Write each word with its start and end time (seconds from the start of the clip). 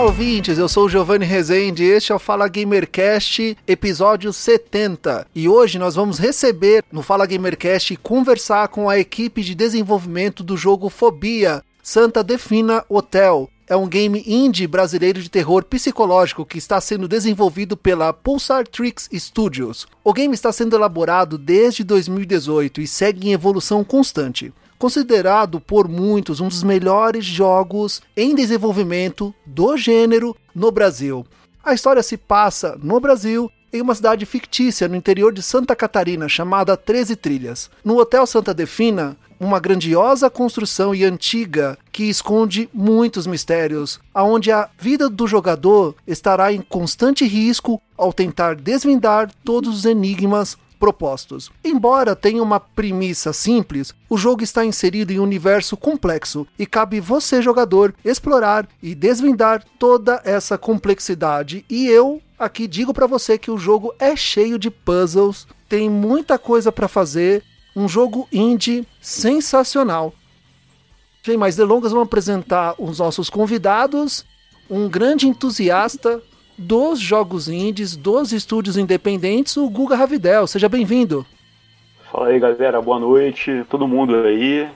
Olá, 0.00 0.08
ouvintes, 0.08 0.56
eu 0.56 0.66
sou 0.66 0.86
o 0.86 0.88
Giovanni 0.88 1.26
Rezende 1.26 1.84
e 1.84 1.90
este 1.90 2.10
é 2.10 2.14
o 2.14 2.18
Fala 2.18 2.48
Gamercast, 2.48 3.54
episódio 3.68 4.32
70. 4.32 5.26
E 5.34 5.46
hoje 5.46 5.78
nós 5.78 5.94
vamos 5.94 6.18
receber 6.18 6.82
no 6.90 7.02
Fala 7.02 7.26
Gamercast 7.26 7.92
e 7.92 7.98
conversar 7.98 8.68
com 8.68 8.88
a 8.88 8.98
equipe 8.98 9.42
de 9.42 9.54
desenvolvimento 9.54 10.42
do 10.42 10.56
jogo 10.56 10.88
Fobia, 10.88 11.62
Santa 11.82 12.24
Defina 12.24 12.82
Hotel. 12.88 13.50
É 13.68 13.76
um 13.76 13.86
game 13.86 14.24
indie 14.26 14.66
brasileiro 14.66 15.20
de 15.20 15.28
terror 15.28 15.64
psicológico 15.64 16.46
que 16.46 16.56
está 16.56 16.80
sendo 16.80 17.06
desenvolvido 17.06 17.76
pela 17.76 18.10
Pulsar 18.10 18.66
Tricks 18.66 19.06
Studios. 19.12 19.86
O 20.02 20.14
game 20.14 20.32
está 20.32 20.50
sendo 20.50 20.74
elaborado 20.74 21.36
desde 21.36 21.84
2018 21.84 22.80
e 22.80 22.86
segue 22.86 23.28
em 23.28 23.34
evolução 23.34 23.84
constante 23.84 24.50
considerado 24.80 25.60
por 25.60 25.86
muitos 25.86 26.40
um 26.40 26.48
dos 26.48 26.62
melhores 26.62 27.22
jogos 27.22 28.00
em 28.16 28.34
desenvolvimento 28.34 29.34
do 29.44 29.76
gênero 29.76 30.34
no 30.54 30.72
Brasil. 30.72 31.26
A 31.62 31.74
história 31.74 32.02
se 32.02 32.16
passa 32.16 32.78
no 32.82 32.98
Brasil 32.98 33.52
em 33.70 33.82
uma 33.82 33.94
cidade 33.94 34.24
fictícia 34.24 34.88
no 34.88 34.96
interior 34.96 35.34
de 35.34 35.42
Santa 35.42 35.76
Catarina 35.76 36.30
chamada 36.30 36.78
13 36.78 37.14
Trilhas. 37.14 37.70
No 37.84 37.98
Hotel 37.98 38.26
Santa 38.26 38.54
Defina, 38.54 39.18
uma 39.38 39.60
grandiosa 39.60 40.30
construção 40.30 40.94
e 40.94 41.04
antiga 41.04 41.76
que 41.92 42.04
esconde 42.04 42.66
muitos 42.72 43.26
mistérios, 43.26 44.00
aonde 44.14 44.50
a 44.50 44.70
vida 44.78 45.10
do 45.10 45.26
jogador 45.26 45.94
estará 46.06 46.54
em 46.54 46.62
constante 46.62 47.26
risco 47.26 47.82
ao 47.98 48.14
tentar 48.14 48.56
desvendar 48.56 49.30
todos 49.44 49.76
os 49.76 49.84
enigmas 49.84 50.56
propostos. 50.80 51.52
Embora 51.62 52.16
tenha 52.16 52.42
uma 52.42 52.58
premissa 52.58 53.32
simples, 53.34 53.94
o 54.08 54.16
jogo 54.16 54.42
está 54.42 54.64
inserido 54.64 55.12
em 55.12 55.20
um 55.20 55.22
universo 55.22 55.76
complexo 55.76 56.46
e 56.58 56.64
cabe 56.66 56.98
você, 56.98 57.42
jogador, 57.42 57.94
explorar 58.02 58.66
e 58.82 58.94
desvendar 58.94 59.62
toda 59.78 60.22
essa 60.24 60.56
complexidade. 60.56 61.64
E 61.68 61.86
eu 61.86 62.20
aqui 62.38 62.66
digo 62.66 62.94
para 62.94 63.06
você 63.06 63.36
que 63.36 63.50
o 63.50 63.58
jogo 63.58 63.94
é 63.98 64.16
cheio 64.16 64.58
de 64.58 64.70
puzzles, 64.70 65.46
tem 65.68 65.90
muita 65.90 66.38
coisa 66.38 66.72
para 66.72 66.88
fazer, 66.88 67.44
um 67.76 67.86
jogo 67.86 68.26
indie 68.32 68.88
sensacional. 69.00 70.14
Sem 71.22 71.36
mais 71.36 71.54
delongas, 71.54 71.92
vamos 71.92 72.06
apresentar 72.06 72.74
os 72.78 72.98
nossos 72.98 73.28
convidados. 73.28 74.24
Um 74.68 74.88
grande 74.88 75.28
entusiasta 75.28 76.22
dos 76.60 77.00
jogos 77.00 77.48
indies, 77.48 77.96
dos 77.96 78.32
estúdios 78.32 78.76
independentes, 78.76 79.56
o 79.56 79.68
Guga 79.70 79.96
Ravidel. 79.96 80.46
Seja 80.46 80.68
bem-vindo. 80.68 81.24
Fala 82.12 82.28
aí, 82.28 82.38
galera. 82.38 82.82
Boa 82.82 82.98
noite. 82.98 83.64
Todo 83.70 83.88
mundo 83.88 84.14
aí. 84.14 84.68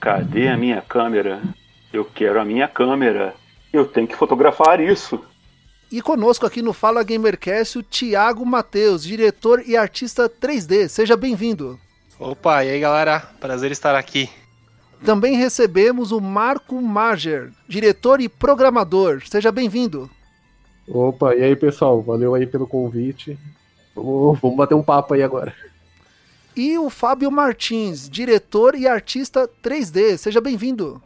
Cadê 0.00 0.46
a 0.46 0.56
minha 0.56 0.80
câmera? 0.80 1.42
Eu 1.92 2.04
quero 2.04 2.40
a 2.40 2.44
minha 2.44 2.68
câmera. 2.68 3.34
Eu 3.72 3.84
tenho 3.84 4.06
que 4.06 4.14
fotografar 4.14 4.80
isso. 4.80 5.20
E 5.90 6.00
conosco 6.00 6.46
aqui 6.46 6.62
no 6.62 6.72
Fala 6.72 7.02
Gamercast 7.02 7.78
o 7.78 7.82
Thiago 7.82 8.46
Matheus, 8.46 9.02
diretor 9.02 9.60
e 9.66 9.76
artista 9.76 10.28
3D. 10.28 10.88
Seja 10.88 11.16
bem-vindo. 11.16 11.78
Opa, 12.18 12.64
e 12.64 12.70
aí 12.70 12.80
galera? 12.80 13.20
Prazer 13.40 13.72
estar 13.72 13.96
aqui. 13.96 14.30
Também 15.04 15.36
recebemos 15.36 16.12
o 16.12 16.20
Marco 16.20 16.80
Marger, 16.80 17.50
diretor 17.68 18.20
e 18.20 18.28
programador. 18.28 19.22
Seja 19.26 19.50
bem-vindo. 19.50 20.08
Opa, 20.88 21.34
e 21.34 21.42
aí 21.42 21.56
pessoal, 21.56 22.02
valeu 22.02 22.34
aí 22.34 22.46
pelo 22.46 22.66
convite. 22.66 23.38
Vamos, 23.94 24.38
vamos 24.40 24.56
bater 24.56 24.74
um 24.74 24.82
papo 24.82 25.14
aí 25.14 25.22
agora. 25.22 25.54
E 26.56 26.78
o 26.78 26.88
Fábio 26.88 27.30
Martins, 27.30 28.08
diretor 28.08 28.74
e 28.74 28.86
artista 28.86 29.48
3D. 29.62 30.16
Seja 30.16 30.40
bem-vindo. 30.40 31.02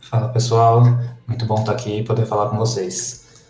Fala 0.00 0.28
pessoal, 0.28 0.82
muito 1.26 1.44
bom 1.44 1.56
estar 1.56 1.72
aqui 1.72 1.98
e 1.98 2.04
poder 2.04 2.24
falar 2.24 2.48
com 2.48 2.56
vocês. 2.56 3.46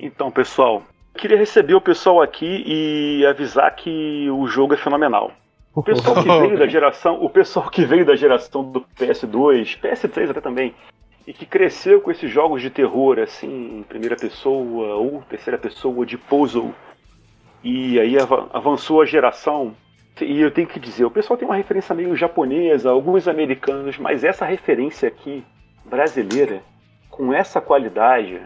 Então, 0.00 0.30
pessoal, 0.32 0.82
queria 1.14 1.38
receber 1.38 1.74
o 1.74 1.80
pessoal 1.80 2.20
aqui 2.20 2.64
e 2.66 3.24
avisar 3.26 3.76
que 3.76 4.28
o 4.30 4.48
jogo 4.48 4.74
é 4.74 4.76
fenomenal. 4.76 5.30
O 5.72 5.82
pessoal 5.82 6.16
que 6.16 6.28
veio 6.28 6.58
da 6.58 6.66
geração, 6.68 7.24
o 7.24 7.30
pessoal 7.30 7.70
que 7.70 7.84
veio 7.84 8.04
da 8.04 8.16
geração 8.16 8.64
do 8.64 8.80
PS2, 8.98 9.78
PS3 9.80 10.30
até 10.30 10.40
também, 10.40 10.74
e 11.26 11.32
que 11.32 11.46
cresceu 11.46 12.00
com 12.00 12.10
esses 12.10 12.30
jogos 12.30 12.60
de 12.60 12.70
terror, 12.70 13.18
assim, 13.18 13.78
em 13.78 13.82
primeira 13.82 14.16
pessoa 14.16 14.96
ou 14.96 15.22
terceira 15.22 15.58
pessoa 15.58 16.04
de 16.04 16.18
puzzle. 16.18 16.74
E 17.62 17.98
aí 18.00 18.16
avançou 18.52 19.00
a 19.00 19.06
geração. 19.06 19.74
E 20.20 20.40
eu 20.40 20.50
tenho 20.50 20.66
que 20.66 20.80
dizer, 20.80 21.04
o 21.04 21.10
pessoal 21.10 21.36
tem 21.36 21.46
uma 21.46 21.56
referência 21.56 21.94
meio 21.94 22.14
japonesa, 22.16 22.90
alguns 22.90 23.28
americanos, 23.28 23.96
mas 23.98 24.24
essa 24.24 24.44
referência 24.44 25.08
aqui, 25.08 25.44
brasileira, 25.84 26.62
com 27.08 27.32
essa 27.32 27.60
qualidade. 27.60 28.40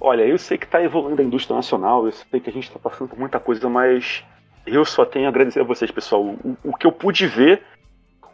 Olha, 0.00 0.22
eu 0.22 0.38
sei 0.38 0.56
que 0.56 0.64
está 0.64 0.82
evoluindo 0.82 1.20
a 1.20 1.24
indústria 1.24 1.56
nacional, 1.56 2.06
eu 2.06 2.12
sei 2.12 2.40
que 2.40 2.50
a 2.50 2.52
gente 2.52 2.68
está 2.68 2.78
passando 2.78 3.08
por 3.08 3.18
muita 3.18 3.38
coisa, 3.38 3.68
mas 3.68 4.24
eu 4.66 4.84
só 4.84 5.04
tenho 5.04 5.26
a 5.26 5.28
agradecer 5.28 5.60
a 5.60 5.64
vocês, 5.64 5.90
pessoal. 5.90 6.22
O, 6.22 6.56
o 6.64 6.76
que 6.76 6.86
eu 6.86 6.92
pude 6.92 7.26
ver 7.26 7.62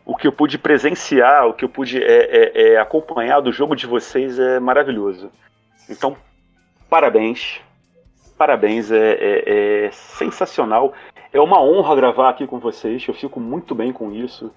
o 0.04 0.14
que 0.14 0.26
eu 0.26 0.32
pude 0.32 0.58
presenciar, 0.58 1.46
o 1.46 1.54
que 1.54 1.64
eu 1.64 1.68
pude 1.68 2.02
é, 2.02 2.02
é, 2.06 2.72
é, 2.72 2.78
acompanhar 2.78 3.40
do 3.40 3.50
jogo 3.50 3.74
de 3.74 3.86
vocês 3.86 4.38
é 4.38 4.60
maravilhoso. 4.60 5.30
Então, 5.88 6.16
parabéns. 6.90 7.60
Parabéns, 8.36 8.90
é, 8.90 9.12
é, 9.12 9.86
é, 9.86 9.90
sensacional. 9.92 10.92
É 11.32 11.40
uma 11.40 11.62
honra 11.62 11.96
gravar 11.96 12.28
aqui 12.28 12.46
com 12.46 12.58
vocês, 12.58 13.06
eu 13.08 13.14
fico 13.14 13.40
muito 13.40 13.74
bem 13.74 13.92
com 13.92 14.12
isso. 14.12 14.52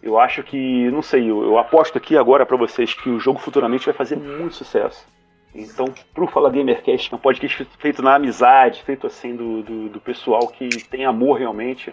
Eu 0.00 0.18
acho 0.18 0.44
que, 0.44 0.88
não 0.90 1.02
sei, 1.02 1.28
eu, 1.28 1.42
eu 1.42 1.58
aposto 1.58 1.98
aqui 1.98 2.16
agora 2.16 2.46
para 2.46 2.56
vocês 2.56 2.94
que 2.94 3.08
o 3.08 3.18
jogo 3.18 3.40
futuramente 3.40 3.86
vai 3.86 3.94
fazer 3.94 4.16
muito 4.16 4.54
sucesso. 4.54 5.06
Então, 5.52 5.86
pro 6.14 6.28
Fala 6.28 6.50
Gamercast, 6.50 7.12
é 7.12 7.16
um 7.16 7.18
podcast 7.18 7.66
feito 7.78 8.00
na 8.00 8.14
amizade, 8.14 8.84
feito 8.84 9.06
assim 9.08 9.34
do, 9.34 9.62
do, 9.62 9.88
do 9.88 10.00
pessoal 10.00 10.46
que 10.46 10.68
tem 10.84 11.04
amor 11.04 11.38
realmente. 11.38 11.92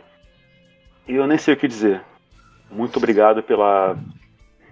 E 1.08 1.16
eu 1.16 1.26
nem 1.26 1.38
sei 1.38 1.56
o 1.56 1.58
que 1.58 1.68
dizer 1.68 2.04
muito 2.72 2.98
obrigado 2.98 3.42
pela 3.44 3.98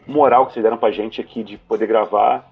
moral 0.07 0.47
que 0.47 0.53
vocês 0.53 0.63
deram 0.63 0.77
pra 0.77 0.91
gente 0.91 1.21
aqui 1.21 1.43
de 1.43 1.57
poder 1.57 1.87
gravar. 1.87 2.51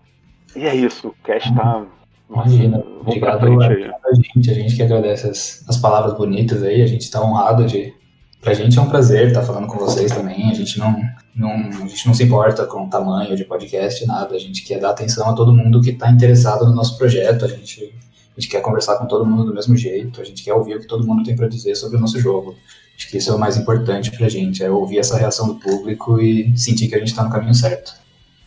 E 0.55 0.65
é 0.65 0.75
isso, 0.75 1.09
o 1.09 1.15
cast 1.23 1.53
tá. 1.53 1.85
Nossa, 2.29 2.49
Imagina, 2.49 2.83
obrigado 3.01 3.61
a, 3.61 3.67
a 3.67 4.13
gente, 4.13 4.51
a 4.51 4.53
gente 4.53 4.75
que 4.75 4.83
agradece 4.83 5.27
as, 5.27 5.65
as 5.67 5.77
palavras 5.77 6.13
bonitas 6.13 6.63
aí, 6.63 6.81
a 6.81 6.87
gente 6.87 7.11
tá 7.11 7.21
honrado 7.21 7.65
de. 7.65 7.93
Pra 8.39 8.53
gente 8.53 8.79
é 8.79 8.81
um 8.81 8.89
prazer 8.89 9.27
estar 9.27 9.43
falando 9.43 9.67
com 9.67 9.77
vocês 9.77 10.11
também. 10.11 10.49
A 10.49 10.53
gente 10.53 10.79
não, 10.79 10.95
não, 11.35 11.51
a 11.51 11.87
gente 11.87 12.07
não 12.07 12.13
se 12.13 12.23
importa 12.23 12.65
com 12.65 12.85
o 12.85 12.89
tamanho 12.89 13.35
de 13.35 13.45
podcast, 13.45 14.03
nada. 14.07 14.33
A 14.33 14.39
gente 14.39 14.63
quer 14.63 14.79
dar 14.79 14.91
atenção 14.91 15.29
a 15.29 15.33
todo 15.33 15.53
mundo 15.53 15.79
que 15.79 15.91
está 15.91 16.09
interessado 16.09 16.65
no 16.65 16.73
nosso 16.73 16.97
projeto. 16.97 17.45
A 17.45 17.47
gente, 17.47 17.93
a 18.35 18.41
gente 18.41 18.49
quer 18.49 18.61
conversar 18.61 18.97
com 18.97 19.05
todo 19.05 19.27
mundo 19.27 19.45
do 19.45 19.53
mesmo 19.53 19.77
jeito. 19.77 20.19
A 20.19 20.23
gente 20.23 20.43
quer 20.43 20.55
ouvir 20.55 20.75
o 20.75 20.79
que 20.79 20.87
todo 20.87 21.05
mundo 21.05 21.23
tem 21.23 21.35
para 21.35 21.47
dizer 21.47 21.75
sobre 21.75 21.97
o 21.97 22.01
nosso 22.01 22.19
jogo. 22.19 22.55
Acho 23.01 23.09
que 23.09 23.17
isso 23.17 23.31
é 23.31 23.33
o 23.33 23.39
mais 23.39 23.57
importante 23.57 24.11
para 24.11 24.27
a 24.27 24.29
gente, 24.29 24.63
é 24.63 24.69
ouvir 24.69 24.99
essa 24.99 25.17
reação 25.17 25.47
do 25.47 25.55
público 25.55 26.21
e 26.21 26.55
sentir 26.55 26.87
que 26.87 26.93
a 26.93 26.99
gente 26.99 27.07
está 27.07 27.23
no 27.23 27.31
caminho 27.31 27.55
certo. 27.55 27.95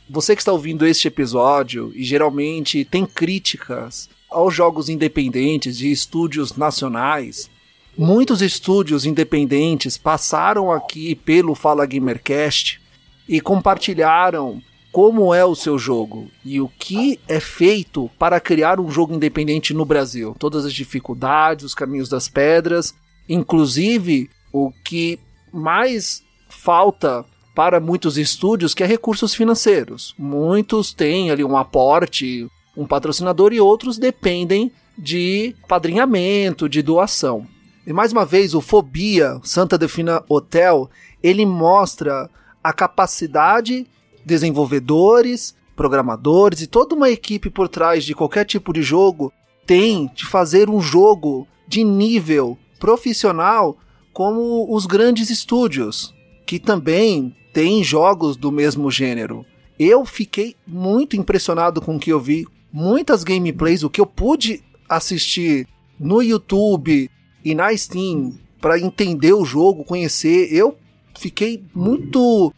Você 0.08 0.36
que 0.36 0.42
está 0.42 0.52
ouvindo 0.52 0.86
este 0.86 1.08
episódio 1.08 1.90
e 1.92 2.04
geralmente 2.04 2.84
tem 2.84 3.04
críticas 3.04 4.08
aos 4.30 4.54
jogos 4.54 4.88
independentes 4.88 5.76
de 5.76 5.90
estúdios 5.90 6.56
nacionais, 6.56 7.50
muitos 7.98 8.40
estúdios 8.40 9.04
independentes 9.04 9.98
passaram 9.98 10.70
aqui 10.70 11.16
pelo 11.16 11.56
Fala 11.56 11.84
Gamercast 11.84 12.80
e 13.28 13.40
compartilharam 13.40 14.62
como 14.92 15.34
é 15.34 15.44
o 15.44 15.56
seu 15.56 15.76
jogo 15.76 16.30
e 16.44 16.60
o 16.60 16.68
que 16.78 17.18
é 17.26 17.40
feito 17.40 18.08
para 18.20 18.38
criar 18.38 18.78
um 18.78 18.88
jogo 18.88 19.16
independente 19.16 19.74
no 19.74 19.84
Brasil. 19.84 20.36
Todas 20.38 20.64
as 20.64 20.72
dificuldades, 20.72 21.64
os 21.64 21.74
caminhos 21.74 22.08
das 22.08 22.28
pedras, 22.28 22.94
inclusive 23.28 24.30
o 24.54 24.70
que 24.84 25.18
mais 25.52 26.22
falta 26.48 27.24
para 27.56 27.80
muitos 27.80 28.16
estúdios, 28.16 28.72
que 28.72 28.84
é 28.84 28.86
recursos 28.86 29.34
financeiros. 29.34 30.14
Muitos 30.16 30.94
têm 30.94 31.32
ali 31.32 31.42
um 31.42 31.56
aporte, 31.56 32.48
um 32.76 32.86
patrocinador 32.86 33.52
e 33.52 33.60
outros 33.60 33.98
dependem 33.98 34.70
de 34.96 35.56
padrinhamento, 35.66 36.68
de 36.68 36.82
doação. 36.82 37.48
E 37.84 37.92
mais 37.92 38.12
uma 38.12 38.24
vez, 38.24 38.54
o 38.54 38.60
Fobia 38.60 39.40
Santa 39.42 39.76
Defina 39.76 40.22
Hotel, 40.28 40.88
ele 41.20 41.44
mostra 41.44 42.30
a 42.62 42.72
capacidade 42.72 43.88
desenvolvedores, 44.24 45.54
programadores 45.74 46.62
e 46.62 46.68
toda 46.68 46.94
uma 46.94 47.10
equipe 47.10 47.50
por 47.50 47.68
trás 47.68 48.04
de 48.04 48.14
qualquer 48.14 48.44
tipo 48.44 48.72
de 48.72 48.82
jogo 48.82 49.32
tem 49.66 50.08
de 50.14 50.24
fazer 50.24 50.70
um 50.70 50.80
jogo 50.80 51.46
de 51.66 51.82
nível 51.82 52.56
profissional 52.78 53.76
como 54.14 54.72
os 54.74 54.86
grandes 54.86 55.28
estúdios, 55.28 56.14
que 56.46 56.58
também 56.58 57.36
têm 57.52 57.84
jogos 57.84 58.36
do 58.36 58.50
mesmo 58.50 58.90
gênero. 58.90 59.44
Eu 59.78 60.06
fiquei 60.06 60.54
muito 60.66 61.16
impressionado 61.16 61.82
com 61.82 61.96
o 61.96 61.98
que 61.98 62.10
eu 62.10 62.20
vi, 62.20 62.46
muitas 62.72 63.24
gameplays, 63.24 63.82
o 63.82 63.90
que 63.90 64.00
eu 64.00 64.06
pude 64.06 64.62
assistir 64.88 65.66
no 65.98 66.22
YouTube 66.22 67.10
e 67.44 67.54
na 67.54 67.76
Steam 67.76 68.38
para 68.60 68.78
entender 68.78 69.32
o 69.32 69.44
jogo, 69.44 69.84
conhecer, 69.84 70.48
eu 70.50 70.76
fiquei 71.18 71.62
muito 71.74 72.52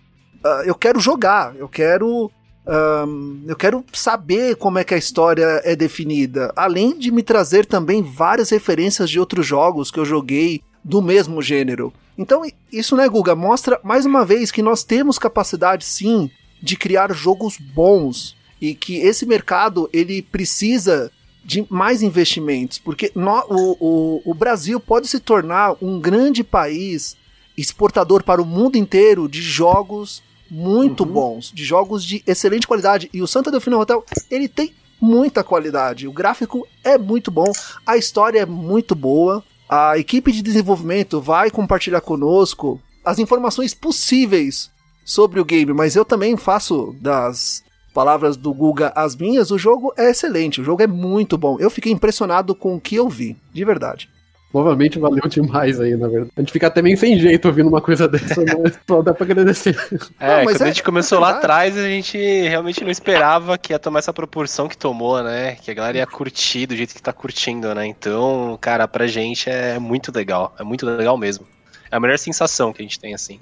uh, 0.46 0.62
eu 0.64 0.74
quero 0.74 1.00
jogar, 1.00 1.56
eu 1.56 1.68
quero. 1.68 2.30
Um, 2.68 3.44
eu 3.46 3.54
quero 3.54 3.84
saber 3.92 4.56
como 4.56 4.80
é 4.80 4.82
que 4.82 4.92
a 4.92 4.98
história 4.98 5.62
é 5.64 5.76
definida, 5.76 6.52
além 6.56 6.98
de 6.98 7.12
me 7.12 7.22
trazer 7.22 7.64
também 7.64 8.02
várias 8.02 8.50
referências 8.50 9.08
de 9.08 9.20
outros 9.20 9.46
jogos 9.46 9.88
que 9.88 10.00
eu 10.00 10.04
joguei 10.04 10.60
do 10.86 11.02
mesmo 11.02 11.42
gênero. 11.42 11.92
Então, 12.16 12.42
isso, 12.72 12.96
né, 12.96 13.08
Guga, 13.08 13.34
mostra 13.34 13.80
mais 13.82 14.06
uma 14.06 14.24
vez 14.24 14.52
que 14.52 14.62
nós 14.62 14.84
temos 14.84 15.18
capacidade 15.18 15.84
sim 15.84 16.30
de 16.62 16.76
criar 16.76 17.12
jogos 17.12 17.58
bons 17.58 18.36
e 18.60 18.72
que 18.72 18.98
esse 18.98 19.26
mercado 19.26 19.90
ele 19.92 20.22
precisa 20.22 21.10
de 21.44 21.66
mais 21.68 22.02
investimentos, 22.02 22.78
porque 22.78 23.10
no, 23.14 23.44
o, 23.48 23.76
o, 23.80 24.22
o 24.30 24.34
Brasil 24.34 24.78
pode 24.78 25.08
se 25.08 25.18
tornar 25.18 25.74
um 25.82 26.00
grande 26.00 26.44
país 26.44 27.16
exportador 27.56 28.22
para 28.22 28.40
o 28.40 28.46
mundo 28.46 28.76
inteiro 28.76 29.28
de 29.28 29.42
jogos 29.42 30.22
muito 30.48 31.02
uhum. 31.04 31.12
bons, 31.12 31.52
de 31.52 31.64
jogos 31.64 32.04
de 32.04 32.22
excelente 32.26 32.66
qualidade. 32.66 33.10
E 33.12 33.20
o 33.22 33.26
Santa 33.26 33.50
Delfino 33.50 33.78
Hotel, 33.78 34.04
ele 34.30 34.48
tem 34.48 34.72
muita 35.00 35.42
qualidade. 35.42 36.06
O 36.06 36.12
gráfico 36.12 36.66
é 36.84 36.96
muito 36.96 37.30
bom, 37.30 37.50
a 37.84 37.96
história 37.96 38.40
é 38.40 38.46
muito 38.46 38.94
boa. 38.94 39.42
A 39.68 39.98
equipe 39.98 40.30
de 40.30 40.42
desenvolvimento 40.42 41.20
vai 41.20 41.50
compartilhar 41.50 42.00
conosco 42.00 42.80
as 43.04 43.18
informações 43.18 43.74
possíveis 43.74 44.70
sobre 45.04 45.40
o 45.40 45.44
game, 45.44 45.72
mas 45.72 45.96
eu 45.96 46.04
também 46.04 46.36
faço 46.36 46.94
das 47.00 47.64
palavras 47.92 48.36
do 48.36 48.52
Guga 48.52 48.92
as 48.94 49.16
minhas. 49.16 49.50
O 49.50 49.58
jogo 49.58 49.92
é 49.96 50.10
excelente, 50.10 50.60
o 50.60 50.64
jogo 50.64 50.82
é 50.82 50.86
muito 50.86 51.38
bom. 51.38 51.56
Eu 51.58 51.70
fiquei 51.70 51.90
impressionado 51.90 52.54
com 52.54 52.76
o 52.76 52.80
que 52.80 52.94
eu 52.94 53.08
vi, 53.08 53.36
de 53.52 53.64
verdade. 53.64 54.08
Provavelmente 54.52 54.98
valeu 54.98 55.26
demais 55.28 55.80
aí, 55.80 55.96
na 55.96 56.08
verdade. 56.08 56.30
A 56.36 56.40
gente 56.40 56.52
fica 56.52 56.68
até 56.68 56.80
meio 56.80 56.96
sem 56.96 57.18
jeito 57.18 57.46
ouvindo 57.46 57.68
uma 57.68 57.80
coisa 57.80 58.08
dessa, 58.08 58.42
mas 58.62 58.78
só 58.86 59.02
dá 59.02 59.12
pra 59.12 59.24
agradecer. 59.24 59.76
É, 60.18 60.44
quando 60.44 60.60
é, 60.60 60.64
a 60.64 60.66
gente 60.68 60.82
começou 60.82 61.18
lá 61.18 61.30
atrás, 61.30 61.76
a 61.76 61.88
gente 61.88 62.16
realmente 62.16 62.82
não 62.82 62.90
esperava 62.90 63.58
que 63.58 63.72
ia 63.72 63.78
tomar 63.78 63.98
essa 63.98 64.12
proporção 64.12 64.68
que 64.68 64.78
tomou, 64.78 65.22
né? 65.22 65.56
Que 65.56 65.70
a 65.70 65.74
galera 65.74 65.98
ia 65.98 66.06
curtir 66.06 66.66
do 66.66 66.76
jeito 66.76 66.94
que 66.94 67.02
tá 67.02 67.12
curtindo, 67.12 67.74
né? 67.74 67.86
Então, 67.86 68.56
cara, 68.60 68.86
pra 68.86 69.06
gente 69.06 69.50
é 69.50 69.78
muito 69.78 70.10
legal. 70.14 70.54
É 70.58 70.62
muito 70.62 70.86
legal 70.86 71.18
mesmo. 71.18 71.46
É 71.90 71.96
a 71.96 72.00
melhor 72.00 72.18
sensação 72.18 72.72
que 72.72 72.80
a 72.80 72.84
gente 72.84 73.00
tem, 73.00 73.14
assim. 73.14 73.40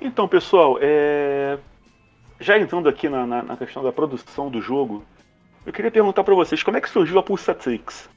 Então, 0.00 0.26
pessoal, 0.26 0.78
é... 0.80 1.58
já 2.38 2.58
entrando 2.58 2.88
aqui 2.88 3.08
na, 3.08 3.26
na, 3.26 3.42
na 3.42 3.56
questão 3.56 3.82
da 3.82 3.92
produção 3.92 4.48
do 4.48 4.62
jogo, 4.62 5.04
eu 5.66 5.72
queria 5.72 5.90
perguntar 5.90 6.24
para 6.24 6.34
vocês 6.34 6.62
como 6.62 6.76
é 6.76 6.80
que 6.80 6.88
surgiu 6.88 7.18
a 7.18 7.22
Pulsatrix? 7.22 8.08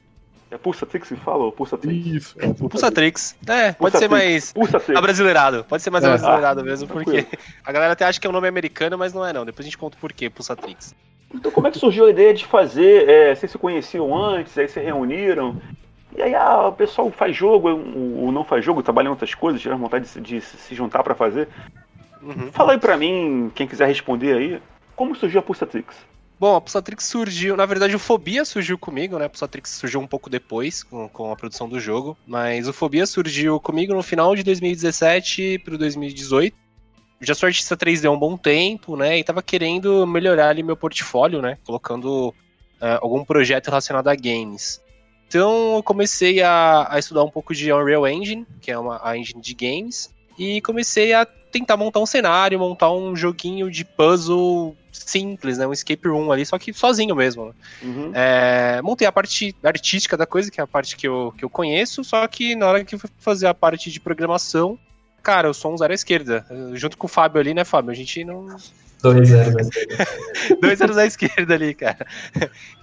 É 0.54 0.58
Pulsatrix 0.58 1.08
que 1.08 1.16
fala 1.16 1.42
ou 1.42 1.52
Pulsatrix? 1.52 2.06
Isso, 2.06 2.36
é 2.38 2.46
Pulsatrix. 2.52 3.34
É, 3.44 3.72
pode 3.72 3.98
ser 3.98 4.08
mais 4.08 4.52
Pulsatrix. 4.52 4.96
abrasileirado. 4.96 5.64
Pode 5.64 5.82
ser 5.82 5.90
mais 5.90 6.04
é. 6.04 6.06
abrasileirado 6.06 6.60
ah, 6.60 6.62
mesmo, 6.62 6.86
porque 6.86 7.26
a 7.64 7.72
galera 7.72 7.92
até 7.94 8.04
acha 8.04 8.20
que 8.20 8.26
é 8.28 8.30
um 8.30 8.32
nome 8.32 8.46
americano, 8.46 8.96
mas 8.96 9.12
não 9.12 9.26
é 9.26 9.32
não. 9.32 9.44
Depois 9.44 9.66
a 9.66 9.68
gente 9.68 9.76
conta 9.76 9.96
o 9.96 10.00
porquê, 10.00 10.30
Pulsatrix. 10.30 10.94
Então 11.34 11.50
como 11.50 11.66
é 11.66 11.72
que 11.72 11.78
surgiu 11.80 12.06
a 12.06 12.10
ideia 12.10 12.32
de 12.32 12.46
fazer? 12.46 13.08
É, 13.08 13.34
vocês 13.34 13.50
se 13.50 13.58
conheciam 13.58 14.16
antes, 14.16 14.56
aí 14.56 14.68
se 14.68 14.78
reuniram? 14.78 15.60
E 16.16 16.22
aí 16.22 16.36
ah, 16.36 16.68
o 16.68 16.72
pessoal 16.72 17.10
faz 17.10 17.34
jogo, 17.34 17.70
ou 17.70 18.30
não 18.30 18.44
faz 18.44 18.64
jogo, 18.64 18.80
trabalha 18.80 19.08
em 19.08 19.10
outras 19.10 19.34
coisas, 19.34 19.60
tiver 19.60 19.74
vontade 19.74 20.08
de, 20.08 20.20
de, 20.20 20.40
se 20.40 20.72
juntar 20.72 21.02
para 21.02 21.16
fazer. 21.16 21.48
Uhum. 22.22 22.52
Fala 22.52 22.74
aí 22.74 22.78
pra 22.78 22.96
mim, 22.96 23.50
quem 23.56 23.66
quiser 23.66 23.88
responder 23.88 24.36
aí, 24.36 24.62
como 24.94 25.16
surgiu 25.16 25.40
a 25.40 25.42
Pulsatrix? 25.42 25.96
Bom, 26.38 26.56
a 26.56 26.60
Pulsatrix 26.60 27.04
surgiu, 27.04 27.56
na 27.56 27.64
verdade 27.64 27.94
o 27.94 27.98
Fobia 27.98 28.44
surgiu 28.44 28.76
comigo, 28.76 29.18
né? 29.18 29.26
A 29.26 29.28
Pulsatrix 29.28 29.70
surgiu 29.70 30.00
um 30.00 30.06
pouco 30.06 30.28
depois, 30.28 30.82
com, 30.82 31.08
com 31.08 31.30
a 31.30 31.36
produção 31.36 31.68
do 31.68 31.78
jogo, 31.78 32.16
mas 32.26 32.66
o 32.66 32.72
Fobia 32.72 33.06
surgiu 33.06 33.60
comigo 33.60 33.94
no 33.94 34.02
final 34.02 34.34
de 34.34 34.42
2017 34.42 35.60
para 35.60 35.76
2018. 35.76 36.56
Já 37.20 37.34
sou 37.34 37.46
artista 37.46 37.76
3D 37.76 38.06
há 38.06 38.10
um 38.10 38.18
bom 38.18 38.36
tempo, 38.36 38.96
né? 38.96 39.18
E 39.18 39.24
tava 39.24 39.42
querendo 39.42 40.06
melhorar 40.06 40.48
ali 40.48 40.62
meu 40.62 40.76
portfólio, 40.76 41.40
né? 41.40 41.56
Colocando 41.64 42.28
uh, 42.28 42.98
algum 43.00 43.24
projeto 43.24 43.68
relacionado 43.68 44.08
a 44.08 44.14
games. 44.14 44.82
Então 45.28 45.76
eu 45.76 45.82
comecei 45.82 46.42
a, 46.42 46.86
a, 46.90 46.98
estudar 46.98 47.22
um 47.22 47.30
pouco 47.30 47.54
de 47.54 47.72
Unreal 47.72 48.06
Engine, 48.06 48.46
que 48.60 48.70
é 48.70 48.78
uma 48.78 49.00
a 49.02 49.16
engine 49.16 49.40
de 49.40 49.54
games, 49.54 50.12
e 50.38 50.60
comecei 50.60 51.12
a 51.12 51.24
tentar 51.24 51.76
montar 51.76 52.00
um 52.00 52.06
cenário, 52.06 52.58
montar 52.58 52.92
um 52.92 53.14
joguinho 53.16 53.70
de 53.70 53.84
puzzle 53.84 54.76
simples, 54.94 55.58
né? 55.58 55.66
Um 55.66 55.72
escape 55.72 56.08
room 56.08 56.30
ali, 56.30 56.46
só 56.46 56.58
que 56.58 56.72
sozinho 56.72 57.14
mesmo. 57.14 57.46
Né? 57.46 57.52
Uhum. 57.82 58.12
É, 58.14 58.80
montei 58.82 59.06
a 59.06 59.12
parte 59.12 59.54
artística 59.62 60.16
da 60.16 60.26
coisa, 60.26 60.50
que 60.50 60.60
é 60.60 60.64
a 60.64 60.66
parte 60.66 60.96
que 60.96 61.06
eu, 61.06 61.34
que 61.36 61.44
eu 61.44 61.50
conheço, 61.50 62.04
só 62.04 62.26
que 62.28 62.54
na 62.54 62.66
hora 62.66 62.84
que 62.84 62.94
eu 62.94 62.98
fui 62.98 63.10
fazer 63.18 63.46
a 63.46 63.54
parte 63.54 63.90
de 63.90 64.00
programação, 64.00 64.78
cara, 65.22 65.48
eu 65.48 65.54
sou 65.54 65.72
um 65.72 65.76
zero 65.76 65.92
à 65.92 65.94
esquerda. 65.94 66.46
Junto 66.74 66.96
com 66.96 67.06
o 67.06 67.10
Fábio 67.10 67.40
ali, 67.40 67.52
né, 67.52 67.64
Fábio? 67.64 67.90
A 67.90 67.94
gente 67.94 68.24
não. 68.24 68.56
Dois 69.02 69.28
zeros 69.28 69.56
à 69.56 69.60
esquerda. 69.60 70.08
Dois 70.60 70.78
zeros 70.78 70.98
à 70.98 71.06
esquerda 71.06 71.54
ali, 71.54 71.74
cara. 71.74 72.06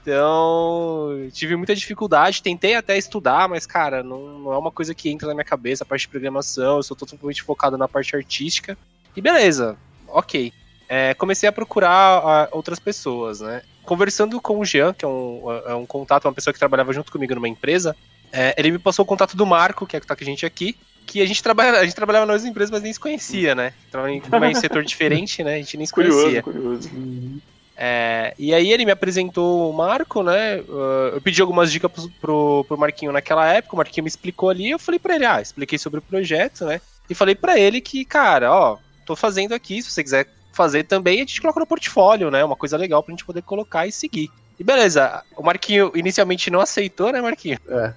Então, 0.02 1.30
tive 1.32 1.56
muita 1.56 1.76
dificuldade, 1.76 2.44
tentei 2.44 2.76
até 2.76 2.98
estudar, 2.98 3.48
mas, 3.48 3.66
cara, 3.66 4.04
não, 4.04 4.40
não 4.40 4.54
é 4.54 4.58
uma 4.58 4.72
coisa 4.72 4.94
que 4.94 5.10
entra 5.10 5.28
na 5.28 5.34
minha 5.34 5.46
cabeça, 5.46 5.84
a 5.84 5.88
parte 5.88 6.02
de 6.02 6.10
programação, 6.10 6.78
eu 6.78 6.84
sou 6.84 6.96
totalmente 6.96 7.42
focado 7.42 7.78
na 7.78 7.88
parte 7.88 8.16
artística. 8.16 8.78
E 9.16 9.22
beleza, 9.22 9.78
ok 10.08 10.54
é, 10.94 11.14
comecei 11.14 11.48
a 11.48 11.54
procurar 11.54 12.50
outras 12.52 12.78
pessoas, 12.78 13.40
né? 13.40 13.62
Conversando 13.86 14.42
com 14.42 14.60
o 14.60 14.66
Jean, 14.66 14.94
que 14.94 15.06
é 15.06 15.08
um, 15.08 15.42
é 15.66 15.74
um 15.74 15.86
contato, 15.86 16.26
uma 16.26 16.34
pessoa 16.34 16.54
que 16.54 16.60
trabalhava 16.60 16.92
junto 16.92 17.10
comigo 17.10 17.34
numa 17.34 17.48
empresa, 17.48 17.96
é, 18.30 18.54
ele 18.58 18.72
me 18.72 18.78
passou 18.78 19.04
o 19.04 19.08
contato 19.08 19.38
do 19.38 19.46
Marco, 19.46 19.88
que 19.88 19.96
é 19.96 20.02
que 20.02 20.06
tá 20.06 20.18
com 20.18 20.24
a 20.24 20.26
gente 20.26 20.46
aqui, 20.46 20.76
que 21.06 21.22
a 21.22 21.26
gente, 21.26 21.42
trabalha, 21.42 21.80
a 21.80 21.86
gente 21.86 21.96
trabalhava 21.96 22.26
nas 22.26 22.44
empresas, 22.44 22.70
mas 22.70 22.84
nem 22.84 22.92
se 22.92 23.00
conhecia, 23.00 23.56
né? 23.56 23.72
Então, 23.88 24.06
em 24.06 24.22
um 24.22 24.56
setor 24.56 24.84
diferente, 24.84 25.42
né? 25.46 25.54
A 25.54 25.58
gente 25.60 25.78
nem 25.78 25.86
se 25.86 25.94
conhecia. 25.94 26.44
Curioso, 26.44 26.90
curioso. 26.90 27.42
É, 27.78 28.34
e 28.38 28.54
aí 28.54 28.74
ele 28.74 28.84
me 28.84 28.92
apresentou 28.92 29.70
o 29.70 29.74
Marco, 29.74 30.22
né? 30.22 30.58
Uh, 30.58 31.16
eu 31.16 31.22
pedi 31.22 31.42
algumas 31.42 31.72
dicas 31.72 31.90
pro, 31.90 32.10
pro, 32.20 32.66
pro, 32.68 32.78
Marquinho 32.78 33.14
naquela 33.14 33.48
época, 33.48 33.76
o 33.76 33.78
Marquinho 33.78 34.04
me 34.04 34.10
explicou 34.10 34.50
ali, 34.50 34.70
eu 34.70 34.78
falei 34.78 35.00
para 35.00 35.16
ele, 35.16 35.26
ah, 35.26 35.42
expliquei 35.42 35.80
sobre 35.80 36.00
o 36.00 36.04
projeto, 36.04 36.66
né? 36.66 36.82
E 37.10 37.16
falei 37.16 37.34
para 37.34 37.58
ele 37.58 37.80
que, 37.80 38.04
cara, 38.04 38.54
ó, 38.54 38.78
tô 39.06 39.16
fazendo 39.16 39.54
aqui, 39.54 39.82
se 39.82 39.90
você 39.90 40.04
quiser 40.04 40.28
fazer 40.52 40.84
também, 40.84 41.18
a 41.18 41.20
gente 41.20 41.42
coloca 41.42 41.60
no 41.60 41.68
portfólio, 41.68 42.30
né? 42.30 42.44
Uma 42.44 42.56
coisa 42.56 42.78
legal 42.78 43.02
pra 43.02 43.12
gente 43.12 43.26
poder 43.26 43.42
colocar 43.42 43.88
e 43.88 43.92
seguir. 43.92 44.30
E 44.60 44.64
beleza, 44.64 45.24
o 45.36 45.44
Marquinho 45.44 45.92
inicialmente 45.96 46.52
não 46.52 46.60
aceitou, 46.60 47.12
né, 47.12 47.22
Marquinho? 47.22 47.58
É. 47.68 47.94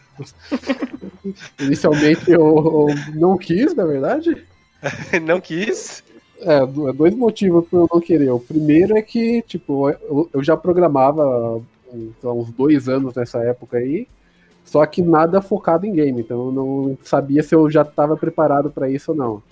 inicialmente 1.60 2.30
eu, 2.30 2.40
eu 2.88 2.88
não 3.14 3.36
quis, 3.36 3.74
na 3.74 3.84
verdade. 3.84 4.44
não 5.22 5.40
quis? 5.40 6.02
É, 6.40 6.56
é, 6.56 6.92
dois 6.92 7.14
motivos 7.14 7.66
para 7.68 7.78
eu 7.80 7.88
não 7.92 8.00
querer. 8.00 8.30
O 8.30 8.40
primeiro 8.40 8.96
é 8.96 9.02
que, 9.02 9.42
tipo, 9.42 9.90
eu, 9.90 10.30
eu 10.32 10.42
já 10.42 10.56
programava 10.56 11.62
então, 11.92 12.38
uns 12.38 12.50
dois 12.50 12.88
anos 12.88 13.14
nessa 13.14 13.38
época 13.40 13.78
aí, 13.78 14.08
só 14.64 14.84
que 14.86 15.02
nada 15.02 15.42
focado 15.42 15.86
em 15.86 15.92
game, 15.92 16.22
então 16.22 16.46
eu 16.46 16.52
não 16.52 16.98
sabia 17.02 17.42
se 17.42 17.54
eu 17.54 17.70
já 17.70 17.82
estava 17.82 18.16
preparado 18.16 18.70
para 18.70 18.90
isso 18.90 19.12
ou 19.12 19.16
não. 19.16 19.42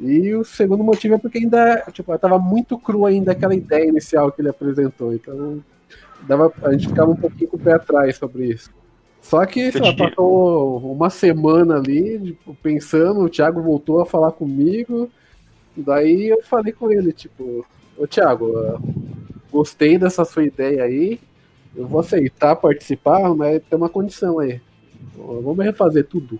E 0.00 0.34
o 0.34 0.44
segundo 0.44 0.82
motivo 0.82 1.14
é 1.14 1.18
porque 1.18 1.38
ainda, 1.38 1.84
tipo, 1.92 2.16
tava 2.18 2.38
muito 2.38 2.78
cru 2.78 3.06
ainda 3.06 3.32
aquela 3.32 3.54
ideia 3.54 3.88
inicial 3.88 4.32
que 4.32 4.40
ele 4.40 4.48
apresentou. 4.48 5.14
Então, 5.14 5.62
dava, 6.22 6.52
a 6.62 6.72
gente 6.72 6.88
ficava 6.88 7.10
um 7.10 7.16
pouquinho 7.16 7.50
com 7.50 7.56
o 7.56 7.60
pé 7.60 7.74
atrás 7.74 8.16
sobre 8.16 8.46
isso. 8.46 8.70
Só 9.20 9.46
que 9.46 9.70
sei 9.70 9.80
lá, 9.80 9.94
passou 9.94 10.78
uma 10.92 11.08
semana 11.08 11.76
ali, 11.76 12.20
tipo, 12.20 12.54
pensando, 12.60 13.20
o 13.20 13.28
Thiago 13.28 13.62
voltou 13.62 14.00
a 14.00 14.06
falar 14.06 14.32
comigo. 14.32 15.08
Daí 15.76 16.28
eu 16.28 16.42
falei 16.42 16.72
com 16.72 16.90
ele, 16.90 17.12
tipo, 17.12 17.64
ô 17.96 18.06
Thiago, 18.06 18.80
gostei 19.50 19.96
dessa 19.96 20.24
sua 20.24 20.44
ideia 20.44 20.82
aí. 20.82 21.20
Eu 21.74 21.86
vou 21.86 22.00
aceitar 22.00 22.56
participar, 22.56 23.32
mas 23.34 23.62
tem 23.70 23.78
uma 23.78 23.88
condição 23.88 24.40
aí. 24.40 24.60
Vamos 25.16 25.64
refazer 25.64 26.04
tudo. 26.06 26.38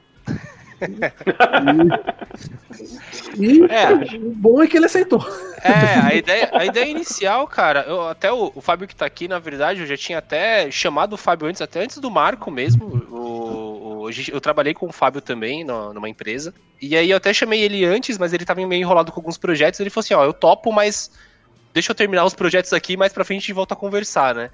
E, 3.39 3.63
é. 3.65 3.93
o 4.17 4.31
bom 4.35 4.63
é 4.63 4.67
que 4.67 4.77
ele 4.77 4.87
aceitou. 4.87 5.25
É, 5.63 6.01
a 6.01 6.15
ideia, 6.15 6.51
a 6.53 6.65
ideia 6.65 6.91
inicial, 6.91 7.47
cara, 7.47 7.85
eu, 7.87 8.09
até 8.09 8.33
o, 8.33 8.51
o, 8.55 8.61
Fábio 8.61 8.89
que 8.89 8.97
tá 8.97 9.07
aqui, 9.07 9.29
na 9.29 9.39
verdade, 9.39 9.81
eu 9.81 9.87
já 9.87 9.97
tinha 9.97 10.19
até 10.19 10.71
chamado 10.71 11.13
o 11.13 11.17
Fábio 11.17 11.47
antes, 11.47 11.63
até 11.63 11.83
antes 11.83 11.99
do 11.99 12.11
Marco 12.11 12.51
mesmo. 12.51 12.85
O, 13.11 14.05
o 14.05 14.11
eu 14.33 14.41
trabalhei 14.41 14.75
com 14.75 14.87
o 14.87 14.93
Fábio 14.93 15.21
também 15.21 15.65
no, 15.65 15.93
numa 15.93 16.09
empresa. 16.09 16.53
E 16.81 16.97
aí 16.97 17.11
eu 17.11 17.17
até 17.17 17.33
chamei 17.33 17.63
ele 17.63 17.85
antes, 17.85 18.19
mas 18.19 18.33
ele 18.33 18.45
tava 18.45 18.67
meio 18.67 18.81
enrolado 18.81 19.13
com 19.13 19.21
alguns 19.21 19.39
projetos. 19.39 19.79
Ele 19.79 19.91
falou 19.91 20.03
assim: 20.03 20.15
ó, 20.15 20.25
eu 20.25 20.33
topo, 20.33 20.73
mas 20.73 21.13
deixa 21.73 21.93
eu 21.93 21.95
terminar 21.97 22.25
os 22.25 22.35
projetos 22.35 22.73
aqui, 22.73 22.97
mais 22.97 23.13
pra 23.13 23.25
frente 23.25 23.39
a 23.39 23.43
gente 23.43 23.53
volta 23.53 23.75
a 23.75 23.77
conversar, 23.77 24.35
né? 24.35 24.51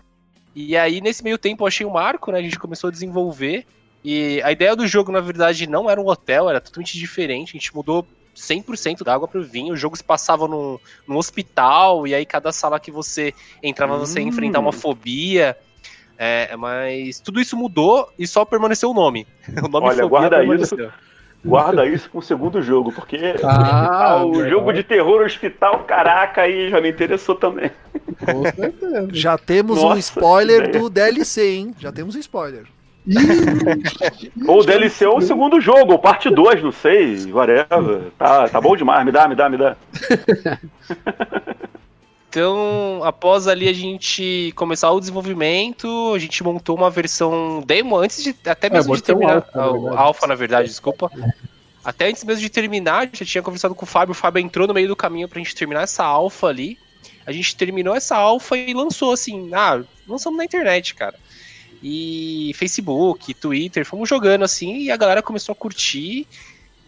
E 0.55 0.77
aí, 0.77 1.01
nesse 1.01 1.23
meio 1.23 1.39
tempo, 1.39 1.63
eu 1.63 1.69
achei 1.69 1.87
o 1.87 1.93
Marco, 1.93 2.33
né? 2.33 2.39
A 2.39 2.43
gente 2.43 2.59
começou 2.59 2.89
a 2.89 2.91
desenvolver. 2.91 3.65
E 4.05 4.41
a 4.43 4.53
ideia 4.53 4.77
do 4.77 4.87
jogo, 4.87 5.11
na 5.11 5.21
verdade, 5.21 5.69
não 5.69 5.91
era 5.91 6.01
um 6.01 6.07
hotel, 6.07 6.49
era 6.49 6.61
totalmente 6.61 6.97
diferente. 6.97 7.51
A 7.51 7.59
gente 7.59 7.75
mudou 7.75 8.07
100% 8.37 9.03
da 9.03 9.15
água 9.15 9.27
para 9.27 9.41
o 9.41 9.45
vinho. 9.45 9.75
O 9.75 9.77
jogo 9.77 9.97
se 9.97 10.05
passava 10.05 10.47
num, 10.47 10.79
num, 11.07 11.17
hospital, 11.17 12.07
e 12.07 12.15
aí 12.15 12.25
cada 12.25 12.53
sala 12.53 12.79
que 12.79 12.91
você 12.91 13.35
entrava, 13.63 13.97
hum. 13.97 13.99
você 13.99 14.21
ia 14.21 14.27
enfrentar 14.27 14.61
uma 14.61 14.73
fobia. 14.73 15.57
É, 16.17 16.57
mas 16.57 17.21
tudo 17.21 17.41
isso 17.41 17.57
mudou 17.57 18.13
e 18.19 18.27
só 18.27 18.45
permaneceu 18.45 18.91
o 18.91 18.95
nome. 18.95 19.27
O 19.63 19.69
nome 19.69 19.87
Olha, 19.87 20.07
guarda 20.07 20.45
isso. 20.45 20.77
Guarda 21.45 21.87
isso 21.87 22.11
para 22.11 22.19
o 22.19 22.23
segundo 22.23 22.61
jogo, 22.61 22.91
porque 22.91 23.37
ah, 23.45 24.15
ah, 24.15 24.25
o 24.25 24.49
jogo 24.49 24.73
de 24.73 24.83
terror 24.83 25.25
hospital, 25.25 25.85
caraca, 25.85 26.43
aí 26.43 26.69
já 26.69 26.81
me 26.81 26.91
interessou 26.91 27.37
também. 27.37 27.71
Já 29.13 29.39
temos 29.39 29.81
Nossa, 29.81 29.95
um 29.95 29.99
spoiler 29.99 30.73
do 30.73 30.91
DLC, 30.91 31.55
hein? 31.55 31.75
Já 31.79 31.93
temos 31.93 32.17
um 32.17 32.19
spoiler 32.19 32.67
ou 34.47 34.65
DLC 34.65 35.07
ou 35.07 35.19
o 35.19 35.23
segundo 35.23 35.61
jogo, 35.61 35.93
ou 35.93 35.99
parte 35.99 36.29
2, 36.31 36.63
não 36.63 36.73
sei, 36.73 37.33
whatever. 37.33 38.11
Tá, 38.19 38.49
tá 38.49 38.61
bom 38.61 38.77
demais, 38.77 39.05
me 39.05 39.13
dá, 39.13 39.29
me 39.29 39.35
dá, 39.35 39.49
me 39.49 39.57
dá. 39.57 39.77
Então, 42.31 43.01
após 43.05 43.49
ali 43.49 43.67
a 43.71 43.73
gente 43.73 44.53
começar 44.55 44.91
o 44.91 45.01
desenvolvimento, 45.01 46.13
a 46.15 46.19
gente 46.19 46.45
montou 46.45 46.77
uma 46.77 46.91
versão 46.91 47.63
demo 47.67 47.97
antes 47.97 48.23
de 48.23 48.37
até 48.47 48.67
é, 48.67 48.71
mesmo 48.71 48.93
é, 48.93 48.97
de 48.99 49.03
terminar. 49.03 49.49
Um 49.55 49.59
alpha, 49.59 49.99
alpha, 49.99 50.27
na 50.27 50.35
verdade, 50.35 50.69
desculpa. 50.69 51.11
Até 51.83 52.09
antes 52.09 52.23
mesmo 52.25 52.43
de 52.43 52.51
terminar, 52.51 53.09
já 53.15 53.25
tinha 53.25 53.43
conversado 53.43 53.75
com 53.75 53.87
o 53.87 53.89
Fábio, 53.89 54.13
o 54.13 54.15
Fábio 54.15 54.43
entrou 54.43 54.69
no 54.69 54.75
meio 54.75 54.89
do 54.89 54.95
caminho 54.95 55.27
pra 55.27 55.39
gente 55.39 55.55
terminar 55.55 55.85
essa 55.85 56.05
alfa 56.05 56.49
ali. 56.49 56.79
A 57.25 57.33
gente 57.33 57.57
terminou 57.57 57.95
essa 57.95 58.15
alfa 58.15 58.59
e 58.59 58.75
lançou 58.75 59.13
assim, 59.13 59.51
ah, 59.55 59.81
lançamos 60.07 60.37
na 60.37 60.45
internet, 60.45 60.95
cara 60.95 61.15
e 61.83 62.53
Facebook, 62.55 63.35
Twitter, 63.35 63.85
fomos 63.85 64.09
jogando 64.09 64.45
assim 64.45 64.79
e 64.79 64.91
a 64.91 64.97
galera 64.97 65.23
começou 65.23 65.53
a 65.53 65.57
curtir. 65.57 66.27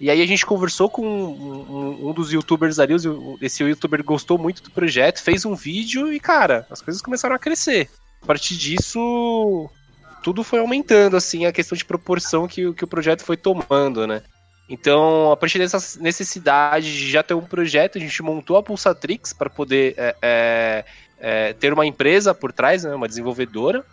E 0.00 0.09
aí 0.11 0.23
a 0.23 0.26
gente 0.26 0.47
conversou 0.47 0.88
com 0.88 1.06
um, 1.06 2.09
um, 2.09 2.12
dos 2.12 2.32
youtubers 2.32 2.78
ali, 2.78 2.94
esse 3.42 3.62
youtuber 3.62 4.02
gostou 4.02 4.38
muito 4.38 4.62
do 4.62 4.70
projeto, 4.70 5.23
fez 5.23 5.44
um 5.44 5.54
vídeo 5.54 6.11
e, 6.11 6.18
cara, 6.18 6.66
as 6.70 6.80
coisas 6.80 7.02
começaram 7.02 7.37
a 7.37 7.38
crescer. 7.38 7.90
A 8.23 8.26
partir 8.26 8.56
disso, 8.56 9.68
tudo 10.23 10.42
foi 10.42 10.59
aumentando, 10.59 11.16
assim, 11.16 11.44
a 11.44 11.52
questão 11.52 11.76
de 11.76 11.85
proporção 11.85 12.49
que, 12.49 12.73
que 12.73 12.85
o 12.85 12.88
projeto 12.88 13.23
foi 13.23 13.37
tomando, 13.37 14.06
né? 14.06 14.23
Então, 14.70 15.32
a 15.32 15.37
partir 15.37 15.59
dessa 15.59 16.00
necessidade 16.00 16.97
de 16.97 17.11
já 17.11 17.23
ter 17.23 17.35
um 17.35 17.44
projeto, 17.44 17.99
a 17.99 18.00
gente 18.00 18.23
montou 18.23 18.56
a 18.56 18.62
Pulsatrix 18.62 19.32
para 19.32 19.50
poder 19.50 19.94
é, 19.99 20.16
é, 20.23 20.85
é, 21.18 21.52
ter 21.54 21.73
uma 21.73 21.85
empresa 21.85 22.32
por 22.32 22.52
trás, 22.52 22.85
né, 22.85 22.94
uma 22.94 23.09
desenvolvedora, 23.09 23.85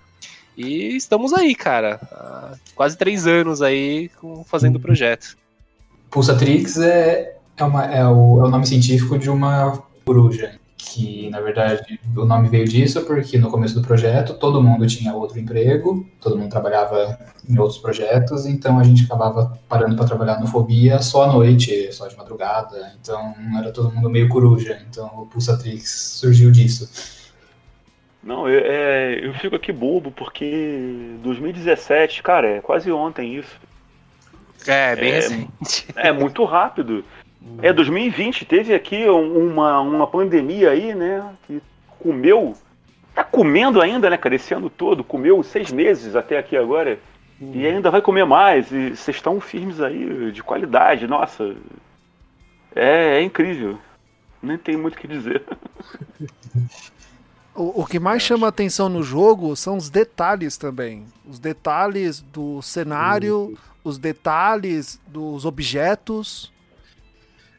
e 0.57 0.95
estamos 0.95 1.31
aí, 1.33 1.53
cara. 1.53 1.99
Há 2.11 2.53
quase 2.75 2.97
três 2.97 3.27
anos 3.27 3.61
aí 3.61 4.09
fazendo 4.45 4.77
o 4.77 4.79
projeto. 4.79 5.37
Pulsatrix 6.09 6.79
é, 6.79 7.37
é, 7.55 7.63
uma, 7.63 7.85
é, 7.85 8.05
o, 8.07 8.39
é 8.39 8.43
o 8.43 8.49
nome 8.49 8.65
científico 8.65 9.19
de 9.19 9.29
uma 9.29 9.83
coruja. 10.03 10.59
Que, 10.75 11.29
na 11.29 11.41
verdade, 11.41 11.99
o 12.15 12.23
nome 12.23 12.49
veio 12.49 12.65
disso 12.65 13.01
porque 13.01 13.37
no 13.37 13.51
começo 13.51 13.75
do 13.75 13.85
projeto 13.85 14.35
todo 14.35 14.61
mundo 14.61 14.87
tinha 14.87 15.13
outro 15.13 15.39
emprego, 15.39 16.07
todo 16.21 16.37
mundo 16.37 16.49
trabalhava 16.49 17.19
em 17.47 17.57
outros 17.57 17.79
projetos, 17.79 18.45
então 18.45 18.79
a 18.79 18.83
gente 18.83 19.03
acabava 19.03 19.59
parando 19.67 19.95
para 19.95 20.05
trabalhar 20.05 20.39
no 20.39 20.47
Fobia 20.47 21.01
só 21.01 21.23
à 21.23 21.33
noite, 21.33 21.91
só 21.91 22.07
de 22.07 22.15
madrugada. 22.15 22.93
Então 23.01 23.33
era 23.57 23.71
todo 23.71 23.91
mundo 23.91 24.09
meio 24.09 24.29
coruja. 24.29 24.79
Então 24.89 25.07
o 25.17 25.25
Pulsatrix 25.25 26.17
surgiu 26.19 26.51
disso. 26.51 27.16
Não, 28.27 28.45
eu, 28.49 28.59
é, 28.59 29.25
eu 29.25 29.33
fico 29.35 29.55
aqui 29.55 29.71
bobo 29.71 30.11
porque 30.11 31.15
2017, 31.23 32.21
cara, 32.21 32.57
é 32.57 32.59
quase 32.59 32.91
ontem 32.91 33.37
isso. 33.37 33.57
É, 34.67 34.97
bem 34.97 35.11
é, 35.11 35.15
recente. 35.15 35.87
É 35.95 36.11
muito 36.11 36.43
rápido. 36.43 37.05
É 37.61 37.71
2020, 37.71 38.43
teve 38.43 38.75
aqui 38.75 39.07
uma, 39.07 39.79
uma 39.79 40.05
pandemia 40.05 40.71
aí, 40.71 40.93
né? 40.93 41.23
Que 41.47 41.61
comeu. 41.99 42.53
Tá 43.15 43.23
comendo 43.23 43.81
ainda, 43.81 44.09
né, 44.09 44.17
cara? 44.17 44.35
Esse 44.35 44.53
ano 44.53 44.69
todo. 44.69 45.05
Comeu 45.05 45.41
seis 45.41 45.71
meses 45.71 46.13
até 46.13 46.37
aqui 46.37 46.57
agora. 46.57 46.99
Hum. 47.41 47.53
E 47.53 47.65
ainda 47.65 47.89
vai 47.89 48.01
comer 48.01 48.25
mais. 48.25 48.69
E 48.73 48.89
vocês 48.89 49.15
estão 49.15 49.39
firmes 49.39 49.79
aí, 49.79 50.33
de 50.33 50.43
qualidade. 50.43 51.07
Nossa. 51.07 51.55
É, 52.75 53.19
é 53.19 53.21
incrível. 53.21 53.79
Nem 54.43 54.57
tem 54.57 54.75
muito 54.75 54.95
o 54.95 54.97
que 54.97 55.07
dizer. 55.07 55.43
O, 57.57 57.81
o 57.81 57.85
que 57.87 57.99
mais 57.99 58.21
chama 58.21 58.47
atenção 58.47 58.87
no 58.87 59.01
jogo 59.01 59.55
são 59.55 59.77
os 59.77 59.89
detalhes 59.89 60.57
também. 60.57 61.05
Os 61.27 61.39
detalhes 61.39 62.21
do 62.21 62.61
cenário, 62.61 63.57
os 63.83 63.97
detalhes 63.97 65.01
dos 65.07 65.43
objetos. 65.43 66.53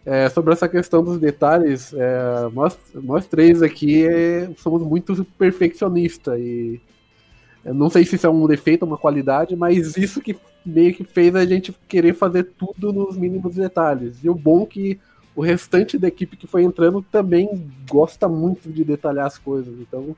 É, 0.06 0.28
sobre 0.28 0.52
essa 0.52 0.68
questão 0.68 1.02
dos 1.02 1.18
detalhes, 1.18 1.92
é, 1.92 2.48
nós, 2.52 2.78
nós 2.94 3.26
três 3.26 3.60
aqui 3.60 4.06
é, 4.06 4.48
somos 4.56 4.82
muito 4.82 5.24
perfeccionistas 5.36 6.38
e 6.40 6.80
não 7.64 7.90
sei 7.90 8.04
se 8.04 8.14
isso 8.14 8.26
é 8.26 8.30
um 8.30 8.46
defeito 8.46 8.84
ou 8.84 8.88
uma 8.88 8.96
qualidade, 8.96 9.56
mas 9.56 9.96
isso 9.96 10.20
que 10.20 10.38
meio 10.64 10.94
que 10.94 11.02
fez 11.02 11.34
a 11.34 11.44
gente 11.44 11.74
querer 11.88 12.14
fazer 12.14 12.44
tudo 12.56 12.92
nos 12.92 13.16
mínimos 13.16 13.56
detalhes. 13.56 14.22
E 14.22 14.30
o 14.30 14.34
bom 14.34 14.62
é 14.62 14.66
que 14.66 15.00
o 15.38 15.40
restante 15.40 15.96
da 15.96 16.08
equipe 16.08 16.36
que 16.36 16.48
foi 16.48 16.64
entrando 16.64 17.00
também 17.00 17.70
gosta 17.88 18.28
muito 18.28 18.72
de 18.72 18.82
detalhar 18.82 19.24
as 19.24 19.38
coisas. 19.38 19.72
Então, 19.78 20.16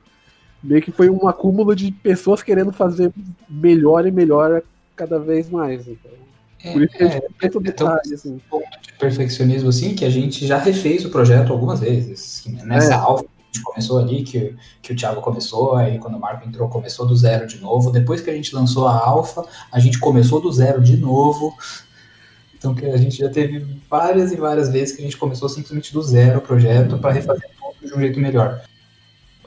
meio 0.63 0.81
que 0.81 0.91
foi 0.91 1.11
um 1.11 1.27
acúmulo 1.27 1.75
de 1.75 1.91
pessoas 1.91 2.41
querendo 2.41 2.71
fazer 2.71 3.13
melhor 3.47 4.07
e 4.07 4.11
melhor 4.11 4.63
cada 4.95 5.19
vez 5.19 5.47
mais. 5.47 5.87
Então, 5.87 6.11
é, 6.63 6.73
por 6.73 6.81
isso 6.81 6.97
que 6.97 7.03
a 7.03 7.07
gente 7.07 7.23
é, 7.23 7.45
é, 7.45 7.59
detalhe, 7.59 8.13
assim. 8.15 8.41
ponto 8.49 8.81
de 8.81 8.93
perfeccionismo 8.93 9.69
assim 9.69 9.93
que 9.93 10.05
a 10.05 10.09
gente 10.09 10.47
já 10.47 10.57
refez 10.57 11.05
o 11.05 11.11
projeto 11.11 11.53
algumas 11.53 11.81
vezes. 11.81 12.43
Nessa 12.65 12.93
é. 12.93 12.97
alfa 12.97 13.23
a 13.23 13.53
gente 13.53 13.63
começou 13.63 13.99
ali, 13.99 14.23
que, 14.23 14.55
que 14.81 14.91
o 14.91 14.95
Thiago 14.95 15.21
começou, 15.21 15.75
aí 15.75 15.99
quando 15.99 16.15
o 16.15 16.19
Marco 16.19 16.49
entrou, 16.49 16.67
começou 16.67 17.05
do 17.05 17.15
zero 17.15 17.45
de 17.45 17.59
novo. 17.59 17.91
Depois 17.91 18.21
que 18.21 18.29
a 18.31 18.33
gente 18.33 18.55
lançou 18.55 18.87
a 18.87 18.97
alfa, 18.97 19.45
a 19.71 19.79
gente 19.79 19.99
começou 19.99 20.41
do 20.41 20.51
zero 20.51 20.81
de 20.81 20.97
novo. 20.97 21.55
Então 22.61 22.75
que 22.75 22.85
a 22.85 22.95
gente 22.95 23.17
já 23.17 23.27
teve 23.27 23.65
várias 23.89 24.31
e 24.31 24.35
várias 24.35 24.69
vezes 24.69 24.95
que 24.95 25.01
a 25.01 25.03
gente 25.03 25.17
começou 25.17 25.49
simplesmente 25.49 25.91
do 25.91 25.99
zero 26.03 26.37
o 26.37 26.41
projeto 26.41 26.95
para 26.99 27.11
refazer 27.11 27.49
tudo 27.57 27.89
de 27.89 27.97
um 27.97 27.99
jeito 27.99 28.19
melhor. 28.19 28.61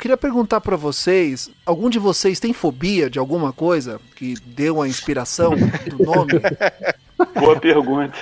Queria 0.00 0.16
perguntar 0.16 0.60
para 0.60 0.74
vocês, 0.74 1.48
algum 1.64 1.88
de 1.88 2.00
vocês 2.00 2.40
tem 2.40 2.52
fobia 2.52 3.08
de 3.08 3.20
alguma 3.20 3.52
coisa 3.52 4.00
que 4.16 4.34
deu 4.44 4.82
a 4.82 4.88
inspiração 4.88 5.52
do 5.88 6.04
nome? 6.04 6.32
Boa 7.38 7.58
pergunta. 7.60 8.18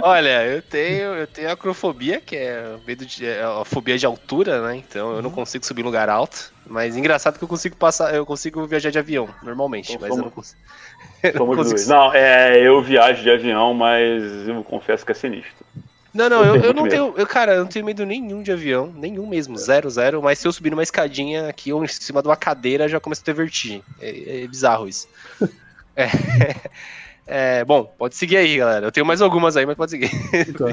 Olha, 0.00 0.46
eu 0.46 0.62
tenho, 0.62 1.14
eu 1.14 1.26
tenho 1.26 1.50
acrofobia, 1.50 2.20
que 2.20 2.36
é 2.36 2.76
medo 2.86 3.04
de 3.04 3.26
é 3.26 3.42
a 3.42 3.64
fobia 3.64 3.98
de 3.98 4.06
altura, 4.06 4.62
né? 4.62 4.76
Então 4.76 5.16
eu 5.16 5.20
não 5.20 5.30
consigo 5.32 5.66
subir 5.66 5.82
em 5.82 5.84
lugar 5.84 6.08
alto. 6.08 6.52
Mas 6.64 6.96
engraçado 6.96 7.38
que 7.38 7.44
eu 7.44 7.48
consigo 7.48 7.76
passar, 7.76 8.14
eu 8.14 8.24
consigo 8.24 8.64
viajar 8.66 8.90
de 8.90 8.98
avião 8.98 9.28
normalmente, 9.42 9.92
então, 9.92 10.08
mas 10.08 10.16
eu 10.16 10.24
não 10.24 10.30
consigo. 10.30 10.60
Somos 11.36 11.56
dois. 11.68 11.88
Não, 11.88 12.12
é, 12.12 12.60
eu 12.60 12.80
viajo 12.82 13.22
de 13.22 13.30
avião, 13.30 13.74
mas 13.74 14.48
eu 14.48 14.62
confesso 14.64 15.04
que 15.04 15.12
é 15.12 15.14
sinistro. 15.14 15.64
Não, 16.16 16.30
não, 16.30 16.42
eu, 16.42 16.56
eu, 16.56 16.62
eu 16.62 16.74
não 16.74 16.88
tenho. 16.88 17.14
Eu, 17.14 17.26
cara, 17.26 17.56
eu 17.56 17.60
não 17.60 17.66
tenho 17.66 17.84
medo 17.84 18.06
nenhum 18.06 18.42
de 18.42 18.50
avião, 18.50 18.90
nenhum 18.96 19.26
mesmo, 19.26 19.56
zero, 19.58 19.90
zero. 19.90 20.22
Mas 20.22 20.38
se 20.38 20.48
eu 20.48 20.52
subir 20.52 20.70
numa 20.70 20.82
escadinha 20.82 21.48
aqui 21.48 21.72
ou 21.72 21.84
em 21.84 21.88
cima 21.88 22.22
de 22.22 22.28
uma 22.28 22.36
cadeira, 22.36 22.88
já 22.88 22.98
começo 22.98 23.20
a 23.20 23.24
ter 23.24 23.34
vertigem. 23.34 23.82
É, 24.00 24.44
é 24.44 24.46
bizarro 24.48 24.88
isso. 24.88 25.06
É, 25.98 26.10
é, 27.60 27.64
bom, 27.64 27.90
pode 27.96 28.16
seguir 28.16 28.36
aí, 28.36 28.58
galera. 28.58 28.86
Eu 28.86 28.92
tenho 28.92 29.06
mais 29.06 29.22
algumas 29.22 29.56
aí, 29.56 29.64
mas 29.64 29.76
pode 29.76 29.92
seguir. 29.92 30.10
Então, 30.46 30.68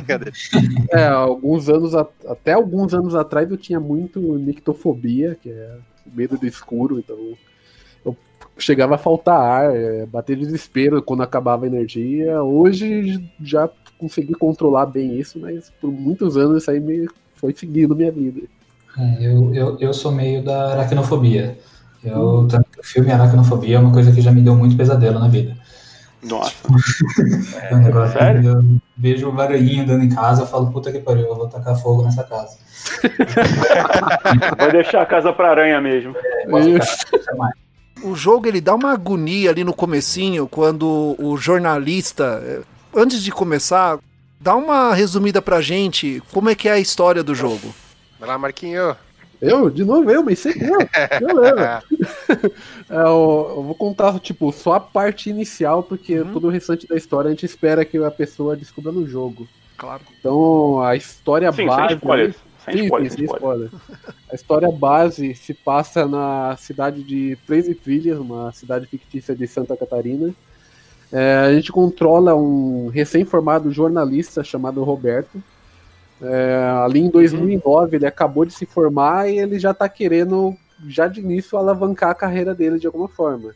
é, 0.91 1.07
alguns 1.07 1.69
anos, 1.69 1.95
até 1.95 2.51
alguns 2.51 2.93
anos 2.93 3.15
atrás 3.15 3.49
eu 3.49 3.55
tinha 3.55 3.79
muito 3.79 4.19
nictofobia, 4.19 5.37
que 5.41 5.49
é 5.49 5.77
medo 6.05 6.37
do 6.37 6.45
escuro, 6.45 6.99
então 6.99 7.17
chegava 8.57 8.95
a 8.95 8.97
faltar 8.97 9.39
ar, 9.39 9.75
é, 9.75 10.05
bater 10.05 10.37
desespero 10.37 11.01
quando 11.01 11.23
acabava 11.23 11.65
a 11.65 11.67
energia. 11.67 12.41
Hoje 12.41 13.23
já 13.41 13.69
consegui 13.97 14.33
controlar 14.33 14.85
bem 14.85 15.19
isso, 15.19 15.39
mas 15.39 15.71
por 15.81 15.91
muitos 15.91 16.37
anos 16.37 16.61
isso 16.61 16.71
aí 16.71 16.79
me 16.79 17.07
foi 17.35 17.53
seguindo 17.53 17.95
minha 17.95 18.11
vida. 18.11 18.41
É, 18.97 19.25
eu, 19.25 19.53
eu, 19.53 19.77
eu 19.79 19.93
sou 19.93 20.11
meio 20.11 20.43
da 20.43 20.73
aracnofobia. 20.73 21.57
Eu, 22.03 22.47
que 22.71 22.79
o 22.81 22.83
filme 22.83 23.11
Aracnofobia 23.11 23.77
é 23.77 23.79
uma 23.79 23.93
coisa 23.93 24.11
que 24.11 24.19
já 24.19 24.29
me 24.29 24.41
deu 24.41 24.55
muito 24.55 24.75
pesadelo 24.75 25.19
na 25.19 25.29
vida. 25.29 25.55
Nossa. 26.21 26.53
é 27.69 27.75
um 27.75 27.79
negócio 27.79 28.17
Sério? 28.17 28.51
Eu 28.51 28.63
vejo 28.97 29.29
o 29.29 29.31
barulhinho 29.31 29.83
andando 29.83 30.03
em 30.03 30.09
casa, 30.09 30.41
eu 30.41 30.47
falo, 30.47 30.69
puta 30.71 30.91
que 30.91 30.99
pariu, 30.99 31.27
eu 31.27 31.35
vou 31.35 31.47
tacar 31.47 31.77
fogo 31.77 32.03
nessa 32.03 32.23
casa. 32.23 32.57
Vai 34.57 34.71
deixar 34.71 35.01
a 35.01 35.05
casa 35.05 35.31
pra 35.31 35.51
aranha 35.51 35.79
mesmo. 35.79 36.13
É, 36.17 36.45
o 38.01 38.15
jogo 38.15 38.47
ele 38.47 38.61
dá 38.61 38.73
uma 38.73 38.91
agonia 38.91 39.49
ali 39.49 39.63
no 39.63 39.73
comecinho, 39.73 40.47
quando 40.47 41.15
o 41.19 41.37
jornalista, 41.37 42.41
eh, 42.45 42.61
antes 42.95 43.23
de 43.23 43.31
começar, 43.31 43.99
dá 44.39 44.55
uma 44.55 44.93
resumida 44.93 45.41
pra 45.41 45.61
gente 45.61 46.21
como 46.31 46.49
é 46.49 46.55
que 46.55 46.67
é 46.67 46.73
a 46.73 46.79
história 46.79 47.23
do 47.23 47.35
jogo. 47.35 47.73
Vai 48.19 48.29
lá, 48.29 48.37
Marquinho. 48.37 48.95
Eu? 49.41 49.69
De 49.69 49.83
novo 49.83 50.09
eu, 50.09 50.23
mas 50.23 50.39
sempre 50.39 50.67
eu. 50.69 50.79
É, 52.89 52.95
eu, 52.95 53.53
eu, 53.55 53.63
vou 53.63 53.75
contar, 53.75 54.19
tipo, 54.19 54.51
só 54.51 54.73
a 54.73 54.79
parte 54.79 55.29
inicial, 55.29 55.81
porque 55.81 56.19
uhum. 56.19 56.33
todo 56.33 56.47
o 56.47 56.49
restante 56.49 56.87
da 56.87 56.95
história 56.95 57.29
a 57.29 57.31
gente 57.31 57.45
espera 57.45 57.85
que 57.85 57.97
a 57.97 58.11
pessoa 58.11 58.55
descubra 58.55 58.91
no 58.91 59.07
jogo. 59.07 59.47
Claro. 59.77 60.01
Então, 60.19 60.81
a 60.81 60.95
história 60.95 61.51
sim, 61.51 61.65
base. 61.65 61.87
Sem 61.87 61.97
spoiler. 61.97 62.35
Sem 62.65 62.77
sim, 62.77 62.83
spoiler, 62.85 63.11
sim, 63.11 63.17
sem 63.17 63.25
spoiler. 63.25 63.69
A 64.31 64.35
história 64.35 64.71
base 64.71 65.35
se 65.35 65.53
passa 65.53 66.07
na 66.07 66.55
cidade 66.57 67.03
de 67.03 67.37
Três 67.45 67.67
Trilhas, 67.77 68.19
uma 68.19 68.51
cidade 68.51 68.85
fictícia 68.85 69.35
de 69.35 69.47
Santa 69.47 69.75
Catarina. 69.75 70.33
É, 71.11 71.35
a 71.47 71.53
gente 71.53 71.71
controla 71.71 72.35
um 72.35 72.87
recém-formado 72.87 73.71
jornalista 73.71 74.43
chamado 74.43 74.83
Roberto 74.83 75.43
é, 76.23 76.55
ali 76.85 77.01
em 77.01 77.09
2009 77.09 77.97
ele 77.97 78.05
acabou 78.05 78.45
de 78.45 78.53
se 78.53 78.65
formar 78.65 79.29
e 79.29 79.37
ele 79.37 79.59
já 79.59 79.71
está 79.71 79.89
querendo, 79.89 80.55
já 80.87 81.07
de 81.07 81.19
início, 81.19 81.57
alavancar 81.57 82.11
a 82.11 82.15
carreira 82.15 82.55
dele 82.55 82.79
de 82.79 82.87
alguma 82.87 83.09
forma. 83.09 83.53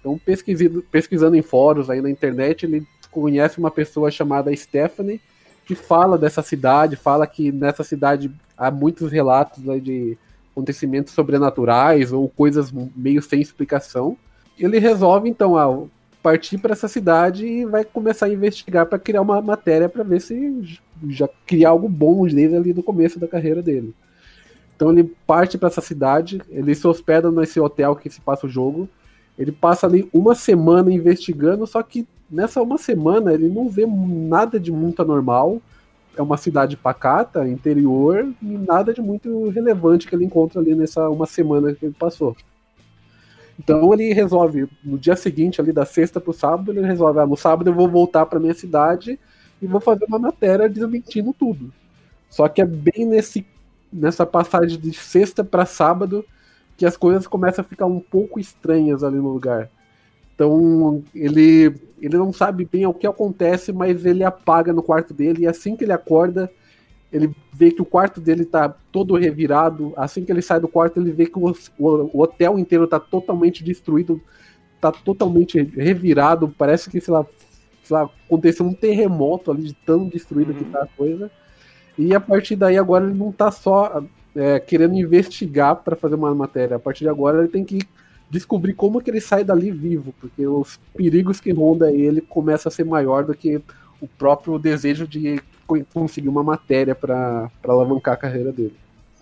Então, 0.00 0.18
pesquisando, 0.18 0.82
pesquisando 0.90 1.36
em 1.36 1.42
fóruns 1.42 1.90
aí 1.90 2.00
na 2.00 2.10
internet, 2.10 2.64
ele 2.64 2.86
conhece 3.10 3.58
uma 3.58 3.70
pessoa 3.70 4.10
chamada 4.10 4.54
Stephanie, 4.56 5.20
que 5.68 5.74
fala 5.74 6.16
dessa 6.16 6.40
cidade, 6.40 6.96
fala 6.96 7.26
que 7.26 7.52
nessa 7.52 7.84
cidade 7.84 8.32
há 8.56 8.70
muitos 8.70 9.12
relatos 9.12 9.62
de 9.82 10.16
acontecimentos 10.50 11.12
sobrenaturais 11.12 12.10
ou 12.10 12.26
coisas 12.26 12.72
meio 12.72 13.20
sem 13.20 13.38
explicação. 13.38 14.16
Ele 14.58 14.78
resolve, 14.78 15.28
então, 15.28 15.58
ah, 15.58 15.86
partir 16.22 16.56
para 16.56 16.72
essa 16.72 16.88
cidade 16.88 17.46
e 17.46 17.66
vai 17.66 17.84
começar 17.84 18.24
a 18.24 18.32
investigar 18.32 18.86
para 18.86 18.98
criar 18.98 19.20
uma 19.20 19.42
matéria 19.42 19.90
para 19.90 20.02
ver 20.02 20.22
se 20.22 20.80
já 21.06 21.28
criar 21.46 21.68
algo 21.68 21.86
bom 21.86 22.26
desde 22.26 22.56
ali 22.56 22.72
do 22.72 22.82
começo 22.82 23.20
da 23.20 23.28
carreira 23.28 23.60
dele. 23.60 23.94
Então 24.74 24.90
ele 24.90 25.04
parte 25.26 25.58
para 25.58 25.68
essa 25.68 25.82
cidade, 25.82 26.40
ele 26.48 26.74
se 26.74 26.86
hospeda 26.86 27.30
nesse 27.30 27.60
hotel 27.60 27.94
que 27.94 28.08
se 28.08 28.22
passa 28.22 28.46
o 28.46 28.50
jogo. 28.50 28.88
Ele 29.38 29.52
passa 29.52 29.86
ali 29.86 30.08
uma 30.12 30.34
semana 30.34 30.92
investigando, 30.92 31.66
só 31.66 31.82
que 31.82 32.06
nessa 32.28 32.60
uma 32.60 32.76
semana 32.76 33.32
ele 33.32 33.48
não 33.48 33.68
vê 33.68 33.86
nada 33.86 34.58
de 34.58 34.72
muito 34.72 35.00
anormal. 35.00 35.62
É 36.16 36.20
uma 36.22 36.36
cidade 36.36 36.76
pacata, 36.76 37.46
interior, 37.46 38.28
e 38.42 38.46
nada 38.58 38.92
de 38.92 39.00
muito 39.00 39.48
relevante 39.50 40.08
que 40.08 40.14
ele 40.14 40.24
encontra 40.24 40.60
ali 40.60 40.74
nessa 40.74 41.08
uma 41.08 41.26
semana 41.26 41.72
que 41.72 41.86
ele 41.86 41.94
passou. 41.96 42.36
Então 43.56 43.92
ele 43.92 44.12
resolve, 44.12 44.68
no 44.82 44.98
dia 44.98 45.14
seguinte, 45.14 45.60
ali 45.60 45.72
da 45.72 45.84
sexta 45.84 46.20
pro 46.20 46.32
sábado, 46.32 46.72
ele 46.72 46.84
resolve, 46.84 47.20
ah, 47.20 47.26
no 47.26 47.36
sábado 47.36 47.70
eu 47.70 47.74
vou 47.74 47.88
voltar 47.88 48.26
para 48.26 48.40
minha 48.40 48.54
cidade 48.54 49.18
e 49.62 49.66
vou 49.66 49.80
fazer 49.80 50.04
uma 50.06 50.18
matéria 50.18 50.68
desmentindo 50.68 51.32
tudo. 51.32 51.72
Só 52.28 52.48
que 52.48 52.60
é 52.60 52.64
bem 52.64 53.06
nesse, 53.06 53.46
nessa 53.92 54.26
passagem 54.26 54.78
de 54.78 54.92
sexta 54.92 55.44
para 55.44 55.64
sábado 55.64 56.24
que 56.78 56.86
as 56.86 56.96
coisas 56.96 57.26
começam 57.26 57.62
a 57.62 57.68
ficar 57.68 57.86
um 57.86 57.98
pouco 57.98 58.38
estranhas 58.38 59.02
ali 59.02 59.16
no 59.16 59.32
lugar. 59.32 59.68
Então 60.32 61.02
ele, 61.12 61.74
ele 62.00 62.16
não 62.16 62.32
sabe 62.32 62.64
bem 62.64 62.86
o 62.86 62.94
que 62.94 63.06
acontece, 63.06 63.72
mas 63.72 64.06
ele 64.06 64.22
apaga 64.22 64.72
no 64.72 64.80
quarto 64.80 65.12
dele 65.12 65.42
e 65.42 65.46
assim 65.48 65.74
que 65.74 65.84
ele 65.84 65.92
acorda, 65.92 66.48
ele 67.12 67.34
vê 67.52 67.72
que 67.72 67.82
o 67.82 67.84
quarto 67.84 68.20
dele 68.20 68.44
tá 68.44 68.72
todo 68.92 69.16
revirado. 69.16 69.92
Assim 69.96 70.24
que 70.24 70.30
ele 70.30 70.40
sai 70.40 70.60
do 70.60 70.68
quarto, 70.68 71.00
ele 71.00 71.10
vê 71.10 71.26
que 71.26 71.36
o, 71.36 71.52
o, 71.76 72.10
o 72.16 72.22
hotel 72.22 72.56
inteiro 72.56 72.86
tá 72.86 73.00
totalmente 73.00 73.64
destruído, 73.64 74.20
tá 74.80 74.92
totalmente 74.92 75.60
revirado. 75.60 76.54
Parece 76.56 76.88
que, 76.88 77.00
sei 77.00 77.12
lá, 77.12 77.26
sei 77.82 77.96
lá 77.96 78.08
aconteceu 78.26 78.64
um 78.64 78.72
terremoto 78.74 79.50
ali 79.50 79.64
de 79.64 79.74
tão 79.74 80.06
destruído 80.06 80.52
uhum. 80.52 80.58
que 80.58 80.64
tá 80.66 80.82
a 80.84 80.86
coisa. 80.86 81.28
E 81.98 82.14
a 82.14 82.20
partir 82.20 82.54
daí, 82.54 82.78
agora 82.78 83.04
ele 83.04 83.18
não 83.18 83.32
tá 83.32 83.50
só 83.50 84.04
é, 84.34 84.58
querendo 84.60 84.94
investigar 84.94 85.76
para 85.76 85.96
fazer 85.96 86.14
uma 86.14 86.34
matéria. 86.34 86.76
A 86.76 86.80
partir 86.80 87.04
de 87.04 87.10
agora, 87.10 87.38
ele 87.38 87.48
tem 87.48 87.64
que 87.64 87.80
descobrir 88.30 88.74
como 88.74 89.00
que 89.00 89.10
ele 89.10 89.20
sai 89.20 89.42
dali 89.42 89.70
vivo, 89.70 90.14
porque 90.20 90.46
os 90.46 90.78
perigos 90.94 91.40
que 91.40 91.50
ronda 91.50 91.90
ele 91.92 92.20
começa 92.20 92.68
a 92.68 92.72
ser 92.72 92.84
maior 92.84 93.24
do 93.24 93.34
que 93.34 93.60
o 94.00 94.06
próprio 94.06 94.58
desejo 94.58 95.06
de 95.06 95.40
conseguir 95.92 96.28
uma 96.28 96.42
matéria 96.42 96.94
para 96.94 97.50
alavancar 97.64 98.14
a 98.14 98.18
carreira 98.18 98.52
dele. 98.52 98.74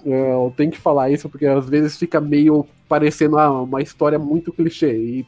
É, 0.04 0.32
eu 0.32 0.52
tenho 0.56 0.70
que 0.70 0.78
falar 0.78 1.10
isso 1.10 1.28
porque 1.28 1.46
às 1.46 1.68
vezes 1.68 1.96
fica 1.96 2.20
meio 2.20 2.66
parecendo 2.88 3.38
ah, 3.38 3.62
uma 3.62 3.82
história 3.82 4.18
muito 4.18 4.52
clichê. 4.52 4.96
E 4.96 5.26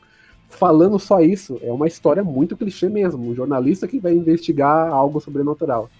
falando 0.48 0.98
só 0.98 1.20
isso, 1.20 1.58
é 1.62 1.72
uma 1.72 1.86
história 1.86 2.22
muito 2.22 2.56
clichê 2.56 2.88
mesmo. 2.88 3.28
Um 3.28 3.34
jornalista 3.34 3.88
que 3.88 3.98
vai 3.98 4.12
investigar 4.12 4.88
algo 4.92 5.20
sobrenatural. 5.20 5.90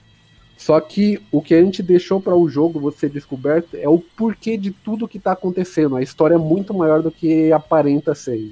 Só 0.58 0.80
que 0.80 1.22
o 1.30 1.40
que 1.40 1.54
a 1.54 1.62
gente 1.62 1.84
deixou 1.84 2.20
para 2.20 2.34
o 2.34 2.48
jogo 2.48 2.80
você 2.80 3.08
descoberto 3.08 3.76
é 3.76 3.88
o 3.88 4.00
porquê 4.00 4.56
de 4.56 4.72
tudo 4.72 5.06
que 5.06 5.16
está 5.16 5.30
acontecendo. 5.30 5.94
A 5.94 6.02
história 6.02 6.34
é 6.34 6.38
muito 6.38 6.74
maior 6.74 7.00
do 7.00 7.12
que 7.12 7.52
aparenta 7.52 8.12
ser. 8.12 8.50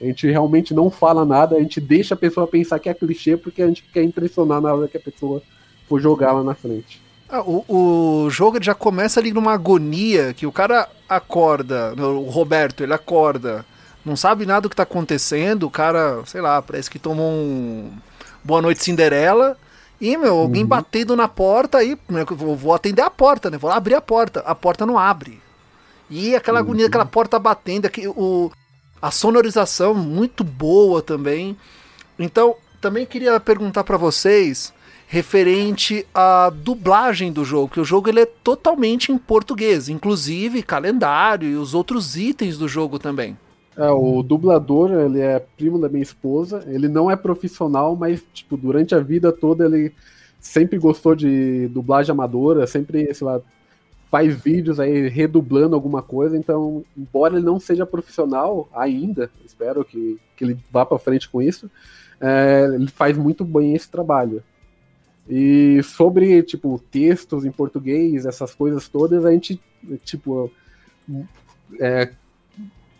A 0.00 0.06
gente 0.06 0.26
realmente 0.26 0.72
não 0.72 0.90
fala 0.90 1.22
nada, 1.22 1.56
a 1.56 1.60
gente 1.60 1.82
deixa 1.82 2.14
a 2.14 2.16
pessoa 2.16 2.46
pensar 2.46 2.78
que 2.78 2.88
é 2.88 2.94
clichê 2.94 3.36
porque 3.36 3.62
a 3.62 3.66
gente 3.66 3.84
quer 3.92 4.02
impressionar 4.02 4.58
na 4.58 4.72
hora 4.72 4.88
que 4.88 4.96
a 4.96 5.00
pessoa 5.00 5.42
for 5.86 6.00
jogar 6.00 6.32
lá 6.32 6.42
na 6.42 6.54
frente. 6.54 7.00
Ah, 7.28 7.42
o, 7.42 7.64
o 7.68 8.30
jogo 8.30 8.62
já 8.62 8.74
começa 8.74 9.20
ali 9.20 9.30
numa 9.30 9.52
agonia 9.52 10.32
que 10.32 10.46
o 10.46 10.52
cara 10.52 10.88
acorda, 11.06 11.94
o 11.94 12.30
Roberto, 12.30 12.82
ele 12.82 12.94
acorda, 12.94 13.66
não 14.02 14.16
sabe 14.16 14.46
nada 14.46 14.62
do 14.62 14.70
que 14.70 14.76
tá 14.76 14.84
acontecendo, 14.84 15.64
o 15.64 15.70
cara, 15.70 16.22
sei 16.24 16.40
lá, 16.40 16.62
parece 16.62 16.90
que 16.90 16.98
tomou 16.98 17.30
um 17.30 17.92
Boa 18.42 18.62
Noite 18.62 18.82
Cinderela. 18.82 19.58
E, 20.00 20.16
meu, 20.16 20.36
alguém 20.38 20.62
uhum. 20.62 20.68
batendo 20.68 21.16
na 21.16 21.28
porta 21.28 21.78
aí, 21.78 21.96
né, 22.08 22.24
eu 22.28 22.56
vou 22.56 22.74
atender 22.74 23.02
a 23.02 23.10
porta, 23.10 23.50
né? 23.50 23.56
Vou 23.56 23.70
abrir 23.70 23.94
a 23.94 24.00
porta. 24.00 24.40
A 24.40 24.54
porta 24.54 24.84
não 24.84 24.98
abre. 24.98 25.40
E 26.10 26.34
aquela 26.34 26.60
uhum. 26.60 26.66
agonia, 26.66 26.86
aquela 26.86 27.06
porta 27.06 27.38
batendo, 27.38 27.86
aqui, 27.86 28.06
o, 28.08 28.50
a 29.00 29.10
sonorização 29.10 29.94
muito 29.94 30.44
boa 30.44 31.00
também. 31.00 31.56
Então, 32.18 32.56
também 32.80 33.06
queria 33.06 33.38
perguntar 33.40 33.84
para 33.84 33.96
vocês 33.96 34.72
referente 35.06 36.06
à 36.14 36.50
dublagem 36.50 37.32
do 37.32 37.44
jogo, 37.44 37.72
que 37.72 37.80
o 37.80 37.84
jogo 37.84 38.08
ele 38.08 38.20
é 38.20 38.26
totalmente 38.26 39.12
em 39.12 39.18
português, 39.18 39.88
inclusive 39.88 40.62
calendário 40.62 41.48
e 41.48 41.56
os 41.56 41.72
outros 41.72 42.16
itens 42.16 42.58
do 42.58 42.66
jogo 42.66 42.98
também. 42.98 43.36
É, 43.76 43.90
o 43.90 44.22
dublador, 44.22 44.92
ele 44.92 45.20
é 45.20 45.38
primo 45.38 45.80
da 45.80 45.88
minha 45.88 46.02
esposa, 46.02 46.64
ele 46.66 46.88
não 46.88 47.10
é 47.10 47.16
profissional, 47.16 47.96
mas, 47.96 48.22
tipo, 48.32 48.56
durante 48.56 48.94
a 48.94 49.00
vida 49.00 49.32
toda 49.32 49.64
ele 49.64 49.92
sempre 50.40 50.78
gostou 50.78 51.14
de 51.14 51.68
dublagem 51.68 52.12
amadora, 52.12 52.66
sempre, 52.66 53.12
sei 53.12 53.26
lá, 53.26 53.40
faz 54.10 54.40
vídeos 54.40 54.78
aí 54.78 55.08
redublando 55.08 55.74
alguma 55.74 56.00
coisa, 56.00 56.36
então, 56.36 56.84
embora 56.96 57.34
ele 57.34 57.44
não 57.44 57.58
seja 57.58 57.84
profissional 57.84 58.68
ainda, 58.72 59.28
espero 59.44 59.84
que, 59.84 60.20
que 60.36 60.44
ele 60.44 60.58
vá 60.70 60.86
para 60.86 60.98
frente 60.98 61.28
com 61.28 61.42
isso, 61.42 61.68
é, 62.20 62.70
ele 62.74 62.88
faz 62.88 63.18
muito 63.18 63.44
bem 63.44 63.74
esse 63.74 63.90
trabalho. 63.90 64.40
E 65.28 65.82
sobre, 65.82 66.42
tipo, 66.42 66.80
textos 66.90 67.44
em 67.44 67.50
português, 67.50 68.24
essas 68.26 68.54
coisas 68.54 68.88
todas, 68.88 69.24
a 69.24 69.32
gente, 69.32 69.60
tipo, 70.04 70.50
é, 71.80 72.10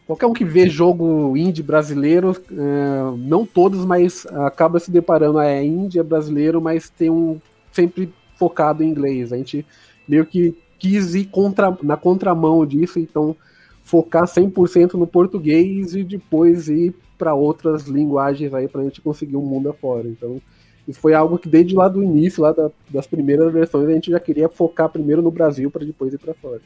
qualquer 0.06 0.26
um 0.26 0.32
que 0.32 0.44
vê 0.44 0.68
jogo 0.68 1.36
indie 1.36 1.62
brasileiro, 1.62 2.36
é, 2.50 3.16
não 3.18 3.46
todos, 3.46 3.84
mas 3.84 4.26
acaba 4.26 4.78
se 4.78 4.90
deparando, 4.90 5.38
é 5.38 5.64
indie, 5.64 5.98
é 5.98 6.02
brasileiro, 6.02 6.60
mas 6.60 6.90
tem 6.90 7.10
um 7.10 7.40
sempre 7.72 8.12
focado 8.36 8.82
em 8.82 8.88
inglês. 8.88 9.32
A 9.32 9.36
gente 9.36 9.64
meio 10.06 10.26
que 10.26 10.56
quis 10.78 11.14
ir 11.14 11.26
contra, 11.26 11.76
na 11.82 11.96
contramão 11.96 12.64
disso, 12.66 12.98
então 12.98 13.36
focar 13.82 14.24
100% 14.24 14.94
no 14.94 15.06
português 15.06 15.94
e 15.94 16.02
depois 16.02 16.68
ir 16.68 16.94
para 17.16 17.34
outras 17.34 17.86
linguagens 17.86 18.52
aí 18.52 18.66
para 18.66 18.80
a 18.80 18.84
gente 18.84 19.00
conseguir 19.00 19.36
um 19.36 19.42
mundo 19.42 19.70
afora. 19.70 20.08
Então, 20.08 20.40
isso 20.86 21.00
foi 21.00 21.14
algo 21.14 21.38
que 21.38 21.48
desde 21.48 21.74
lá 21.74 21.88
do 21.88 22.02
início, 22.02 22.42
lá 22.42 22.52
da, 22.52 22.70
das 22.90 23.06
primeiras 23.06 23.52
versões, 23.52 23.88
a 23.88 23.92
gente 23.92 24.10
já 24.10 24.20
queria 24.20 24.48
focar 24.48 24.88
primeiro 24.88 25.22
no 25.22 25.30
Brasil 25.30 25.70
para 25.70 25.84
depois 25.84 26.12
ir 26.12 26.18
para 26.18 26.34
fora. 26.34 26.60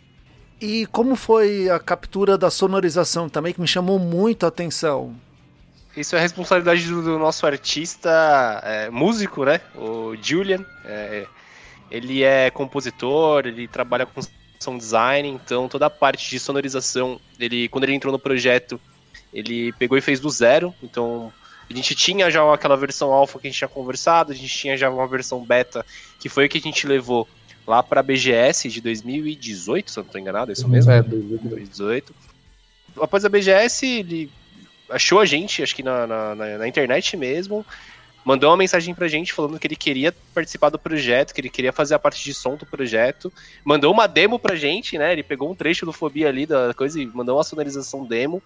E 0.61 0.87
como 0.87 1.14
foi 1.14 1.71
a 1.71 1.79
captura 1.79 2.37
da 2.37 2.51
sonorização 2.51 3.29
também, 3.29 3.53
que 3.53 3.61
me 3.61 3.68
chamou 3.68 3.99
muito 3.99 4.44
a 4.44 4.49
atenção? 4.49 5.14
Isso 5.97 6.16
é 6.16 6.21
responsabilidade 6.21 6.87
do, 6.88 7.03
do 7.03 7.18
nosso 7.18 7.47
artista 7.47 8.61
é, 8.64 8.90
músico, 8.90 9.44
né? 9.44 9.61
O 9.77 10.16
Julian. 10.21 10.64
É, 10.85 11.27
ele 11.90 12.23
é 12.23 12.51
compositor, 12.51 13.47
ele 13.47 13.66
trabalha 13.66 14.05
com 14.05 14.21
sound 14.61 14.79
design, 14.79 15.29
então 15.29 15.68
toda 15.68 15.87
a 15.87 15.90
parte 15.90 16.29
de 16.29 16.38
sonorização, 16.38 17.21
ele 17.38 17.68
quando 17.68 17.85
ele 17.85 17.94
entrou 17.94 18.12
no 18.12 18.18
projeto, 18.18 18.81
ele 19.33 19.73
pegou 19.73 19.97
e 19.97 20.01
fez 20.01 20.21
do 20.21 20.29
zero. 20.29 20.75
Então 20.83 21.33
a 21.71 21.75
gente 21.75 21.94
tinha 21.94 22.31
já 22.31 22.53
aquela 22.53 22.77
versão 22.77 23.12
alfa 23.12 23.38
que 23.38 23.47
a 23.47 23.51
gente 23.51 23.59
tinha 23.59 23.68
conversado, 23.68 24.33
a 24.33 24.35
gente 24.35 24.57
tinha 24.57 24.77
já 24.77 24.90
uma 24.90 25.07
versão 25.07 25.44
beta, 25.44 25.87
que 26.18 26.29
foi 26.29 26.47
o 26.47 26.49
que 26.49 26.59
a 26.59 26.61
gente 26.61 26.87
levou 26.87 27.29
lá 27.68 27.83
para 27.83 28.00
a 28.00 28.02
BGS 28.02 28.70
de 28.70 28.81
2018, 28.81 29.90
se 29.90 29.98
eu 29.98 30.02
não 30.02 30.09
estou 30.09 30.20
enganado, 30.20 30.50
é 30.50 30.54
isso 30.54 30.66
mesmo? 30.66 30.90
É, 30.90 31.02
2018. 31.02 32.14
Após 32.98 33.24
a 33.26 33.28
BGS, 33.28 33.87
ele 33.87 34.31
achou 34.88 35.20
a 35.20 35.26
gente, 35.26 35.62
acho 35.62 35.76
que 35.76 35.83
na, 35.83 36.07
na, 36.07 36.35
na, 36.35 36.66
internet 36.66 37.14
mesmo, 37.14 37.64
mandou 38.24 38.50
uma 38.50 38.57
mensagem 38.57 38.94
pra 38.94 39.07
gente 39.07 39.35
falando 39.35 39.59
que 39.59 39.66
ele 39.66 39.76
queria 39.76 40.14
participar 40.33 40.70
do 40.70 40.78
projeto, 40.78 41.35
que 41.35 41.42
ele 41.42 41.50
queria 41.50 41.70
fazer 41.70 41.94
a 41.94 41.98
parte 41.98 42.24
de 42.24 42.33
som 42.33 42.57
do 42.57 42.64
projeto, 42.64 43.31
mandou 43.62 43.92
uma 43.92 44.07
demo 44.07 44.38
pra 44.38 44.57
gente, 44.57 44.96
né, 44.96 45.12
ele 45.12 45.22
pegou 45.22 45.50
um 45.50 45.54
trecho 45.54 45.85
do 45.85 45.92
Fobia 45.92 46.26
ali 46.26 46.46
da 46.46 46.72
coisa 46.72 46.98
e 46.98 47.07
mandou 47.07 47.37
uma 47.37 47.44
sonorização 47.44 48.07
demo 48.07 48.42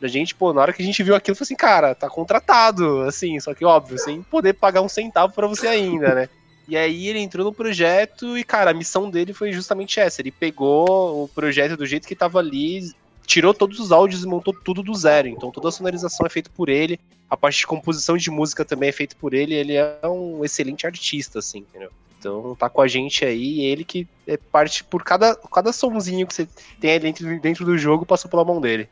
pra 0.00 0.08
gente, 0.08 0.34
pô, 0.34 0.52
na 0.52 0.60
hora 0.60 0.72
que 0.72 0.82
a 0.82 0.84
gente 0.84 1.02
viu 1.04 1.14
aquilo, 1.14 1.36
falou 1.36 1.46
assim, 1.46 1.56
cara, 1.56 1.94
tá 1.94 2.08
contratado, 2.08 3.02
assim, 3.02 3.38
só 3.38 3.54
que 3.54 3.64
óbvio, 3.64 3.98
sem 3.98 4.20
poder 4.22 4.54
pagar 4.54 4.80
um 4.80 4.88
centavo 4.88 5.32
para 5.32 5.46
você 5.46 5.68
ainda, 5.68 6.12
né. 6.12 6.28
E 6.68 6.76
aí 6.76 7.08
ele 7.08 7.18
entrou 7.18 7.46
no 7.46 7.52
projeto 7.52 8.36
e, 8.36 8.44
cara, 8.44 8.72
a 8.72 8.74
missão 8.74 9.08
dele 9.08 9.32
foi 9.32 9.52
justamente 9.52 9.98
essa. 9.98 10.20
Ele 10.20 10.30
pegou 10.30 11.24
o 11.24 11.26
projeto 11.26 11.78
do 11.78 11.86
jeito 11.86 12.06
que 12.06 12.14
tava 12.14 12.38
ali, 12.38 12.92
tirou 13.26 13.54
todos 13.54 13.80
os 13.80 13.90
áudios 13.90 14.22
e 14.22 14.26
montou 14.26 14.52
tudo 14.52 14.82
do 14.82 14.94
zero. 14.94 15.28
Então 15.28 15.50
toda 15.50 15.68
a 15.68 15.72
sonorização 15.72 16.26
é 16.26 16.28
feita 16.28 16.50
por 16.54 16.68
ele, 16.68 17.00
a 17.30 17.38
parte 17.38 17.60
de 17.60 17.66
composição 17.66 18.18
de 18.18 18.30
música 18.30 18.66
também 18.66 18.90
é 18.90 18.92
feita 18.92 19.16
por 19.18 19.32
ele. 19.32 19.54
Ele 19.54 19.76
é 19.76 19.98
um 20.04 20.44
excelente 20.44 20.86
artista, 20.86 21.38
assim, 21.38 21.60
entendeu? 21.60 21.90
Então 22.18 22.54
tá 22.54 22.68
com 22.68 22.82
a 22.82 22.86
gente 22.86 23.24
aí, 23.24 23.60
ele 23.60 23.82
que 23.82 24.06
é 24.26 24.36
parte 24.36 24.84
por 24.84 25.02
cada, 25.02 25.34
cada 25.36 25.72
somzinho 25.72 26.26
que 26.26 26.34
você 26.34 26.46
tem 26.78 26.90
aí 26.90 26.98
dentro, 26.98 27.40
dentro 27.40 27.64
do 27.64 27.78
jogo 27.78 28.04
passou 28.04 28.30
pela 28.30 28.44
mão 28.44 28.60
dele. 28.60 28.90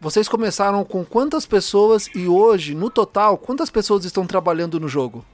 Vocês 0.00 0.28
começaram 0.28 0.82
com 0.82 1.04
quantas 1.04 1.44
pessoas 1.44 2.08
e 2.14 2.26
hoje, 2.26 2.74
no 2.74 2.88
total, 2.88 3.36
quantas 3.36 3.68
pessoas 3.68 4.04
estão 4.06 4.26
trabalhando 4.26 4.80
no 4.80 4.88
jogo? 4.88 5.24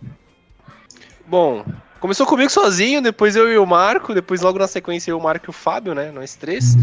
Bom, 1.26 1.64
começou 2.04 2.26
comigo 2.26 2.50
sozinho, 2.50 3.00
depois 3.00 3.34
eu 3.34 3.50
e 3.50 3.56
o 3.56 3.64
Marco, 3.64 4.12
depois 4.12 4.42
logo 4.42 4.58
na 4.58 4.66
sequência 4.66 5.10
eu, 5.10 5.16
o 5.16 5.22
Marco 5.22 5.46
e 5.46 5.48
o 5.48 5.54
Fábio, 5.54 5.94
né? 5.94 6.10
Nós 6.10 6.36
três. 6.36 6.76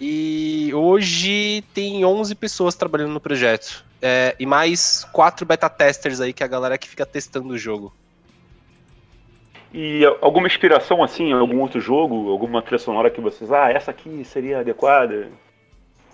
E 0.00 0.70
hoje 0.72 1.64
tem 1.74 2.04
11 2.04 2.32
pessoas 2.36 2.76
trabalhando 2.76 3.10
no 3.10 3.18
projeto. 3.18 3.84
É, 4.00 4.36
e 4.38 4.46
mais 4.46 5.02
quatro 5.12 5.44
beta 5.44 5.68
testers 5.68 6.20
aí, 6.20 6.32
que 6.32 6.44
é 6.44 6.46
a 6.46 6.48
galera 6.48 6.78
que 6.78 6.88
fica 6.88 7.04
testando 7.04 7.48
o 7.48 7.58
jogo. 7.58 7.92
E 9.74 10.04
alguma 10.20 10.46
inspiração 10.46 11.02
assim, 11.02 11.32
algum 11.32 11.58
outro 11.60 11.80
jogo, 11.80 12.30
alguma 12.30 12.62
trilha 12.62 12.78
sonora 12.78 13.10
que 13.10 13.20
vocês, 13.20 13.50
ah, 13.50 13.68
essa 13.68 13.90
aqui 13.90 14.24
seria 14.24 14.60
adequada? 14.60 15.28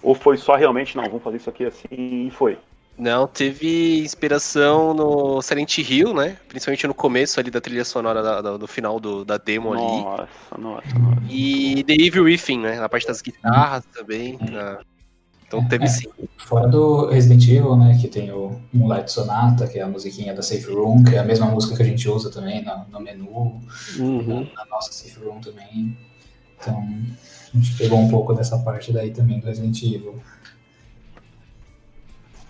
Ou 0.03 0.15
foi 0.15 0.39
só 0.39 0.57
realmente, 0.57 0.97
não, 0.97 1.05
vamos 1.05 1.23
fazer 1.23 1.37
isso 1.37 1.51
aqui 1.51 1.67
assim 1.67 1.87
e 1.91 2.31
foi? 2.31 2.57
Não, 2.99 3.29
teve 3.29 4.01
inspiração 4.01 4.93
no 4.93 5.41
Silent 5.41 5.79
Hill, 5.79 6.13
né? 6.13 6.37
Principalmente 6.49 6.87
no 6.87 6.95
começo 6.95 7.39
ali 7.39 7.49
da 7.49 7.61
trilha 7.61 7.85
sonora 7.85 8.23
da, 8.23 8.43
da, 8.43 8.57
do 8.57 8.67
final 8.67 8.99
do, 8.99 9.25
da 9.25 9.39
demo 9.39 9.73
nossa, 9.73 9.87
ali. 9.87 10.03
Nossa, 10.03 10.29
nossa, 10.59 10.99
nossa. 10.99 11.23
E 11.31 11.85
The 11.85 11.95
Evil 11.95 12.25
Within, 12.25 12.59
né? 12.59 12.81
Na 12.81 12.89
parte 12.89 13.07
das 13.07 13.23
guitarras 13.23 13.85
também. 13.95 14.37
Na... 14.51 14.81
Então 15.47 15.67
teve 15.69 15.85
é, 15.85 15.87
sim. 15.87 16.09
Fora 16.39 16.67
do 16.67 17.07
Resident 17.07 17.47
Evil, 17.47 17.77
né? 17.77 17.97
Que 18.01 18.09
tem 18.09 18.33
o 18.33 18.61
Moonlight 18.73 19.13
Sonata, 19.13 19.69
que 19.69 19.79
é 19.79 19.83
a 19.83 19.87
musiquinha 19.87 20.35
da 20.35 20.43
Safe 20.43 20.67
Room, 20.67 21.05
que 21.05 21.15
é 21.15 21.19
a 21.21 21.25
mesma 21.25 21.47
música 21.47 21.77
que 21.77 21.83
a 21.83 21.87
gente 21.87 22.09
usa 22.09 22.31
também 22.31 22.65
no, 22.65 22.85
no 22.91 23.01
menu, 23.01 23.61
uhum. 23.97 24.41
na, 24.57 24.65
na 24.65 24.71
nossa 24.71 24.93
Safe 24.93 25.21
Room 25.25 25.41
também. 25.41 25.97
Então, 26.61 26.85
a 27.55 27.57
gente 27.57 27.77
pegou 27.77 27.99
um 27.99 28.09
pouco 28.09 28.35
dessa 28.35 28.59
parte 28.59 28.93
daí 28.93 29.13
também 29.13 29.39
do 29.39 29.47
Resident 29.47 29.81
Evil. 29.83 30.21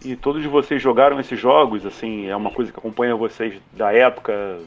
E 0.04 0.14
todos 0.14 0.44
vocês 0.46 0.80
jogaram 0.80 1.18
esses 1.18 1.38
jogos, 1.38 1.84
assim, 1.84 2.26
é 2.26 2.36
uma 2.36 2.50
coisa 2.50 2.70
que 2.70 2.78
acompanha 2.78 3.16
vocês 3.16 3.54
da 3.76 3.92
época, 3.92 4.60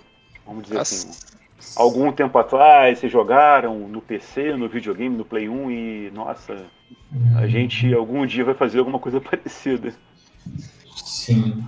vamos 0.46 0.63
dizer 0.63 0.76
Nossa. 0.76 1.08
assim, 1.08 1.38
algum 1.76 2.12
tempo 2.12 2.38
atrás, 2.38 3.00
vocês 3.00 3.12
jogaram 3.12 3.88
no 3.88 4.02
PC, 4.02 4.56
no 4.56 4.67
videogame, 4.67 5.15
no 5.15 5.24
Play 5.24 5.48
1 5.48 5.72
e, 5.72 6.12
nossa, 6.13 6.65
a 7.38 7.48
gente 7.48 7.94
algum 7.94 8.26
dia 8.26 8.44
vai 8.44 8.54
fazer 8.54 8.80
alguma 8.80 9.00
coisa 9.00 9.22
parecida. 9.22 9.94
Sim. 10.96 11.63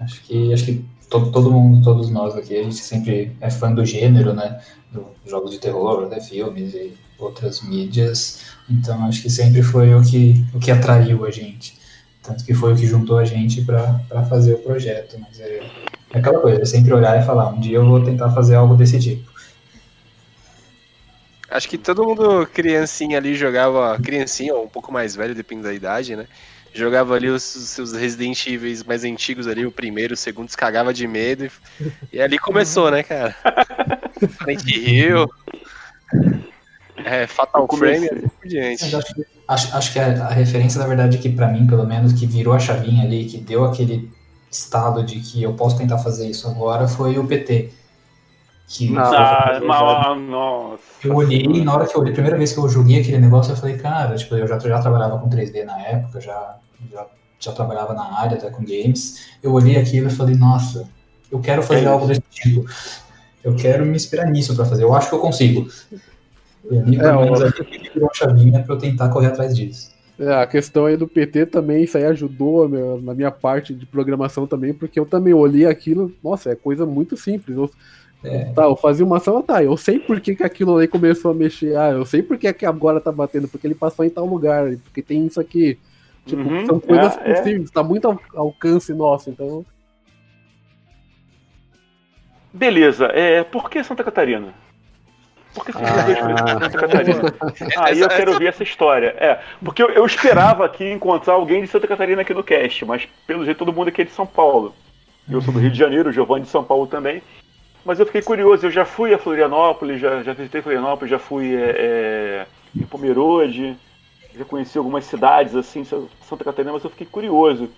Acho 0.00 0.22
que, 0.22 0.52
acho 0.52 0.64
que 0.64 0.84
todo, 1.10 1.30
todo 1.30 1.52
mundo, 1.52 1.82
todos 1.82 2.10
nós 2.10 2.34
aqui, 2.34 2.56
a 2.56 2.62
gente 2.62 2.76
sempre 2.76 3.36
é 3.40 3.50
fã 3.50 3.72
do 3.72 3.84
gênero, 3.84 4.32
né? 4.32 4.60
Do 4.92 5.06
jogos 5.26 5.50
de 5.50 5.58
terror, 5.58 6.08
né? 6.08 6.20
filmes 6.20 6.74
e 6.74 6.94
outras 7.18 7.62
mídias. 7.62 8.46
Então 8.68 9.04
acho 9.04 9.22
que 9.22 9.30
sempre 9.30 9.62
foi 9.62 9.94
o 9.94 10.02
que, 10.02 10.44
o 10.54 10.58
que 10.58 10.70
atraiu 10.70 11.24
a 11.24 11.30
gente. 11.30 11.73
Tanto 12.24 12.44
que 12.44 12.54
foi 12.54 12.72
o 12.72 12.76
que 12.76 12.86
juntou 12.86 13.18
a 13.18 13.24
gente 13.24 13.62
para 13.62 14.24
fazer 14.28 14.54
o 14.54 14.58
projeto. 14.58 15.18
Mas 15.20 15.38
é, 15.38 15.60
é 16.10 16.18
aquela 16.18 16.40
coisa, 16.40 16.62
é 16.62 16.64
sempre 16.64 16.92
olhar 16.92 17.20
e 17.20 17.24
falar, 17.24 17.50
um 17.50 17.60
dia 17.60 17.76
eu 17.76 17.86
vou 17.86 18.02
tentar 18.02 18.30
fazer 18.30 18.54
algo 18.54 18.74
desse 18.74 18.98
tipo. 18.98 19.30
Acho 21.50 21.68
que 21.68 21.78
todo 21.78 22.04
mundo, 22.04 22.46
criancinha 22.52 23.18
ali, 23.18 23.34
jogava. 23.34 23.98
Criancinha 24.02 24.54
ou 24.54 24.64
um 24.64 24.68
pouco 24.68 24.90
mais 24.90 25.14
velho, 25.14 25.34
depende 25.34 25.62
da 25.62 25.72
idade, 25.72 26.16
né? 26.16 26.26
Jogava 26.72 27.14
ali 27.14 27.28
os, 27.28 27.44
seus 27.44 27.92
Resident 27.92 28.44
Evil 28.48 28.76
mais 28.84 29.04
antigos 29.04 29.46
ali, 29.46 29.64
o 29.64 29.70
primeiro, 29.70 30.14
o 30.14 30.16
segundo, 30.16 30.48
se 30.48 30.56
cagava 30.56 30.92
de 30.92 31.06
medo. 31.06 31.44
E, 31.44 31.52
e 32.14 32.20
ali 32.20 32.38
começou, 32.38 32.90
né, 32.90 33.02
cara? 33.04 33.36
Frente 34.42 34.80
Rio. 34.80 35.28
É, 36.96 37.26
Fatal 37.26 37.66
Frame 37.68 38.06
e 38.06 38.10
assim 38.10 38.28
por 38.28 38.48
diante. 38.48 38.84
Acho, 38.84 39.14
acho, 39.48 39.76
acho, 39.76 39.92
que 39.92 39.98
a, 39.98 40.26
a, 40.26 40.30
referência, 40.30 40.80
na 40.80 40.86
verdade, 40.86 41.18
que 41.18 41.28
para 41.28 41.48
mim, 41.48 41.66
pelo 41.66 41.86
menos, 41.86 42.12
que 42.12 42.26
virou 42.26 42.54
a 42.54 42.58
chavinha 42.58 43.04
ali, 43.04 43.24
que 43.24 43.38
deu 43.38 43.64
aquele 43.64 44.10
estado 44.50 45.02
de 45.02 45.18
que 45.20 45.42
eu 45.42 45.54
posso 45.54 45.76
tentar 45.76 45.98
fazer 45.98 46.28
isso 46.28 46.46
agora, 46.48 46.86
foi 46.86 47.18
o 47.18 47.26
PT. 47.26 47.70
Que 48.66 48.96
ah, 48.96 49.60
mal, 49.62 50.16
nossa. 50.16 50.82
Eu 51.02 51.14
olhei, 51.14 51.46
na 51.62 51.74
hora 51.74 51.86
que 51.86 51.94
eu 51.94 52.00
olhei, 52.00 52.12
a 52.12 52.14
primeira 52.14 52.38
vez 52.38 52.52
que 52.52 52.58
eu 52.58 52.68
joguei 52.68 53.00
aquele 53.00 53.18
negócio, 53.18 53.52
eu 53.52 53.56
falei, 53.56 53.76
cara, 53.76 54.14
tipo, 54.16 54.34
eu 54.34 54.46
já, 54.46 54.58
já 54.58 54.80
trabalhava 54.80 55.18
com 55.18 55.28
3D 55.28 55.64
na 55.64 55.78
época, 55.80 56.20
já, 56.20 56.56
já, 56.90 57.06
já 57.38 57.52
trabalhava 57.52 57.92
na 57.92 58.18
área, 58.18 58.38
até 58.38 58.48
com 58.48 58.64
games. 58.64 59.26
Eu 59.42 59.52
olhei 59.52 59.76
aquilo 59.76 60.08
e 60.08 60.10
falei, 60.10 60.34
nossa, 60.34 60.88
eu 61.30 61.40
quero 61.40 61.62
fazer 61.62 61.84
é 61.84 61.88
algo 61.88 62.06
desse 62.06 62.22
tipo. 62.30 62.64
Eu 63.42 63.54
quero 63.54 63.84
me 63.84 63.96
inspirar 63.96 64.26
nisso 64.30 64.56
para 64.56 64.64
fazer. 64.64 64.84
Eu 64.84 64.94
acho 64.94 65.10
que 65.10 65.14
eu 65.14 65.20
consigo. 65.20 65.68
E 66.70 66.78
ali, 66.78 66.98
pelo 66.98 67.08
é, 67.08 67.24
menos, 67.24 67.52
virou 67.92 68.08
uma 68.08 68.14
chavinha 68.14 68.62
para 68.62 68.74
eu 68.74 68.78
tentar 68.78 69.08
correr 69.08 69.28
atrás 69.28 69.54
disso. 69.54 69.94
É, 70.18 70.32
a 70.32 70.46
questão 70.46 70.86
aí 70.86 70.96
do 70.96 71.08
PT 71.08 71.46
também, 71.46 71.82
isso 71.82 71.98
aí 71.98 72.04
ajudou 72.04 72.68
meu, 72.68 73.00
na 73.02 73.14
minha 73.14 73.30
parte 73.30 73.74
de 73.74 73.84
programação 73.84 74.46
também, 74.46 74.72
porque 74.72 74.98
eu 74.98 75.04
também 75.04 75.34
olhei 75.34 75.66
aquilo, 75.66 76.12
nossa, 76.22 76.50
é 76.50 76.54
coisa 76.54 76.86
muito 76.86 77.16
simples. 77.16 77.56
Eu, 77.56 77.70
é. 78.22 78.44
Tá, 78.52 78.62
eu 78.62 78.76
fazia 78.76 79.04
uma 79.04 79.16
ação, 79.16 79.42
tá, 79.42 79.62
eu 79.62 79.76
sei 79.76 79.98
por 79.98 80.20
que, 80.20 80.36
que 80.36 80.44
aquilo 80.44 80.78
aí 80.78 80.86
começou 80.86 81.32
a 81.32 81.34
mexer, 81.34 81.76
ah, 81.76 81.90
eu 81.90 82.06
sei 82.06 82.22
por 82.22 82.38
que, 82.38 82.50
que 82.52 82.64
agora 82.64 83.00
tá 83.00 83.10
batendo, 83.10 83.48
porque 83.48 83.66
ele 83.66 83.74
passou 83.74 84.04
em 84.04 84.10
tal 84.10 84.24
lugar, 84.24 84.70
porque 84.84 85.02
tem 85.02 85.26
isso 85.26 85.40
aqui. 85.40 85.78
Tipo, 86.24 86.42
uhum, 86.42 86.64
são 86.64 86.80
coisas 86.80 87.18
é, 87.18 87.30
é. 87.30 87.34
possíveis, 87.34 87.68
é. 87.68 87.72
tá 87.72 87.82
muito 87.82 88.06
ao 88.06 88.18
alcance 88.34 88.94
nosso, 88.94 89.28
então. 89.28 89.66
Beleza, 92.52 93.06
é, 93.06 93.42
por 93.42 93.68
que 93.68 93.82
Santa 93.82 94.04
Catarina? 94.04 94.54
Por 95.54 95.64
que 95.64 95.72
vocês 95.72 95.88
ah. 95.88 96.02
dois 96.02 96.50
Santa 96.50 96.70
Catarina? 96.78 97.22
Aí 97.78 98.00
eu 98.00 98.08
quero 98.08 98.32
ouvir 98.32 98.48
essa 98.48 98.62
história. 98.62 99.14
É, 99.18 99.40
porque 99.64 99.82
eu, 99.82 99.90
eu, 99.90 100.04
esperava 100.04 100.64
aqui 100.64 100.90
encontrar 100.90 101.34
alguém 101.34 101.62
de 101.62 101.68
Santa 101.68 101.86
Catarina 101.86 102.22
aqui 102.22 102.34
no 102.34 102.42
cast, 102.42 102.84
mas 102.84 103.08
pelo 103.26 103.44
jeito 103.44 103.58
todo 103.58 103.72
mundo 103.72 103.88
aqui 103.88 104.02
é 104.02 104.04
de 104.04 104.10
São 104.10 104.26
Paulo. 104.26 104.74
Eu 105.30 105.40
sou 105.40 105.54
do 105.54 105.60
Rio 105.60 105.70
de 105.70 105.78
Janeiro, 105.78 106.10
o 106.10 106.12
Giovanni 106.12 106.44
de 106.44 106.50
São 106.50 106.64
Paulo 106.64 106.86
também. 106.86 107.22
Mas 107.84 108.00
eu 108.00 108.06
fiquei 108.06 108.22
curioso, 108.22 108.66
eu 108.66 108.70
já 108.70 108.84
fui 108.84 109.14
a 109.14 109.18
Florianópolis, 109.18 110.00
já, 110.00 110.22
já 110.22 110.32
visitei 110.32 110.60
Florianópolis, 110.60 111.10
já 111.10 111.18
fui 111.18 111.54
é, 111.54 111.74
é, 111.76 112.46
em 112.74 112.82
Pomerode, 112.82 113.76
já 114.36 114.44
conheci 114.44 114.76
algumas 114.76 115.04
cidades 115.04 115.54
assim, 115.54 115.84
Santa 115.84 116.44
Catarina, 116.44 116.72
mas 116.72 116.82
eu 116.82 116.90
fiquei 116.90 117.06
curioso. 117.06 117.68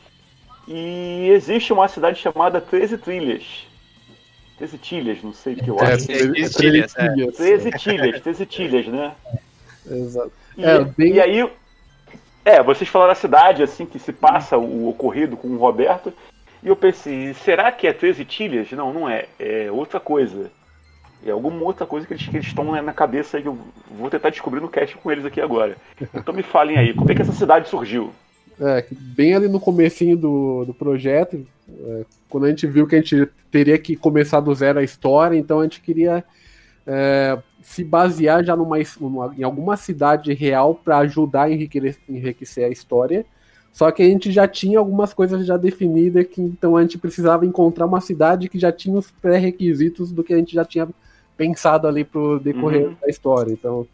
E 0.67 1.29
existe 1.31 1.73
uma 1.73 1.89
cidade 1.89 2.21
chamada 2.21 2.61
13 2.61 2.99
Trilhas 2.99 3.67
13 4.59 4.79
tilhas, 4.79 5.23
não 5.23 5.33
sei 5.33 5.55
o 5.55 5.57
que 5.57 5.71
eu 5.71 5.79
é, 5.81 5.92
acho. 5.92 6.07
13 6.07 6.51
tilhas, 6.51 6.92
13 6.92 7.71
tilhas, 7.73 8.21
13 8.21 8.47
tilhas, 8.47 8.87
né? 8.87 9.12
Exato. 9.88 10.33
E, 10.57 10.64
é, 10.64 10.85
bem... 10.85 11.14
e 11.14 11.21
aí, 11.21 11.51
é, 12.45 12.62
vocês 12.62 12.88
falaram 12.88 13.12
a 13.12 13.16
cidade, 13.16 13.62
assim, 13.62 13.85
que 13.85 13.99
se 13.99 14.12
passa 14.12 14.57
o 14.57 14.88
ocorrido 14.88 15.37
com 15.37 15.49
o 15.49 15.59
Roberto, 15.59 16.12
e 16.62 16.69
eu 16.69 16.77
pensei, 16.77 17.35
será 17.35 17.71
que 17.71 17.87
é 17.87 17.92
13 17.92 18.25
tilhas? 18.25 18.71
Não, 18.73 18.92
não 18.92 19.09
é, 19.09 19.27
é 19.38 19.71
outra 19.71 20.01
coisa. 20.01 20.51
É 21.25 21.31
alguma 21.31 21.62
outra 21.64 21.87
coisa 21.87 22.07
que 22.07 22.12
eles, 22.12 22.27
que 22.27 22.37
eles 22.37 22.47
estão 22.47 22.64
na 22.83 22.92
cabeça 22.92 23.40
que 23.40 23.49
eu 23.49 23.59
vou 23.90 24.11
tentar 24.11 24.31
descobrir 24.31 24.61
no 24.61 24.69
cast 24.69 24.97
com 24.97 25.11
eles 25.11 25.25
aqui 25.25 25.40
agora. 25.40 25.77
Então 26.14 26.35
me 26.35 26.42
falem 26.42 26.79
aí, 26.79 26.95
como 26.95 27.11
é 27.11 27.14
que 27.14 27.23
essa 27.23 27.33
cidade 27.33 27.69
surgiu? 27.69 28.12
É, 28.61 28.85
bem 28.90 29.35
ali 29.35 29.49
no 29.49 29.61
comecinho 29.61 30.16
do, 30.16 30.64
do 30.64 30.75
projeto, 30.75 31.47
é, 31.69 32.05
quando 32.29 32.45
a 32.45 32.49
gente 32.49 32.66
viu 32.66 32.87
que 32.87 32.97
a 32.97 32.99
gente 33.01 33.29
teria 33.51 33.79
que 33.79 33.97
começar 33.97 34.40
do 34.40 34.55
zero 34.55 34.79
a 34.79 34.83
história, 34.83 35.37
então 35.37 35.61
a 35.61 35.62
gente 35.64 35.81
queria 35.81 36.25
é, 36.87 37.38
se 37.62 37.85
basear 37.85 38.45
já 38.45 38.57
numa, 38.57 38.77
numa, 39.01 39.35
em 39.37 39.42
alguma 39.42 39.77
cidade 39.77 40.33
real 40.33 40.75
para 40.75 40.99
ajudar 40.99 41.45
a 41.45 41.51
enriquecer, 41.51 41.97
enriquecer 42.09 42.64
a 42.64 42.69
história. 42.69 43.27
Só 43.73 43.90
que 43.90 44.03
a 44.03 44.07
gente 44.07 44.33
já 44.33 44.49
tinha 44.49 44.79
algumas 44.79 45.12
coisas 45.12 45.45
já 45.45 45.59
definidas, 45.59 46.27
que 46.27 46.40
então 46.40 46.77
a 46.77 46.83
gente 46.83 46.97
precisava 46.97 47.45
encontrar 47.45 47.85
uma 47.85 48.01
cidade 48.01 48.49
que 48.49 48.59
já 48.59 48.73
tinha 48.73 48.97
os 48.97 49.11
pré-requisitos 49.11 50.11
do 50.11 50.25
que 50.25 50.33
a 50.33 50.38
gente 50.38 50.55
já 50.55 50.64
tinha 50.64 50.88
pensado 51.37 51.87
ali 51.87 52.03
pro 52.03 52.40
decorrer 52.40 52.87
uhum. 52.87 52.97
da 53.03 53.09
história. 53.09 53.53
Então, 53.53 53.87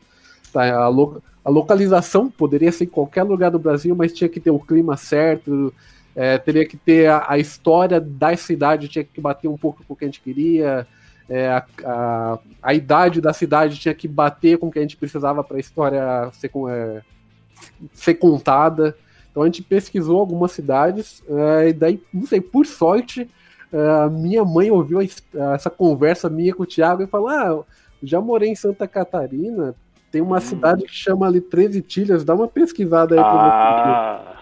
tá, 0.52 0.74
a, 0.74 0.88
lo, 0.88 1.22
a, 1.44 1.50
localização 1.50 2.30
poderia 2.30 2.72
ser 2.72 2.84
em 2.84 2.88
qualquer 2.88 3.22
lugar 3.22 3.50
do 3.50 3.58
Brasil, 3.58 3.94
mas 3.94 4.12
tinha 4.12 4.28
que 4.28 4.40
ter 4.40 4.50
o 4.50 4.58
clima 4.58 4.96
certo, 4.96 5.72
é, 6.14 6.38
teria 6.38 6.66
que 6.66 6.76
ter 6.76 7.08
a, 7.08 7.24
a, 7.28 7.38
história 7.38 8.00
da 8.00 8.36
cidade, 8.36 8.88
tinha 8.88 9.04
que 9.04 9.20
bater 9.20 9.48
um 9.48 9.56
pouco 9.56 9.84
com 9.84 9.94
o 9.94 9.96
que 9.96 10.04
a 10.04 10.08
gente 10.08 10.20
queria, 10.20 10.86
é, 11.28 11.48
a, 11.48 11.64
a, 11.84 12.38
a, 12.62 12.74
idade 12.74 13.20
da 13.20 13.32
cidade 13.32 13.78
tinha 13.78 13.94
que 13.94 14.06
bater 14.06 14.58
com 14.58 14.66
o 14.66 14.70
que 14.70 14.78
a 14.78 14.82
gente 14.82 14.96
precisava 14.96 15.42
para 15.42 15.56
a 15.56 15.60
história 15.60 16.30
ser, 16.32 16.50
é, 16.68 17.02
ser 17.92 18.14
contada. 18.14 18.94
Então 19.30 19.42
a 19.42 19.46
gente 19.46 19.62
pesquisou 19.62 20.20
algumas 20.20 20.52
cidades, 20.52 21.22
é, 21.28 21.68
e 21.68 21.72
daí, 21.72 22.02
não 22.12 22.26
sei, 22.26 22.40
por 22.40 22.66
sorte, 22.66 23.30
a 23.72 24.10
minha 24.10 24.44
mãe 24.44 24.70
ouviu 24.70 24.98
essa 25.00 25.70
conversa 25.70 26.28
minha 26.28 26.54
com 26.54 26.62
o 26.62 26.66
Thiago 26.66 27.02
e 27.02 27.06
falou: 27.06 27.28
Ah, 27.28 27.64
já 28.02 28.20
morei 28.20 28.50
em 28.50 28.54
Santa 28.54 28.86
Catarina, 28.86 29.74
tem 30.12 30.20
uma 30.20 30.36
hum. 30.36 30.40
cidade 30.40 30.84
que 30.84 30.94
chama 30.94 31.26
ali 31.26 31.40
Treze 31.40 31.80
Tilhas, 31.80 32.22
dá 32.22 32.34
uma 32.34 32.46
pesquisada 32.46 33.14
aí 33.14 33.20
ah. 33.20 34.36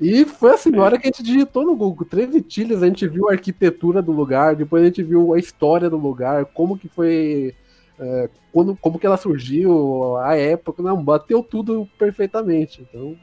E 0.00 0.24
foi 0.24 0.52
assim, 0.52 0.70
na 0.70 0.84
hora 0.84 0.96
que 0.96 1.08
a 1.08 1.10
gente 1.10 1.24
digitou 1.24 1.66
no 1.66 1.74
Google 1.74 2.06
Treze 2.06 2.40
Tilhas, 2.40 2.84
a 2.84 2.86
gente 2.86 3.06
viu 3.08 3.28
a 3.28 3.32
arquitetura 3.32 4.00
do 4.00 4.12
lugar, 4.12 4.54
depois 4.54 4.80
a 4.80 4.86
gente 4.86 5.02
viu 5.02 5.34
a 5.34 5.38
história 5.40 5.90
do 5.90 5.96
lugar, 5.96 6.44
como 6.46 6.78
que 6.78 6.88
foi. 6.88 7.52
É, 7.98 8.30
quando, 8.52 8.76
como 8.76 8.96
que 8.96 9.04
ela 9.04 9.16
surgiu, 9.16 10.16
a 10.18 10.36
época, 10.36 10.84
não, 10.84 11.02
bateu 11.02 11.42
tudo 11.42 11.88
perfeitamente. 11.98 12.86
Então, 12.88 13.16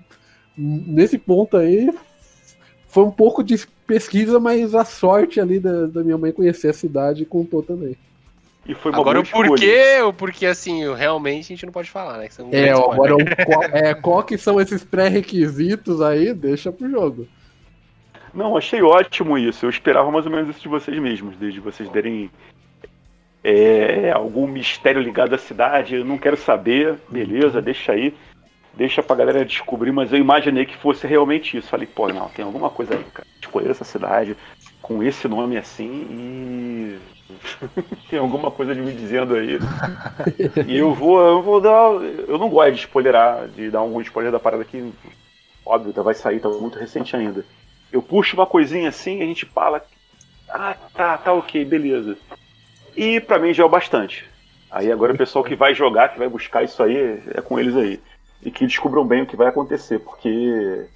nesse 0.58 1.17
ponto 1.17 1.55
aí, 1.55 1.89
foi 2.89 3.05
um 3.05 3.12
pouco 3.12 3.41
de 3.41 3.55
pesquisa, 3.88 4.38
mas 4.38 4.75
a 4.75 4.84
sorte 4.84 5.39
ali 5.39 5.62
da, 5.62 5.86
da 5.86 6.03
minha 6.03 6.17
mãe 6.17 6.34
conhecer 6.34 6.67
a 6.67 6.73
cidade 6.73 7.25
contou 7.25 7.63
também. 7.63 7.95
E 8.65 8.73
foi 8.73 8.91
uma 8.91 9.01
agora 9.01 9.19
o 9.19 9.23
porquê, 9.23 10.01
o 10.01 10.12
porquê 10.12 10.45
assim, 10.47 10.91
realmente 10.93 11.45
a 11.45 11.56
gente 11.56 11.65
não 11.65 11.73
pode 11.73 11.89
falar, 11.89 12.17
né? 12.17 12.28
é, 12.51 12.71
agora 12.71 13.15
qual, 13.45 13.63
é, 13.63 13.93
qual 13.93 14.23
que 14.23 14.38
são 14.38 14.60
esses 14.60 14.84
pré-requisitos 14.84 16.01
aí, 16.01 16.34
deixa 16.34 16.71
pro 16.71 16.89
jogo. 16.89 17.28
Não, 18.34 18.58
achei 18.58 18.82
ótimo 18.82 19.38
isso. 19.38 19.65
Eu 19.65 19.69
esperava 19.69 20.12
mais 20.12 20.25
ou 20.25 20.32
menos 20.32 20.49
isso 20.49 20.62
de 20.62 20.67
vocês 20.67 20.97
mesmos, 20.99 21.38
desde 21.38 21.60
vocês 21.60 21.88
derem 21.89 22.30
é, 23.43 24.12
algum 24.12 24.47
mistério 24.47 25.01
ligado 25.01 25.36
à 25.36 25.38
cidade. 25.38 25.95
Eu 25.95 26.06
não 26.06 26.17
quero 26.17 26.36
saber, 26.36 26.95
beleza, 27.10 27.62
deixa 27.62 27.91
aí 27.91 28.13
deixa 28.75 29.01
pra 29.01 29.15
galera 29.15 29.45
descobrir, 29.45 29.91
mas 29.91 30.12
eu 30.12 30.19
imaginei 30.19 30.65
que 30.65 30.78
fosse 30.78 31.08
realmente 31.08 31.58
isso. 31.58 31.69
Falei, 31.69 31.88
pô, 31.88 32.08
não, 32.10 32.30
tem 32.30 32.43
alguma 32.43 32.69
coisa 32.69 32.93
aí, 32.93 33.04
cara. 33.06 33.28
Escolher 33.41 33.71
essa 33.71 33.84
cidade 33.84 34.36
com 34.82 35.01
esse 35.01 35.28
nome 35.28 35.58
assim 35.58 36.08
e. 36.12 37.14
tem 38.09 38.19
alguma 38.19 38.51
coisa 38.51 38.75
de 38.75 38.81
me 38.81 38.93
dizendo 38.93 39.35
aí. 39.35 39.57
e 40.67 40.77
eu 40.77 40.93
vou, 40.93 41.19
eu 41.21 41.41
vou 41.41 41.59
dar. 41.59 41.91
Eu 42.27 42.38
não 42.38 42.49
gosto 42.49 42.73
de 42.73 42.79
spoilerar, 42.81 43.47
de 43.47 43.69
dar 43.69 43.79
algum 43.79 44.01
spoiler 44.01 44.31
da 44.31 44.39
parada 44.39 44.63
que, 44.63 44.93
óbvio, 45.65 46.03
vai 46.03 46.13
sair, 46.13 46.39
tá 46.39 46.49
muito 46.49 46.77
recente 46.77 47.15
ainda. 47.15 47.45
Eu 47.91 48.01
puxo 48.01 48.35
uma 48.35 48.45
coisinha 48.45 48.89
assim 48.89 49.21
a 49.21 49.25
gente 49.25 49.45
fala. 49.45 49.83
Ah, 50.49 50.75
tá, 50.93 51.17
tá 51.17 51.33
ok, 51.33 51.65
beleza. 51.65 52.17
E 52.95 53.19
pra 53.19 53.39
mim 53.39 53.53
já 53.53 53.63
é 53.63 53.65
o 53.65 53.69
bastante. 53.69 54.25
Aí 54.69 54.91
agora 54.91 55.13
o 55.13 55.17
pessoal 55.17 55.43
que 55.43 55.55
vai 55.55 55.73
jogar, 55.73 56.09
que 56.09 56.19
vai 56.19 56.29
buscar 56.29 56.63
isso 56.63 56.81
aí, 56.83 57.21
é 57.33 57.41
com 57.41 57.59
eles 57.59 57.75
aí 57.75 57.99
e 58.45 58.51
que 58.51 58.67
descubram 58.67 59.05
bem 59.05 59.23
o 59.23 59.25
que 59.25 59.35
vai 59.35 59.47
acontecer, 59.47 59.99
porque 59.99 60.88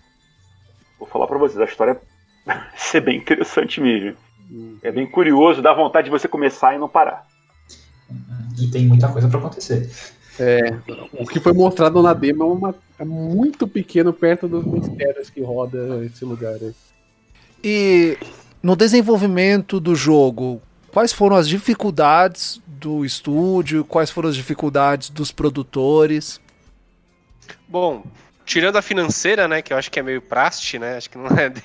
vou 1.00 1.08
falar 1.08 1.28
para 1.28 1.38
vocês, 1.38 1.60
a 1.60 1.66
história 1.66 2.00
vai 2.46 2.62
ser 2.76 3.02
bem 3.02 3.18
interessante 3.18 3.82
mesmo. 3.82 4.16
É 4.82 4.92
bem 4.92 5.06
curioso, 5.06 5.62
dá 5.62 5.74
vontade 5.74 6.06
de 6.06 6.12
você 6.12 6.28
começar 6.28 6.76
e 6.76 6.78
não 6.78 6.90
parar. 6.90 7.28
E 8.60 8.68
tem 8.68 8.88
muita 8.88 9.08
coisa 9.08 9.28
para 9.28 9.40
acontecer. 9.40 9.90
É, 10.40 10.74
o 11.14 11.28
que 11.28 11.40
foi 11.40 11.52
mostrado 11.52 12.02
na 12.02 12.14
demo 12.14 12.44
é, 12.44 12.46
uma, 12.46 12.76
é 12.98 13.06
muito 13.06 13.68
pequeno 13.68 14.14
perto 14.14 14.48
dos 14.48 14.66
mistérios 14.66 15.30
que 15.30 15.42
roda 15.42 16.04
esse 16.06 16.24
lugar. 16.24 16.56
Aí. 16.56 16.74
E 17.64 18.18
no 18.64 18.76
desenvolvimento 18.76 19.80
do 19.80 19.96
jogo, 19.96 20.62
quais 20.92 21.12
foram 21.12 21.36
as 21.36 21.48
dificuldades 21.48 22.62
do 22.66 23.04
estúdio? 23.04 23.84
Quais 23.84 24.10
foram 24.10 24.30
as 24.30 24.36
dificuldades 24.36 25.10
dos 25.10 25.32
produtores? 25.32 26.40
Bom, 27.68 28.04
tirando 28.46 28.78
a 28.78 28.82
financeira, 28.82 29.48
né, 29.48 29.62
que 29.62 29.74
eu 29.74 29.78
acho 29.78 29.92
que 29.92 30.00
é 30.00 30.04
meio 30.04 30.22
praste, 30.22 30.80
né, 30.80 30.98
acho 30.98 31.10
que 31.10 31.18
não 31.18 31.28
é 31.38 31.50
de, 31.50 31.62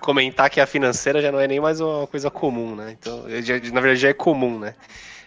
comentar 0.00 0.50
que 0.50 0.60
a 0.60 0.66
financeira 0.66 1.22
já 1.22 1.30
não 1.30 1.40
é 1.40 1.46
nem 1.46 1.60
mais 1.60 1.80
uma 1.80 2.06
coisa 2.06 2.30
comum, 2.30 2.74
né, 2.74 2.96
então, 2.98 3.24
já, 3.42 3.54
na 3.72 3.80
verdade 3.80 4.00
já 4.00 4.08
é 4.08 4.14
comum, 4.14 4.58
né. 4.58 4.74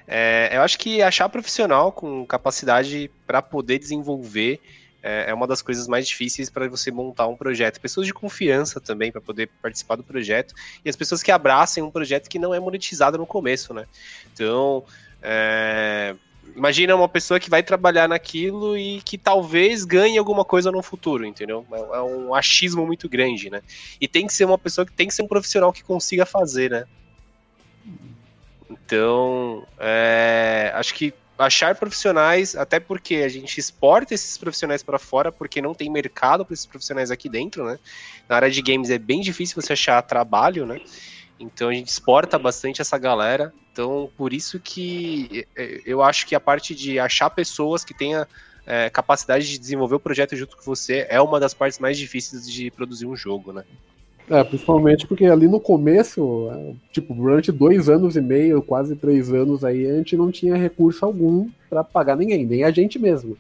É, 0.08 0.52
eu 0.54 0.62
acho 0.62 0.78
que 0.78 1.02
achar 1.02 1.28
profissional 1.30 1.92
com 1.92 2.26
capacidade 2.26 3.10
para 3.26 3.42
poder 3.42 3.80
desenvolver 3.80 4.62
é, 5.02 5.30
é, 5.30 5.34
uma 5.34 5.48
das 5.48 5.62
coisas 5.62 5.88
mais 5.88 6.08
difíceis 6.08 6.50
para 6.50 6.68
você 6.68 6.92
montar 6.92 7.28
um 7.28 7.36
projeto. 7.36 7.80
Pessoas 7.80 8.08
de 8.08 8.14
confiança 8.14 8.80
também 8.80 9.12
para 9.12 9.22
poder 9.22 9.50
participar 9.62 9.96
do 9.96 10.04
projeto 10.04 10.54
e 10.84 10.90
as 10.90 10.96
pessoas 10.96 11.22
que 11.22 11.32
abracem 11.32 11.84
um 11.84 11.92
projeto 11.92 12.28
que 12.28 12.40
não 12.40 12.54
é 12.54 12.60
monetizado 12.60 13.18
no 13.18 13.26
começo, 13.26 13.74
né. 13.74 13.86
Então, 14.34 14.84
é, 15.22 16.16
Imagina 16.56 16.96
uma 16.96 17.08
pessoa 17.08 17.40
que 17.40 17.50
vai 17.50 17.64
trabalhar 17.64 18.08
naquilo 18.08 18.78
e 18.78 19.02
que 19.02 19.18
talvez 19.18 19.86
ganhe 19.86 20.18
alguma 20.18 20.44
coisa 20.44 20.72
no 20.72 20.82
futuro, 20.82 21.26
entendeu? 21.26 21.66
É, 21.72 21.98
é 21.98 22.02
um 22.02 22.34
achismo 22.34 22.86
muito 22.86 23.08
grande, 23.08 23.50
né? 23.50 23.62
E 24.00 24.08
tem 24.08 24.28
que 24.28 24.34
ser 24.34 24.46
uma 24.46 24.58
pessoa 24.58 24.86
que 24.86 24.92
tem 24.92 25.08
que 25.08 25.14
ser 25.14 25.24
um 25.24 25.28
profissional 25.28 25.74
que 25.74 25.84
consiga 25.84 26.26
fazer, 26.26 26.72
né? 26.72 26.86
Então, 28.70 29.66
é, 29.80 30.72
acho 30.76 30.94
que 30.94 31.14
achar 31.38 31.76
profissionais, 31.76 32.56
até 32.56 32.80
porque 32.80 33.16
a 33.16 33.28
gente 33.28 33.60
exporta 33.60 34.14
esses 34.14 34.38
profissionais 34.38 34.82
para 34.82 34.98
fora, 34.98 35.32
porque 35.32 35.62
não 35.62 35.74
tem 35.74 35.90
mercado 35.90 36.46
para 36.46 36.54
esses 36.54 36.66
profissionais 36.66 37.12
aqui 37.12 37.28
dentro, 37.28 37.66
né? 37.66 37.78
Na 38.28 38.38
área 38.38 38.50
de 38.50 38.62
games 38.62 38.90
é 38.90 38.98
bem 38.98 39.22
difícil 39.22 39.62
você 39.62 39.74
achar 39.74 40.02
trabalho, 40.02 40.66
né? 40.66 40.80
Então 41.40 41.70
a 41.70 41.74
gente 41.74 41.88
exporta 41.88 42.40
bastante 42.40 42.82
essa 42.82 42.98
galera. 42.98 43.54
Então, 43.72 44.10
por 44.16 44.32
isso 44.32 44.60
que 44.60 45.46
eu 45.86 46.02
acho 46.02 46.26
que 46.26 46.34
a 46.34 46.40
parte 46.40 46.74
de 46.74 46.98
achar 46.98 47.30
pessoas 47.30 47.84
que 47.84 47.94
tenha 47.94 48.26
é, 48.66 48.90
capacidade 48.90 49.50
de 49.50 49.60
desenvolver 49.60 49.96
o 49.96 50.00
projeto 50.00 50.36
junto 50.36 50.56
com 50.56 50.64
você 50.64 51.06
é 51.10 51.22
uma 51.22 51.40
das 51.40 51.54
partes 51.54 51.78
mais 51.78 51.98
difíceis 51.98 52.50
de 52.50 52.72
produzir 52.72 53.06
um 53.06 53.16
jogo, 53.16 53.52
né? 53.52 53.64
É, 54.28 54.44
principalmente 54.44 55.06
porque 55.06 55.26
ali 55.26 55.48
no 55.48 55.60
começo, 55.60 56.50
é, 56.52 56.74
tipo, 56.92 57.14
durante 57.14 57.52
dois 57.52 57.88
anos 57.90 58.16
e 58.16 58.22
meio, 58.22 58.62
quase 58.62 58.96
três 58.96 59.32
anos 59.32 59.64
aí, 59.64 59.86
a 59.88 59.98
gente 59.98 60.18
não 60.18 60.32
tinha 60.32 60.56
recurso 60.56 61.06
algum 61.06 61.48
para 61.70 61.84
pagar 61.84 62.16
ninguém, 62.16 62.44
nem 62.44 62.64
a 62.64 62.72
gente 62.72 62.98
mesmo. 62.98 63.38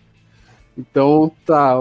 Então, 0.77 1.31
tá, 1.45 1.75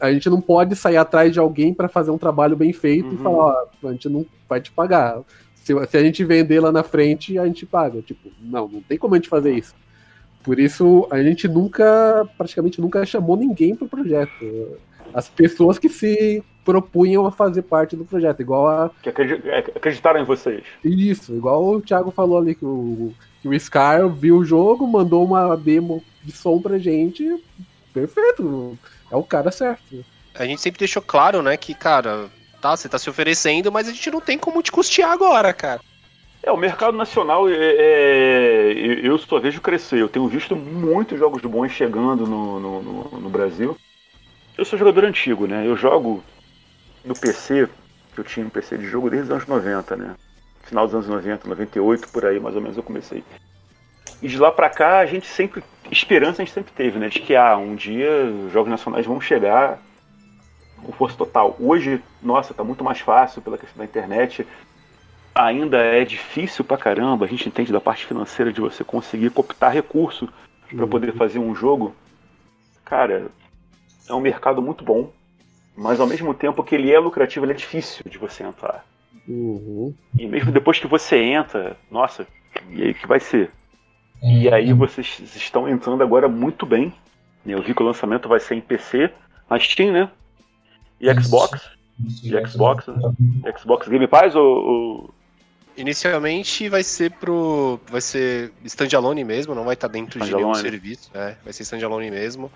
a 0.00 0.10
gente 0.10 0.28
não 0.28 0.40
pode 0.40 0.74
sair 0.74 0.96
atrás 0.96 1.32
de 1.32 1.38
alguém 1.38 1.72
para 1.72 1.88
fazer 1.88 2.10
um 2.10 2.18
trabalho 2.18 2.56
bem 2.56 2.72
feito 2.72 3.08
uhum. 3.08 3.14
e 3.14 3.18
falar, 3.18 3.36
ó, 3.36 3.88
a 3.88 3.92
gente 3.92 4.08
não 4.08 4.26
vai 4.48 4.60
te 4.60 4.72
pagar 4.72 5.20
se, 5.68 5.86
se 5.86 5.96
a 5.96 6.02
gente 6.02 6.24
vender 6.24 6.60
lá 6.60 6.72
na 6.72 6.82
frente, 6.82 7.38
a 7.38 7.44
gente 7.44 7.66
paga. 7.66 8.00
Tipo, 8.00 8.30
não, 8.40 8.66
não 8.66 8.80
tem 8.80 8.96
como 8.96 9.14
a 9.14 9.18
gente 9.18 9.28
fazer 9.28 9.52
isso. 9.52 9.74
Por 10.42 10.58
isso, 10.58 11.06
a 11.10 11.22
gente 11.22 11.46
nunca, 11.46 12.26
praticamente 12.38 12.80
nunca 12.80 13.04
chamou 13.04 13.36
ninguém 13.36 13.74
pro 13.74 13.88
projeto. 13.88 14.78
As 15.12 15.28
pessoas 15.28 15.78
que 15.78 15.88
se 15.88 16.42
propunham 16.64 17.26
a 17.26 17.30
fazer 17.30 17.62
parte 17.62 17.96
do 17.96 18.04
projeto, 18.04 18.40
igual 18.40 18.66
a. 18.66 18.90
Que 19.02 19.10
é, 19.10 19.58
acreditaram 19.58 20.20
em 20.20 20.24
vocês. 20.24 20.62
Isso, 20.82 21.34
igual 21.34 21.66
o 21.66 21.80
Thiago 21.82 22.10
falou 22.10 22.38
ali, 22.38 22.54
que 22.54 22.64
o, 22.64 23.12
que 23.42 23.48
o 23.48 23.60
Scar 23.60 24.08
viu 24.08 24.38
o 24.38 24.44
jogo, 24.44 24.86
mandou 24.86 25.24
uma 25.24 25.54
demo 25.56 26.02
de 26.22 26.32
som 26.32 26.60
pra 26.60 26.78
gente. 26.78 27.42
Perfeito, 27.92 28.78
é 29.10 29.16
o 29.16 29.22
cara 29.22 29.50
certo. 29.50 30.04
A 30.34 30.46
gente 30.46 30.60
sempre 30.60 30.78
deixou 30.78 31.02
claro, 31.02 31.42
né, 31.42 31.56
que, 31.56 31.74
cara, 31.74 32.30
tá? 32.60 32.76
Você 32.76 32.88
tá 32.88 32.98
se 32.98 33.08
oferecendo, 33.08 33.72
mas 33.72 33.88
a 33.88 33.92
gente 33.92 34.10
não 34.10 34.20
tem 34.20 34.38
como 34.38 34.62
te 34.62 34.72
custear 34.72 35.10
agora, 35.10 35.52
cara. 35.52 35.80
É, 36.42 36.52
o 36.52 36.56
mercado 36.56 36.96
nacional, 36.96 37.48
é, 37.48 37.54
é, 37.54 38.72
eu 39.02 39.18
só 39.18 39.38
vejo 39.38 39.60
crescer. 39.60 39.98
Eu 39.98 40.08
tenho 40.08 40.26
visto 40.28 40.54
muitos 40.54 41.18
jogos 41.18 41.42
bons 41.42 41.72
chegando 41.72 42.26
no, 42.26 42.60
no, 42.60 42.82
no, 42.82 43.20
no 43.20 43.28
Brasil. 43.30 43.76
Eu 44.56 44.64
sou 44.64 44.78
jogador 44.78 45.04
antigo, 45.04 45.46
né? 45.46 45.66
Eu 45.66 45.76
jogo 45.76 46.22
no 47.04 47.14
PC, 47.14 47.68
eu 48.16 48.24
tinha 48.24 48.46
um 48.46 48.50
PC 48.50 48.78
de 48.78 48.86
jogo 48.86 49.10
desde 49.10 49.26
os 49.26 49.30
anos 49.30 49.46
90, 49.46 49.96
né? 49.96 50.14
Final 50.62 50.86
dos 50.86 50.94
anos 50.94 51.08
90, 51.08 51.48
98, 51.48 52.08
por 52.08 52.24
aí 52.24 52.38
mais 52.38 52.54
ou 52.54 52.60
menos 52.60 52.76
eu 52.76 52.82
comecei. 52.82 53.24
E 54.20 54.28
de 54.28 54.38
lá 54.38 54.50
para 54.50 54.68
cá 54.68 54.98
a 54.98 55.06
gente 55.06 55.26
sempre. 55.26 55.62
Esperança 55.90 56.42
a 56.42 56.44
gente 56.44 56.54
sempre 56.54 56.72
teve, 56.72 56.98
né? 56.98 57.08
De 57.08 57.20
que 57.20 57.34
ah, 57.34 57.56
um 57.56 57.74
dia 57.74 58.10
os 58.46 58.52
jogos 58.52 58.70
nacionais 58.70 59.06
vão 59.06 59.20
chegar 59.20 59.78
com 60.82 60.92
força 60.92 61.16
total. 61.16 61.56
Hoje, 61.58 62.02
nossa, 62.22 62.54
tá 62.54 62.64
muito 62.64 62.84
mais 62.84 63.00
fácil 63.00 63.42
pela 63.42 63.58
questão 63.58 63.78
da 63.78 63.84
internet. 63.84 64.46
Ainda 65.34 65.78
é 65.78 66.04
difícil 66.04 66.64
pra 66.64 66.76
caramba, 66.76 67.24
a 67.24 67.28
gente 67.28 67.48
entende 67.48 67.72
da 67.72 67.80
parte 67.80 68.06
financeira 68.06 68.52
de 68.52 68.60
você 68.60 68.82
conseguir 68.82 69.30
cooptar 69.30 69.72
recurso 69.72 70.28
para 70.68 70.84
uhum. 70.84 70.90
poder 70.90 71.12
fazer 71.14 71.38
um 71.38 71.54
jogo. 71.54 71.94
Cara, 72.84 73.28
é 74.08 74.14
um 74.14 74.20
mercado 74.20 74.60
muito 74.60 74.84
bom, 74.84 75.12
mas 75.76 76.00
ao 76.00 76.06
mesmo 76.06 76.34
tempo 76.34 76.64
que 76.64 76.74
ele 76.74 76.92
é 76.92 76.98
lucrativo, 76.98 77.44
ele 77.44 77.52
é 77.52 77.56
difícil 77.56 78.04
de 78.08 78.18
você 78.18 78.42
entrar. 78.42 78.84
Uhum. 79.28 79.94
E 80.18 80.26
mesmo 80.26 80.50
depois 80.50 80.78
que 80.78 80.86
você 80.86 81.18
entra, 81.18 81.76
nossa, 81.90 82.26
e 82.70 82.82
aí 82.82 82.94
que 82.94 83.06
vai 83.06 83.20
ser? 83.20 83.50
E 84.22 84.48
aí 84.48 84.72
vocês 84.72 85.20
estão 85.36 85.68
entrando 85.68 86.02
agora 86.02 86.28
muito 86.28 86.66
bem. 86.66 86.92
Eu 87.46 87.62
vi 87.62 87.74
que 87.74 87.82
o 87.82 87.86
lançamento 87.86 88.28
vai 88.28 88.40
ser 88.40 88.56
em 88.56 88.60
PC, 88.60 89.10
na 89.48 89.58
Steam, 89.58 89.92
né? 89.92 90.10
E 91.00 91.12
Xbox. 91.20 91.60
E 92.22 92.46
Xbox? 92.46 92.86
Xbox 93.58 93.88
Game 93.88 94.06
Pass 94.06 94.34
ou, 94.34 94.44
ou... 94.44 95.14
Inicialmente 95.76 96.68
vai 96.68 96.82
ser 96.82 97.12
pro. 97.12 97.80
Vai 97.88 98.00
ser 98.00 98.52
standalone 98.64 99.22
mesmo, 99.22 99.54
não 99.54 99.64
vai 99.64 99.74
estar 99.74 99.88
tá 99.88 99.92
dentro 99.92 100.20
de 100.20 100.34
nenhum 100.34 100.54
serviço. 100.54 101.10
É, 101.14 101.36
vai 101.44 101.52
ser 101.52 101.62
standalone 101.62 102.10
mesmo. 102.10 102.50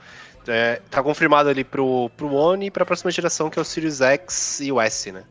É, 0.47 0.81
tá 0.91 1.03
confirmado 1.03 1.49
ali 1.49 1.63
pro, 1.63 2.11
pro 2.17 2.35
One 2.35 2.67
e 2.67 2.71
pra 2.71 2.85
próxima 2.85 3.13
geração, 3.13 3.49
que 3.49 3.59
é 3.59 3.63
o 3.63 3.65
Series 3.65 4.01
X 4.01 4.61
e 4.61 4.73
o 4.73 4.81
S, 4.81 5.13
né? 5.13 5.23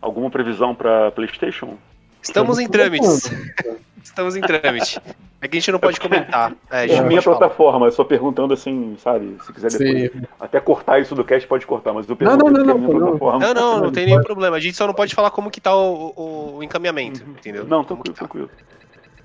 Alguma 0.00 0.30
previsão 0.30 0.74
pra 0.74 1.10
PlayStation? 1.10 1.76
Estamos 2.22 2.58
em 2.58 2.68
trâmites. 2.68 3.30
Estamos 4.02 4.36
em 4.36 4.40
trâmite. 4.40 5.00
É 5.40 5.48
que 5.48 5.56
a 5.56 5.60
gente 5.60 5.72
não 5.72 5.78
pode 5.78 5.98
comentar. 5.98 6.52
É, 6.70 6.86
é 6.92 7.00
minha 7.02 7.22
plataforma, 7.22 7.86
eu 7.86 7.92
só 7.92 8.04
perguntando 8.04 8.52
assim, 8.52 8.96
sabe? 8.98 9.36
Se 9.44 9.52
quiser 9.52 9.70
depois. 9.70 10.12
Sim. 10.12 10.22
Até 10.38 10.60
cortar 10.60 11.00
isso 11.00 11.14
do 11.14 11.24
cast, 11.24 11.46
pode 11.48 11.66
cortar, 11.66 11.92
mas 11.92 12.08
eu 12.08 12.14
pergunto 12.14 12.44
não, 12.44 12.50
não, 12.50 12.64
não, 12.64 12.78
não, 12.78 12.98
plataforma. 12.98 13.38
Não, 13.38 13.54
não, 13.54 13.80
não 13.80 13.92
tem 13.92 14.06
nenhum 14.06 14.22
problema. 14.22 14.56
A 14.56 14.60
gente 14.60 14.76
só 14.76 14.86
não 14.86 14.94
pode 14.94 15.14
falar 15.14 15.30
como 15.30 15.50
que 15.50 15.60
tá 15.60 15.74
o, 15.74 16.12
o, 16.16 16.56
o 16.56 16.62
encaminhamento, 16.62 17.24
uhum. 17.24 17.30
entendeu? 17.32 17.66
Não, 17.66 17.82
tranquilo, 17.84 18.14
tá. 18.14 18.18
tranquilo. 18.18 18.50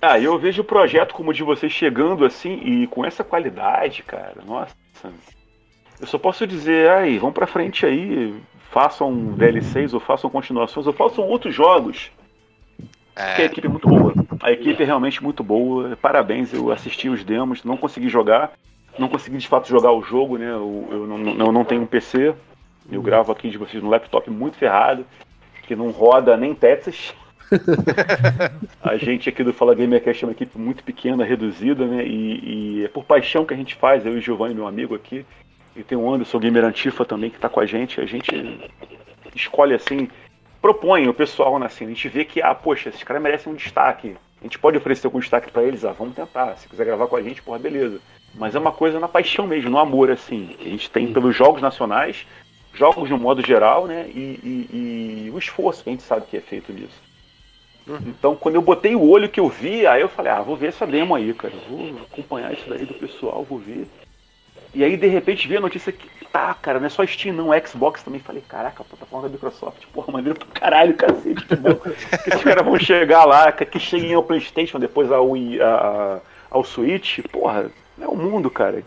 Ah, 0.02 0.20
eu 0.20 0.38
vejo 0.38 0.62
o 0.62 0.66
projeto 0.66 1.14
como 1.14 1.32
o 1.32 1.34
de 1.34 1.44
vocês 1.44 1.72
chegando 1.72 2.26
assim 2.26 2.62
e 2.64 2.88
com 2.88 3.04
essa 3.04 3.24
qualidade, 3.24 4.04
cara. 4.04 4.38
Nossa. 4.46 4.74
Eu 6.00 6.08
só 6.08 6.18
posso 6.18 6.46
dizer, 6.46 6.90
aí, 6.92 7.18
vão 7.18 7.32
pra 7.32 7.48
frente 7.48 7.86
aí, 7.86 8.36
façam 8.72 9.34
DLCs 9.34 9.94
ou 9.94 10.00
façam 10.00 10.30
continuações 10.30 10.86
ou 10.86 10.94
façam 10.94 11.26
outros 11.26 11.54
jogos 11.56 12.12
é... 13.16 13.28
Porque 13.28 13.42
a 13.42 13.46
equipe 13.46 13.68
é 13.68 13.70
muito 13.70 13.88
boa. 13.88 14.14
A 14.42 14.52
equipe 14.52 14.82
é 14.82 14.86
realmente 14.86 15.24
muito 15.24 15.44
boa. 15.44 15.96
Parabéns, 15.96 16.54
eu 16.54 16.72
assisti 16.72 17.10
os 17.10 17.24
demos, 17.24 17.64
não 17.64 17.78
consegui 17.78 18.10
jogar. 18.10 18.54
Não 18.98 19.10
consegui 19.10 19.38
de 19.38 19.48
fato 19.48 19.68
jogar 19.68 19.92
o 19.92 20.02
jogo, 20.02 20.38
né? 20.38 20.50
Eu, 20.50 20.88
eu, 20.90 21.08
não, 21.08 21.52
não 21.52 21.66
tenho 21.66 21.82
um 21.82 21.86
PC. 21.86 22.34
Eu 22.90 23.02
gravo 23.02 23.32
aqui 23.32 23.50
de 23.50 23.58
vocês 23.58 23.84
no 23.84 23.90
laptop 23.90 24.30
muito 24.30 24.58
ferrado, 24.58 25.06
que 25.64 25.76
não 25.76 25.90
roda 25.92 26.38
nem 26.38 26.56
Tetris. 26.56 27.14
a 28.82 28.96
gente 28.96 29.30
aqui 29.30 29.44
do 29.44 29.54
Fala 29.54 29.76
Gamercast 29.76 30.24
é 30.24 30.28
uma 30.28 30.32
equipe 30.32 30.58
muito 30.58 30.84
pequena, 30.84 31.24
reduzida, 31.24 31.86
né? 31.86 32.06
E, 32.06 32.80
e, 32.80 32.86
é 32.86 32.88
por 32.88 33.04
paixão 33.04 33.46
que 33.46 33.54
a 33.54 33.58
gente 33.58 33.76
faz, 33.76 34.06
eu 34.06 34.14
e 34.14 34.18
o 34.18 34.22
Giovanni, 34.22 34.56
meu 34.56 34.68
amigo 34.68 34.96
aqui. 34.96 35.26
E 35.76 35.84
tem 35.84 35.98
o 35.98 36.10
Anderson 36.12 36.40
Gamer 36.40 36.64
Antifa 36.64 37.04
também 37.04 37.30
que 37.30 37.36
está 37.36 37.50
com 37.50 37.60
a 37.60 37.66
gente. 37.66 38.00
A 38.00 38.06
gente 38.06 38.32
escolhe 39.36 39.74
assim 39.74 40.08
propõe 40.66 41.08
o 41.08 41.14
pessoal 41.14 41.60
na 41.60 41.66
né, 41.66 41.70
cena. 41.70 41.92
A 41.92 41.94
gente 41.94 42.10
vê 42.10 42.26
que, 42.26 42.42
ah, 42.42 42.56
poxa, 42.56 42.90
esses 42.90 43.04
caras 43.04 43.22
merecem 43.22 43.54
um 43.54 43.56
destaque. 43.56 44.16
A 44.46 44.48
gente 44.48 44.60
pode 44.60 44.78
oferecer 44.78 45.08
algum 45.08 45.20
destaque 45.20 45.52
para 45.52 45.64
eles, 45.64 45.84
ah, 45.84 45.92
vamos 45.92 46.14
tentar. 46.14 46.56
Se 46.58 46.70
quiser 46.70 46.86
gravar 46.86 47.08
com 47.08 47.16
a 47.16 47.22
gente, 47.24 47.42
porra, 47.42 47.58
beleza. 47.58 48.00
Mas 48.36 48.54
é 48.54 48.60
uma 48.60 48.72
coisa 48.72 49.00
na 49.00 49.08
paixão 49.08 49.48
mesmo, 49.48 49.72
no 49.72 49.80
amor, 49.80 50.12
assim, 50.12 50.56
que 50.60 50.68
a 50.68 50.70
gente 50.70 50.88
tem 50.88 51.12
pelos 51.12 51.36
jogos 51.36 51.64
nacionais, 51.64 52.28
jogos 52.72 53.08
de 53.08 53.14
um 53.16 53.18
modo 53.18 53.44
geral, 53.44 53.88
né? 53.88 54.08
E, 54.08 54.20
e, 54.44 55.26
e 55.26 55.32
o 55.32 55.40
esforço 55.40 55.84
que 55.84 55.90
a 55.90 55.94
gente 55.94 56.04
sabe 56.04 56.28
que 56.28 56.38
é 56.38 56.42
feito 56.42 56.72
nisso. 56.72 57.02
Uhum. 57.88 57.98
Então, 58.06 58.36
quando 58.36 58.54
eu 58.54 58.62
botei 58.62 58.96
o 58.96 59.10
olho 59.10 59.30
que 59.30 59.40
eu 59.40 59.50
vi, 59.50 59.88
aí 59.88 60.02
eu 60.02 60.10
falei, 60.10 60.32
ah, 60.32 60.44
vou 60.44 60.56
ver 60.56 60.68
essa 60.68 60.86
demo 60.86 61.16
aí, 61.16 61.34
cara. 61.34 61.54
Vou 61.68 61.98
acompanhar 62.04 62.54
isso 62.54 62.70
daí 62.70 62.86
do 62.86 62.94
pessoal, 62.94 63.44
vou 63.44 63.58
ver. 63.58 63.88
E 64.76 64.84
aí, 64.84 64.98
de 64.98 65.08
repente, 65.08 65.48
vi 65.48 65.56
a 65.56 65.62
notícia 65.62 65.90
que 65.90 66.10
tá, 66.26 66.54
cara, 66.54 66.82
não 66.82 66.88
é 66.88 66.90
só 66.90 67.06
Steam, 67.06 67.34
não, 67.34 67.48
Xbox 67.66 68.04
também. 68.04 68.20
Falei, 68.20 68.44
caraca, 68.46 68.84
a 68.84 68.86
plataforma 68.86 69.30
da 69.30 69.32
Microsoft, 69.32 69.84
porra, 69.94 70.12
maneiro 70.12 70.38
pra 70.38 70.48
caralho, 70.60 70.94
cacete, 70.94 71.46
que 71.46 71.56
que 71.56 72.30
esses 72.30 72.44
caras 72.44 72.66
vão 72.66 72.78
chegar 72.78 73.24
lá, 73.24 73.50
que 73.54 73.80
cheguem 73.80 74.14
ao 74.14 74.22
PlayStation, 74.22 74.78
depois 74.78 75.10
ao, 75.10 75.34
a, 75.34 76.20
ao 76.52 76.66
Switch, 76.66 77.20
porra, 77.32 77.72
é 78.02 78.06
o 78.06 78.18
mundo, 78.18 78.50
cara. 78.50 78.84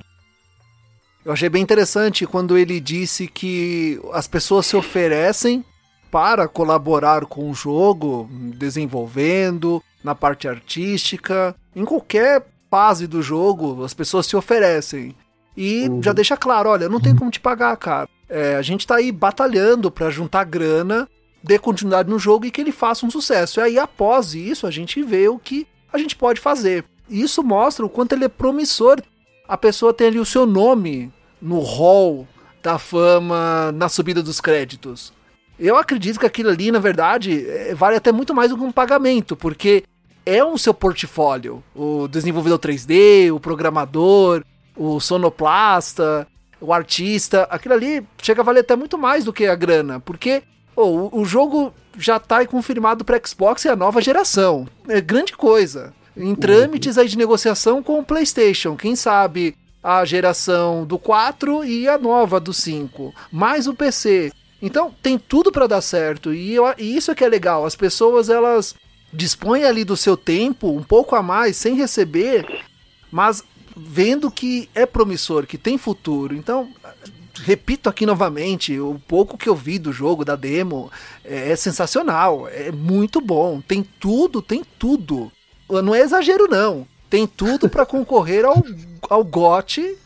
Eu 1.25 1.33
achei 1.33 1.49
bem 1.49 1.63
interessante 1.63 2.27
quando 2.27 2.59
ele 2.59 2.81
disse 2.81 3.27
que 3.27 3.99
as 4.13 4.29
pessoas 4.29 4.67
se 4.67 4.77
oferecem 4.77 5.65
para 6.11 6.47
colaborar 6.47 7.25
com 7.25 7.51
o 7.51 7.55
jogo, 7.55 8.29
desenvolvendo, 8.59 9.83
na 10.05 10.15
parte 10.15 10.47
artística, 10.47 11.55
em 11.75 11.87
qualquer 11.87 12.47
fase 12.71 13.07
do 13.07 13.23
jogo, 13.23 13.83
as 13.83 13.95
pessoas 13.95 14.27
se 14.27 14.37
oferecem. 14.37 15.15
E 15.61 15.89
uhum. 15.89 16.01
já 16.01 16.13
deixa 16.13 16.37
claro, 16.37 16.71
olha, 16.71 16.89
não 16.89 17.01
tem 17.01 17.17
como 17.17 17.33
te 17.33 17.41
pagar, 17.41 17.77
cara. 17.77 18.09
É, 18.29 18.55
a 18.55 18.63
gente 18.63 18.87
tá 18.87 18.95
aí 18.95 19.11
batalhando 19.11 19.91
para 19.91 20.09
juntar 20.09 20.45
grana, 20.45 21.09
dê 21.43 21.59
continuidade 21.59 22.09
no 22.09 22.17
jogo 22.17 22.47
e 22.47 22.51
que 22.53 22.61
ele 22.61 22.71
faça 22.71 23.05
um 23.05 23.11
sucesso. 23.11 23.59
E 23.59 23.63
aí, 23.65 23.77
após 23.77 24.35
isso, 24.35 24.69
a 24.69 24.71
gente 24.71 25.03
vê 25.03 25.29
o 25.29 25.37
que 25.37 25.67
a 25.93 25.99
gente 25.99 26.15
pode 26.15 26.41
fazer. 26.41 26.85
E 27.09 27.21
isso 27.21 27.43
mostra 27.43 27.85
o 27.85 27.89
quanto 27.89 28.13
ele 28.13 28.25
é 28.25 28.29
promissor. 28.29 29.03
A 29.49 29.57
pessoa 29.59 29.93
tem 29.93 30.07
ali 30.07 30.21
o 30.21 30.25
seu 30.25 30.47
nome 30.47 31.13
no 31.43 31.59
hall 31.59 32.29
da 32.63 32.79
fama 32.79 33.73
na 33.73 33.89
subida 33.89 34.23
dos 34.23 34.41
créditos. 34.41 35.13
Eu 35.59 35.77
acredito 35.77 36.21
que 36.21 36.27
aquilo 36.27 36.51
ali, 36.51 36.71
na 36.71 36.79
verdade, 36.79 37.45
é, 37.49 37.75
vale 37.75 37.97
até 37.97 38.13
muito 38.13 38.33
mais 38.33 38.51
do 38.51 38.57
que 38.57 38.63
um 38.63 38.71
pagamento, 38.71 39.35
porque 39.35 39.83
é 40.25 40.45
um 40.45 40.57
seu 40.57 40.73
portfólio. 40.73 41.65
O 41.75 42.07
desenvolvedor 42.07 42.61
3D, 42.61 43.35
o 43.35 43.41
programador, 43.41 44.45
o 44.79 45.01
sonoplasta, 45.01 46.27
o 46.61 46.73
artista, 46.73 47.43
aquilo 47.51 47.75
ali 47.75 48.07
chega 48.23 48.41
a 48.41 48.45
valer 48.45 48.61
até 48.61 48.77
muito 48.77 48.97
mais 48.97 49.25
do 49.25 49.33
que 49.33 49.47
a 49.47 49.55
grana, 49.55 50.01
porque 50.01 50.43
oh, 50.75 51.11
o, 51.13 51.25
jogo 51.25 51.73
já 51.99 52.17
está 52.17 52.45
confirmado 52.47 53.05
para 53.05 53.21
Xbox 53.25 53.65
e 53.65 53.69
a 53.69 53.77
nova 53.77 54.01
geração. 54.01 54.67
É 54.89 55.01
grande 55.01 55.37
coisa. 55.37 55.93
Em 56.17 56.35
trâmites 56.35 56.99
aí 56.99 57.09
de 57.09 57.19
negociação 57.19 57.83
com 57.83 57.99
o 58.01 58.05
PlayStation, 58.05 58.77
quem 58.77 58.97
sabe 58.97 59.57
a 59.83 60.05
geração 60.05 60.85
do 60.85 60.99
4 60.99 61.65
e 61.65 61.89
a 61.89 61.97
nova 61.97 62.41
do 62.41 62.53
5, 62.53 63.15
mais 63.31 63.69
o 63.69 63.75
PC. 63.75 64.33
Então 64.61 64.93
tem 65.01 65.17
tudo 65.17 65.53
para 65.53 65.69
dar 65.69 65.81
certo 65.81 66.35
e, 66.35 66.55
eu, 66.55 66.65
e 66.77 66.97
isso 66.97 67.11
é 67.13 67.15
que 67.15 67.25
é 67.25 67.29
legal. 67.29 67.65
As 67.65 67.77
pessoas 67.77 68.29
elas 68.29 68.75
dispõem 69.13 69.65
ali 69.65 69.85
do 69.85 69.97
seu 69.97 70.17
tempo 70.17 70.69
um 70.69 70.83
pouco 70.83 71.15
a 71.15 71.23
mais 71.23 71.57
sem 71.57 71.75
receber, 71.77 72.45
mas 73.11 73.45
vendo 73.79 74.31
que 74.31 74.69
é 74.75 74.85
promissor, 74.85 75.47
que 75.47 75.57
tem 75.57 75.79
futuro. 75.79 76.35
Então, 76.35 76.69
repito 77.35 77.89
aqui 77.89 78.05
novamente, 78.05 78.79
o 78.79 79.01
pouco 79.07 79.39
que 79.39 79.49
eu 79.49 79.55
vi 79.55 79.79
do 79.79 79.93
jogo, 79.93 80.25
da 80.25 80.37
demo, 80.37 80.91
é, 81.25 81.51
é 81.51 81.57
sensacional, 81.57 82.49
é 82.49 82.73
muito 82.73 83.21
bom. 83.21 83.61
Tem 83.61 83.83
tudo, 83.83 84.43
tem 84.43 84.65
tudo. 84.79 85.31
Não 85.69 85.95
é 85.95 86.01
exagero, 86.01 86.49
não. 86.49 86.87
Tem 87.09 87.27
tudo 87.27 87.69
para 87.69 87.85
concorrer 87.87 88.45
ao, 88.45 88.63
ao 89.09 89.25
GOT. 89.25 89.97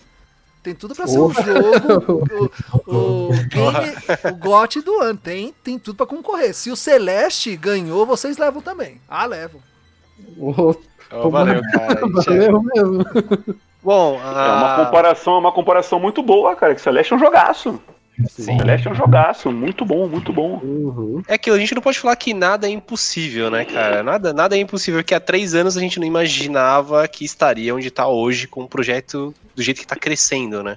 Tem 0.63 0.75
tudo 0.77 0.95
para 0.95 1.09
ser 1.09 1.19
um 1.19 1.33
jogo, 1.33 2.53
o, 2.87 2.95
o, 2.95 3.29
game, 3.31 4.31
o 4.31 4.37
GOT 4.37 4.81
do 4.81 5.01
ano. 5.01 5.19
Tem, 5.19 5.53
tem 5.65 5.77
tudo 5.77 5.97
para 5.97 6.07
concorrer. 6.07 6.55
Se 6.55 6.71
o 6.71 6.77
Celeste 6.77 7.57
ganhou, 7.57 8.07
vocês 8.07 8.39
levam 8.39 8.63
também. 8.63 9.01
Ah, 9.09 9.27
levam. 9.27 9.61
Oh, 11.13 11.31
valeu, 11.31 11.61
cara. 11.73 12.01
valeu 12.09 12.63
mesmo. 12.63 13.05
Bom, 13.83 14.21
a... 14.23 14.27
é 14.27 14.53
uma 14.53 14.75
ah, 14.75 14.85
comparação, 14.85 15.39
uma 15.39 15.53
comparação 15.53 16.01
muito 16.01 16.23
boa, 16.23 16.55
cara. 16.57 16.75
Que 16.75 16.81
Celeste 16.81 17.13
é 17.13 17.17
um 17.17 17.19
jogaço. 17.19 17.81
Sim. 18.29 18.59
Celeste 18.59 18.89
é 18.89 18.91
um 18.91 18.95
jogaço, 18.95 19.51
muito 19.51 19.85
bom, 19.85 20.07
muito 20.07 20.33
bom. 20.33 20.61
Uhum. 20.63 21.23
É 21.27 21.39
que 21.39 21.51
a 21.51 21.59
gente 21.59 21.75
não 21.75 21.83
pode 21.83 21.99
falar 21.99 22.15
que 22.17 22.35
nada 22.35 22.67
é 22.67 22.71
impossível, 22.71 23.51
né, 23.51 23.65
cara? 23.65 24.03
Nada, 24.03 24.33
nada 24.33 24.57
é 24.57 24.61
impossível, 24.61 25.01
porque 25.01 25.15
há 25.15 25.21
três 25.21 25.55
anos 25.55 25.77
a 25.77 25.81
gente 25.81 25.99
não 25.99 26.07
imaginava 26.07 27.07
que 27.09 27.25
estaria 27.25 27.75
onde 27.75 27.89
está 27.89 28.07
hoje 28.07 28.47
com 28.47 28.63
o 28.63 28.69
projeto 28.69 29.35
do 29.57 29.63
jeito 29.63 29.79
que 29.79 29.85
está 29.85 29.97
crescendo, 29.97 30.63
né? 30.63 30.77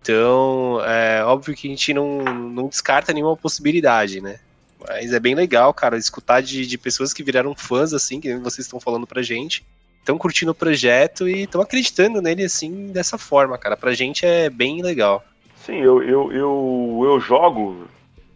Então, 0.00 0.80
é 0.84 1.24
óbvio 1.24 1.54
que 1.54 1.66
a 1.66 1.70
gente 1.70 1.92
não, 1.92 2.22
não 2.22 2.68
descarta 2.68 3.12
nenhuma 3.12 3.36
possibilidade, 3.36 4.20
né? 4.20 4.38
Mas 4.80 5.12
é 5.12 5.18
bem 5.18 5.34
legal, 5.34 5.72
cara, 5.72 5.96
escutar 5.96 6.42
de, 6.42 6.66
de 6.66 6.78
pessoas 6.78 7.12
que 7.12 7.22
viraram 7.22 7.54
fãs, 7.54 7.92
assim, 7.92 8.20
que 8.20 8.36
vocês 8.36 8.66
estão 8.66 8.78
falando 8.78 9.06
pra 9.06 9.22
gente 9.22 9.64
estão 10.06 10.16
curtindo 10.16 10.52
o 10.52 10.54
projeto 10.54 11.28
e 11.28 11.42
estão 11.42 11.60
acreditando 11.60 12.22
nele 12.22 12.44
assim 12.44 12.86
dessa 12.92 13.18
forma, 13.18 13.58
cara. 13.58 13.76
Pra 13.76 13.92
gente 13.92 14.24
é 14.24 14.48
bem 14.48 14.80
legal. 14.80 15.24
Sim, 15.56 15.78
eu, 15.78 16.00
eu, 16.00 16.32
eu, 16.32 17.02
eu 17.04 17.20
jogo, 17.20 17.88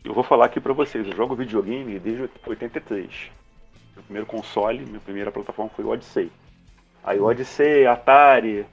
eu 0.05 0.13
vou 0.13 0.25
falar 0.25 0.47
aqui 0.47 0.59
pra 0.59 0.73
vocês, 0.73 1.07
eu 1.07 1.15
jogo 1.15 1.37
videogame 1.37 1.99
desde 2.01 2.29
83. 2.45 3.09
Meu 3.95 4.03
primeiro 4.03 4.27
console, 4.27 4.85
minha 4.85 5.01
primeira 5.01 5.31
plataforma 5.31 5.71
foi 5.77 5.85
o 5.85 5.91
Odyssey. 5.91 6.31
Aí 7.05 7.21
o 7.21 7.25
Odyssey, 7.25 7.87
Atari, 7.87 8.67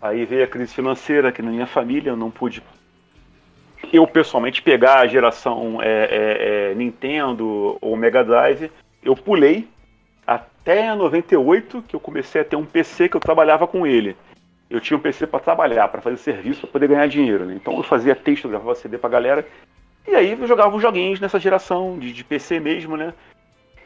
aí 0.00 0.26
veio 0.26 0.44
a 0.44 0.46
crise 0.46 0.74
financeira 0.74 1.32
que 1.32 1.40
na 1.40 1.50
minha 1.50 1.66
família 1.66 2.10
eu 2.10 2.16
não 2.16 2.30
pude 2.30 2.62
eu 3.92 4.06
pessoalmente 4.06 4.62
pegar 4.62 5.00
a 5.00 5.06
geração 5.06 5.80
é, 5.82 5.88
é, 5.88 6.70
é, 6.70 6.74
Nintendo 6.74 7.78
ou 7.80 7.96
Mega 7.96 8.24
Drive, 8.24 8.70
eu 9.02 9.14
pulei 9.14 9.68
até 10.26 10.94
98 10.94 11.82
que 11.86 11.94
eu 11.94 12.00
comecei 12.00 12.40
a 12.40 12.44
ter 12.44 12.56
um 12.56 12.64
PC 12.64 13.08
que 13.08 13.16
eu 13.16 13.20
trabalhava 13.20 13.66
com 13.66 13.86
ele. 13.86 14.16
Eu 14.68 14.80
tinha 14.80 14.96
um 14.96 15.00
PC 15.00 15.26
para 15.26 15.38
trabalhar, 15.38 15.86
para 15.88 16.00
fazer 16.00 16.16
serviço, 16.16 16.62
para 16.62 16.70
poder 16.70 16.88
ganhar 16.88 17.06
dinheiro. 17.06 17.44
Né? 17.44 17.54
Então 17.54 17.76
eu 17.76 17.82
fazia 17.82 18.16
texto, 18.16 18.48
gravava 18.48 18.74
CD 18.74 18.98
para 18.98 19.10
galera. 19.10 19.46
E 20.06 20.14
aí 20.14 20.32
eu 20.32 20.46
jogava 20.46 20.74
os 20.74 20.82
joguinhos 20.82 21.20
nessa 21.20 21.38
geração 21.38 21.98
de, 21.98 22.12
de 22.12 22.24
PC 22.24 22.60
mesmo, 22.60 22.96
né? 22.96 23.12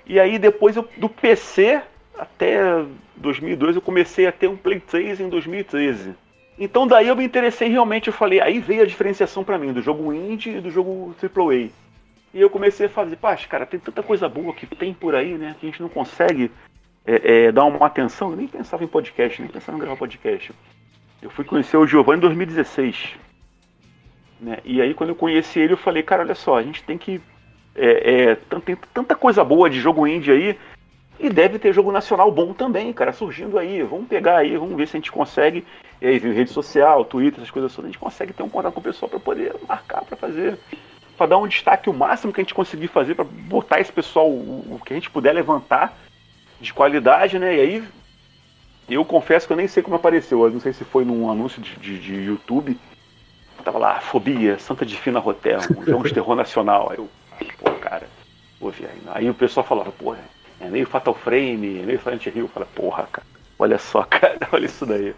E 0.07 0.18
aí 0.18 0.38
depois 0.38 0.76
eu, 0.76 0.88
do 0.96 1.09
PC 1.09 1.82
até 2.18 2.61
2002 3.16 3.76
eu 3.76 3.82
comecei 3.82 4.26
a 4.26 4.32
ter 4.32 4.48
um 4.48 4.57
Play 4.57 4.80
3 4.80 5.20
em 5.20 5.28
2013. 5.28 6.14
Então 6.61 6.87
daí 6.87 7.09
eu 7.09 7.17
me 7.17 7.25
interessei 7.25 7.69
realmente, 7.69 8.09
eu 8.09 8.13
falei, 8.13 8.39
aí 8.39 8.61
veio 8.61 8.83
a 8.83 8.87
diferenciação 8.87 9.43
para 9.43 9.59
mim 9.59 9.73
do 9.73 9.81
jogo 9.81 10.13
indie 10.13 10.59
e 10.59 10.61
do 10.61 10.71
jogo 10.71 11.17
AAA. 11.19 11.71
E 12.35 12.41
eu 12.41 12.51
comecei 12.51 12.85
a 12.85 12.91
fazer, 12.91 13.17
pá, 13.17 13.35
cara, 13.35 13.65
tem 13.65 13.81
tanta 13.81 14.03
coisa 14.03 14.29
boa 14.29 14.53
que 14.53 14.67
tem 14.67 14.93
por 14.93 15.15
aí, 15.15 15.39
né, 15.39 15.57
que 15.59 15.67
a 15.67 15.71
gente 15.71 15.81
não 15.81 15.89
consegue 15.89 16.51
é, 17.07 17.47
é, 17.47 17.53
dar 17.53 17.65
uma 17.65 17.87
atenção. 17.87 18.31
Eu 18.31 18.37
nem 18.37 18.47
pensava 18.47 18.85
em 18.85 18.87
podcast, 18.87 19.41
nem 19.41 19.51
pensava 19.51 19.79
em 19.79 19.81
gravar 19.81 19.97
podcast. 19.97 20.53
Eu 21.23 21.31
fui 21.31 21.47
conhecer 21.47 21.79
o 21.79 21.87
Giovanni 21.87 22.19
em 22.19 22.21
2016. 22.21 23.15
Né? 24.39 24.59
E 24.63 24.83
aí 24.83 24.93
quando 24.93 25.11
eu 25.11 25.17
conheci 25.17 25.61
ele, 25.61 25.73
eu 25.73 25.79
falei, 25.79 26.03
cara, 26.03 26.23
olha 26.23 26.35
só, 26.35 26.59
a 26.59 26.63
gente 26.63 26.85
tem 26.85 26.99
que. 26.99 27.23
É, 27.75 28.33
é, 28.33 28.35
tem 28.35 28.77
tanta 28.93 29.15
coisa 29.15 29.43
boa 29.43 29.71
de 29.71 29.81
jogo 29.81 30.07
indie 30.07 30.31
aí 30.31 30.59
e 31.23 31.29
deve 31.29 31.59
ter 31.59 31.75
jogo 31.75 31.93
nacional 31.93 32.33
bom 32.33 32.55
também, 32.55 32.91
cara, 32.95 33.12
surgindo 33.12 33.59
aí. 33.59 33.83
Vamos 33.83 34.09
pegar 34.09 34.39
aí, 34.39 34.57
vamos 34.57 34.75
ver 34.75 34.89
se 34.89 34.97
a 34.97 35.01
gente 35.01 35.12
consegue. 35.12 35.66
E 36.01 36.07
aí 36.07 36.18
vem 36.18 36.33
rede 36.33 36.51
social, 36.51 37.05
Twitter, 37.05 37.41
essas 37.41 37.51
coisas 37.51 37.75
todas, 37.75 37.91
a 37.91 37.93
gente 37.93 38.01
consegue 38.01 38.33
ter 38.33 38.43
um 38.43 38.49
contato 38.49 38.73
com 38.73 38.81
o 38.81 38.83
pessoal 38.83 39.11
para 39.11 39.21
poder 39.21 39.55
marcar, 39.68 40.03
para 40.03 40.16
fazer. 40.16 40.59
Para 41.18 41.27
dar 41.27 41.37
um 41.37 41.47
destaque 41.47 41.91
o 41.91 41.93
máximo 41.93 42.33
que 42.33 42.41
a 42.41 42.45
gente 42.45 42.55
conseguir 42.55 42.89
fazer, 42.89 43.14
para 43.14 43.25
botar 43.25 43.81
esse 43.81 43.93
pessoal, 43.93 44.31
o, 44.31 44.81
que 44.85 44.95
a 44.95 44.97
gente 44.97 45.11
puder 45.11 45.35
levantar 45.35 45.95
de 46.59 46.73
qualidade, 46.73 47.39
né? 47.39 47.55
E 47.55 47.61
aí, 47.61 47.85
eu 48.89 49.05
confesso 49.05 49.47
que 49.47 49.53
eu 49.53 49.59
nem 49.59 49.68
sei 49.68 49.83
como 49.83 49.97
apareceu. 49.97 50.43
Eu 50.43 50.51
não 50.51 50.61
sei 50.61 50.73
se 50.73 50.85
foi 50.85 51.05
num 51.05 51.31
anúncio 51.31 51.61
de, 51.61 51.77
de, 51.77 51.99
de 51.99 52.14
YouTube. 52.14 52.79
Tava 53.62 53.79
lá, 53.79 54.01
Fobia, 54.01 54.59
Santa 54.59 54.87
Difina 54.87 55.21
Hotel, 55.21 55.61
um 55.77 55.85
jogo 55.85 56.09
de 56.09 56.14
terror 56.14 56.35
nacional. 56.35 56.89
Aí 56.91 56.97
eu, 56.97 57.11
pô, 57.59 57.73
cara, 57.73 58.09
ouvi 58.59 58.87
aí. 58.87 59.03
Aí 59.09 59.29
o 59.29 59.35
pessoal 59.35 59.66
falava, 59.66 59.93
porra 59.93 60.18
é 60.61 60.69
meio 60.69 60.87
Fatal 60.87 61.15
Frame, 61.15 61.81
é 61.81 61.83
meio 61.83 62.01
Silent 62.01 62.27
Hill. 62.27 62.49
Fala, 62.49 62.67
porra, 62.75 63.09
cara, 63.11 63.27
olha 63.59 63.79
só, 63.79 64.03
cara, 64.09 64.39
olha 64.53 64.67
isso 64.67 64.87
daí. 64.87 65.15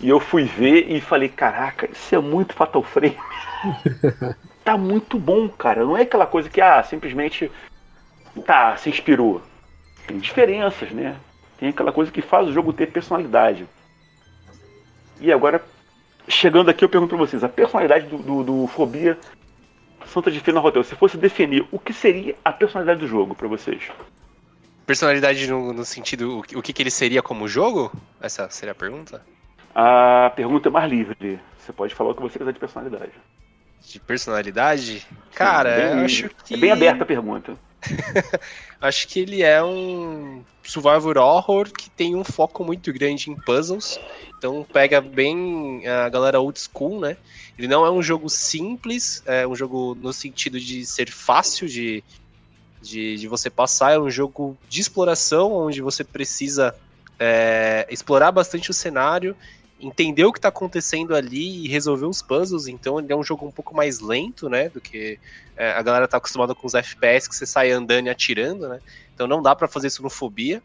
E 0.00 0.08
eu 0.08 0.18
fui 0.18 0.44
ver 0.44 0.90
e 0.90 1.00
falei, 1.00 1.28
caraca, 1.28 1.88
isso 1.90 2.14
é 2.14 2.18
muito 2.18 2.54
Fatal 2.54 2.82
Frame. 2.82 3.16
tá 4.64 4.76
muito 4.76 5.18
bom, 5.18 5.48
cara. 5.48 5.84
Não 5.84 5.96
é 5.96 6.02
aquela 6.02 6.26
coisa 6.26 6.50
que, 6.50 6.60
ah, 6.60 6.82
simplesmente, 6.82 7.50
tá, 8.44 8.76
se 8.76 8.90
inspirou. 8.90 9.40
Tem 10.06 10.18
diferenças, 10.18 10.90
né? 10.90 11.16
Tem 11.58 11.68
aquela 11.68 11.92
coisa 11.92 12.10
que 12.10 12.20
faz 12.20 12.48
o 12.48 12.52
jogo 12.52 12.72
ter 12.72 12.90
personalidade. 12.90 13.66
E 15.20 15.32
agora, 15.32 15.64
chegando 16.28 16.68
aqui, 16.68 16.84
eu 16.84 16.88
pergunto 16.88 17.16
pra 17.16 17.24
vocês: 17.24 17.42
a 17.44 17.48
personalidade 17.48 18.06
do, 18.06 18.18
do, 18.18 18.42
do 18.42 18.66
Fobia 18.66 19.16
Santa 20.06 20.30
de 20.30 20.40
Fina 20.40 20.60
Hotel, 20.60 20.84
se 20.84 20.94
fosse 20.94 21.16
definir 21.16 21.66
o 21.70 21.78
que 21.78 21.92
seria 21.92 22.36
a 22.44 22.52
personalidade 22.52 23.00
do 23.00 23.08
jogo 23.08 23.34
para 23.34 23.48
vocês? 23.48 23.90
Personalidade 24.86 25.46
no, 25.48 25.72
no 25.72 25.84
sentido, 25.84 26.40
o 26.54 26.62
que, 26.62 26.72
que 26.72 26.82
ele 26.82 26.90
seria 26.90 27.22
como 27.22 27.48
jogo? 27.48 27.90
Essa 28.20 28.50
seria 28.50 28.72
a 28.72 28.74
pergunta? 28.74 29.24
A 29.74 30.30
pergunta 30.36 30.68
é 30.68 30.72
mais 30.72 30.90
livre. 30.90 31.40
Você 31.58 31.72
pode 31.72 31.94
falar 31.94 32.10
o 32.10 32.14
que 32.14 32.22
você 32.22 32.38
quiser 32.38 32.52
de 32.52 32.60
personalidade. 32.60 33.12
De 33.80 33.98
personalidade? 33.98 35.06
Cara, 35.34 35.76
bem, 35.76 35.98
eu 35.98 36.04
acho 36.04 36.30
que. 36.44 36.54
É 36.54 36.56
bem 36.56 36.70
aberta 36.70 37.02
a 37.02 37.06
pergunta. 37.06 37.56
acho 38.80 39.08
que 39.08 39.20
ele 39.20 39.42
é 39.42 39.62
um 39.62 40.42
survival 40.62 41.16
horror 41.16 41.70
que 41.70 41.90
tem 41.90 42.14
um 42.14 42.24
foco 42.24 42.64
muito 42.64 42.92
grande 42.92 43.30
em 43.30 43.34
puzzles. 43.34 43.98
Então 44.38 44.66
pega 44.72 45.00
bem 45.00 45.86
a 45.86 46.08
galera 46.08 46.40
old 46.40 46.58
school, 46.58 47.00
né? 47.00 47.16
Ele 47.58 47.68
não 47.68 47.84
é 47.84 47.90
um 47.90 48.02
jogo 48.02 48.28
simples, 48.28 49.22
é 49.26 49.46
um 49.46 49.54
jogo 49.54 49.96
no 50.00 50.12
sentido 50.12 50.58
de 50.58 50.84
ser 50.84 51.10
fácil 51.10 51.68
de, 51.68 52.02
de, 52.84 53.16
de 53.16 53.28
você 53.28 53.50
passar. 53.50 53.92
É 53.92 53.98
um 53.98 54.10
jogo 54.10 54.56
de 54.68 54.80
exploração, 54.80 55.52
onde 55.52 55.80
você 55.80 56.04
precisa 56.04 56.74
é, 57.18 57.86
explorar 57.90 58.32
bastante 58.32 58.70
o 58.70 58.74
cenário, 58.74 59.36
entender 59.80 60.24
o 60.24 60.32
que 60.32 60.38
está 60.38 60.48
acontecendo 60.48 61.14
ali 61.14 61.64
e 61.64 61.68
resolver 61.68 62.06
os 62.06 62.22
puzzles. 62.22 62.66
Então 62.68 62.98
ele 62.98 63.12
é 63.12 63.16
um 63.16 63.24
jogo 63.24 63.46
um 63.46 63.50
pouco 63.50 63.74
mais 63.74 64.00
lento, 64.00 64.48
né? 64.48 64.68
Do 64.68 64.80
que 64.80 65.18
é, 65.56 65.72
a 65.72 65.82
galera 65.82 66.04
está 66.04 66.18
acostumada 66.18 66.54
com 66.54 66.66
os 66.66 66.74
FPS 66.74 67.28
que 67.28 67.34
você 67.34 67.46
sai 67.46 67.70
andando 67.70 68.06
e 68.06 68.10
atirando, 68.10 68.68
né? 68.68 68.80
Então 69.14 69.26
não 69.26 69.42
dá 69.42 69.54
para 69.54 69.68
fazer 69.68 69.88
isso 69.88 70.02
no 70.02 70.10
Fobia. 70.10 70.62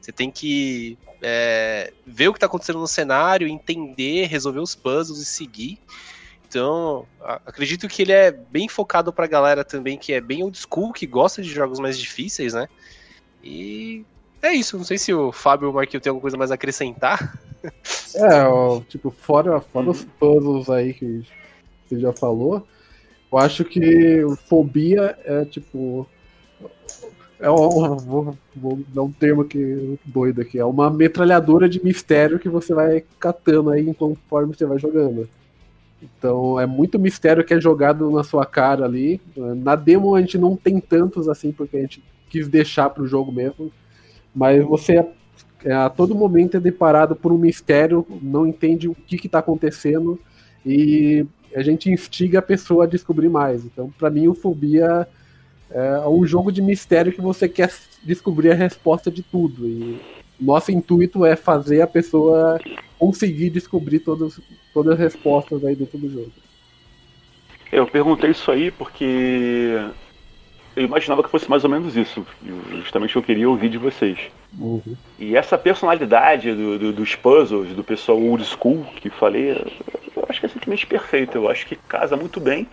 Você 0.00 0.12
tem 0.12 0.30
que 0.30 0.98
é, 1.22 1.92
ver 2.06 2.28
o 2.28 2.32
que 2.32 2.36
está 2.36 2.46
acontecendo 2.46 2.78
no 2.78 2.88
cenário, 2.88 3.48
entender, 3.48 4.26
resolver 4.26 4.60
os 4.60 4.74
puzzles 4.74 5.18
e 5.20 5.24
seguir. 5.24 5.78
Então, 6.48 7.04
acredito 7.44 7.86
que 7.88 8.00
ele 8.00 8.12
é 8.12 8.30
bem 8.30 8.68
focado 8.68 9.12
pra 9.12 9.26
galera 9.26 9.62
também 9.62 9.98
que 9.98 10.14
é 10.14 10.20
bem 10.20 10.42
old 10.42 10.56
school, 10.58 10.94
que 10.94 11.06
gosta 11.06 11.42
de 11.42 11.50
jogos 11.50 11.78
mais 11.78 11.98
difíceis, 11.98 12.54
né? 12.54 12.66
E 13.44 14.02
é 14.40 14.52
isso. 14.52 14.78
Não 14.78 14.84
sei 14.84 14.96
se 14.96 15.12
o 15.12 15.30
Fábio 15.30 15.66
ou 15.66 15.72
o 15.72 15.76
Marquinhos 15.76 16.02
tem 16.02 16.10
alguma 16.10 16.22
coisa 16.22 16.38
mais 16.38 16.50
a 16.50 16.54
acrescentar. 16.54 17.38
É, 18.14 18.44
ó, 18.44 18.80
tipo, 18.88 19.10
fora, 19.10 19.60
fora 19.60 19.90
os 19.90 20.04
puzzles 20.04 20.70
aí 20.70 20.94
que 20.94 21.26
você 21.86 21.98
já 21.98 22.12
falou, 22.12 22.66
eu 23.30 23.38
acho 23.38 23.64
que 23.64 24.24
fobia 24.48 25.18
é 25.24 25.44
tipo. 25.44 26.06
É 27.40 27.50
um, 27.50 27.96
vou, 27.96 28.36
vou 28.56 28.80
dar 28.88 29.02
um 29.02 29.12
termo 29.12 29.42
aqui 29.42 29.98
doido 30.04 30.40
aqui. 30.40 30.58
É 30.58 30.64
uma 30.64 30.90
metralhadora 30.90 31.68
de 31.68 31.84
mistério 31.84 32.38
que 32.38 32.48
você 32.48 32.72
vai 32.72 33.04
catando 33.18 33.70
aí 33.70 33.92
conforme 33.94 34.54
você 34.54 34.64
vai 34.64 34.78
jogando. 34.78 35.28
Então 36.02 36.58
é 36.58 36.66
muito 36.66 36.98
mistério 36.98 37.44
que 37.44 37.54
é 37.54 37.60
jogado 37.60 38.10
na 38.10 38.22
sua 38.22 38.46
cara 38.46 38.84
ali. 38.84 39.20
Na 39.36 39.74
demo 39.74 40.14
a 40.14 40.20
gente 40.20 40.38
não 40.38 40.56
tem 40.56 40.80
tantos 40.80 41.28
assim, 41.28 41.52
porque 41.52 41.76
a 41.76 41.80
gente 41.80 42.02
quis 42.28 42.48
deixar 42.48 42.90
para 42.90 43.02
o 43.02 43.06
jogo 43.06 43.32
mesmo. 43.32 43.72
Mas 44.34 44.64
você 44.64 45.04
é, 45.64 45.72
a 45.72 45.88
todo 45.88 46.14
momento 46.14 46.56
é 46.56 46.60
deparado 46.60 47.16
por 47.16 47.32
um 47.32 47.38
mistério, 47.38 48.06
não 48.22 48.46
entende 48.46 48.88
o 48.88 48.94
que 48.94 49.26
está 49.26 49.40
acontecendo 49.40 50.18
e 50.64 51.26
a 51.54 51.62
gente 51.62 51.90
instiga 51.90 52.38
a 52.38 52.42
pessoa 52.42 52.84
a 52.84 52.86
descobrir 52.86 53.28
mais. 53.28 53.64
Então, 53.64 53.92
para 53.98 54.10
mim, 54.10 54.28
o 54.28 54.34
Fobia 54.34 55.08
é 55.70 56.08
um 56.08 56.24
jogo 56.24 56.52
de 56.52 56.62
mistério 56.62 57.12
que 57.12 57.20
você 57.20 57.48
quer 57.48 57.72
descobrir 58.04 58.52
a 58.52 58.54
resposta 58.54 59.10
de 59.10 59.22
tudo. 59.22 59.66
E 59.66 60.00
nosso 60.40 60.70
intuito 60.70 61.24
é 61.24 61.36
fazer 61.36 61.80
a 61.80 61.86
pessoa 61.86 62.60
conseguir 62.98 63.50
descobrir 63.50 64.00
todas, 64.00 64.40
todas 64.72 64.94
as 64.94 64.98
respostas 64.98 65.64
aí 65.64 65.74
dentro 65.74 65.98
do 65.98 66.10
jogo. 66.10 66.32
Eu 67.70 67.86
perguntei 67.86 68.30
isso 68.30 68.50
aí 68.50 68.70
porque 68.70 69.78
eu 70.78 70.84
imaginava 70.84 71.22
que 71.22 71.30
fosse 71.30 71.50
mais 71.50 71.64
ou 71.64 71.70
menos 71.70 71.96
isso. 71.96 72.24
Justamente 72.70 73.16
eu 73.16 73.22
queria 73.22 73.48
ouvir 73.48 73.68
de 73.68 73.78
vocês. 73.78 74.18
Uhum. 74.58 74.96
E 75.18 75.36
essa 75.36 75.58
personalidade 75.58 76.54
do, 76.54 76.78
do, 76.78 76.92
dos 76.92 77.14
puzzles, 77.14 77.74
do 77.74 77.82
pessoal 77.84 78.20
old 78.20 78.44
school 78.44 78.84
que 78.96 79.10
falei, 79.10 79.50
eu 80.16 80.24
acho 80.28 80.40
que 80.40 80.46
é 80.46 80.48
simplesmente 80.48 80.86
perfeito. 80.86 81.36
Eu 81.36 81.50
acho 81.50 81.66
que 81.66 81.76
casa 81.76 82.16
muito 82.16 82.40
bem. 82.40 82.68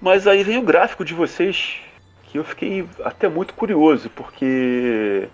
Mas 0.00 0.26
aí 0.26 0.44
vem 0.44 0.58
o 0.58 0.62
gráfico 0.62 1.04
de 1.04 1.14
vocês, 1.14 1.78
que 2.24 2.38
eu 2.38 2.44
fiquei 2.44 2.86
até 3.04 3.28
muito 3.28 3.54
curioso, 3.54 4.10
porque. 4.10 5.28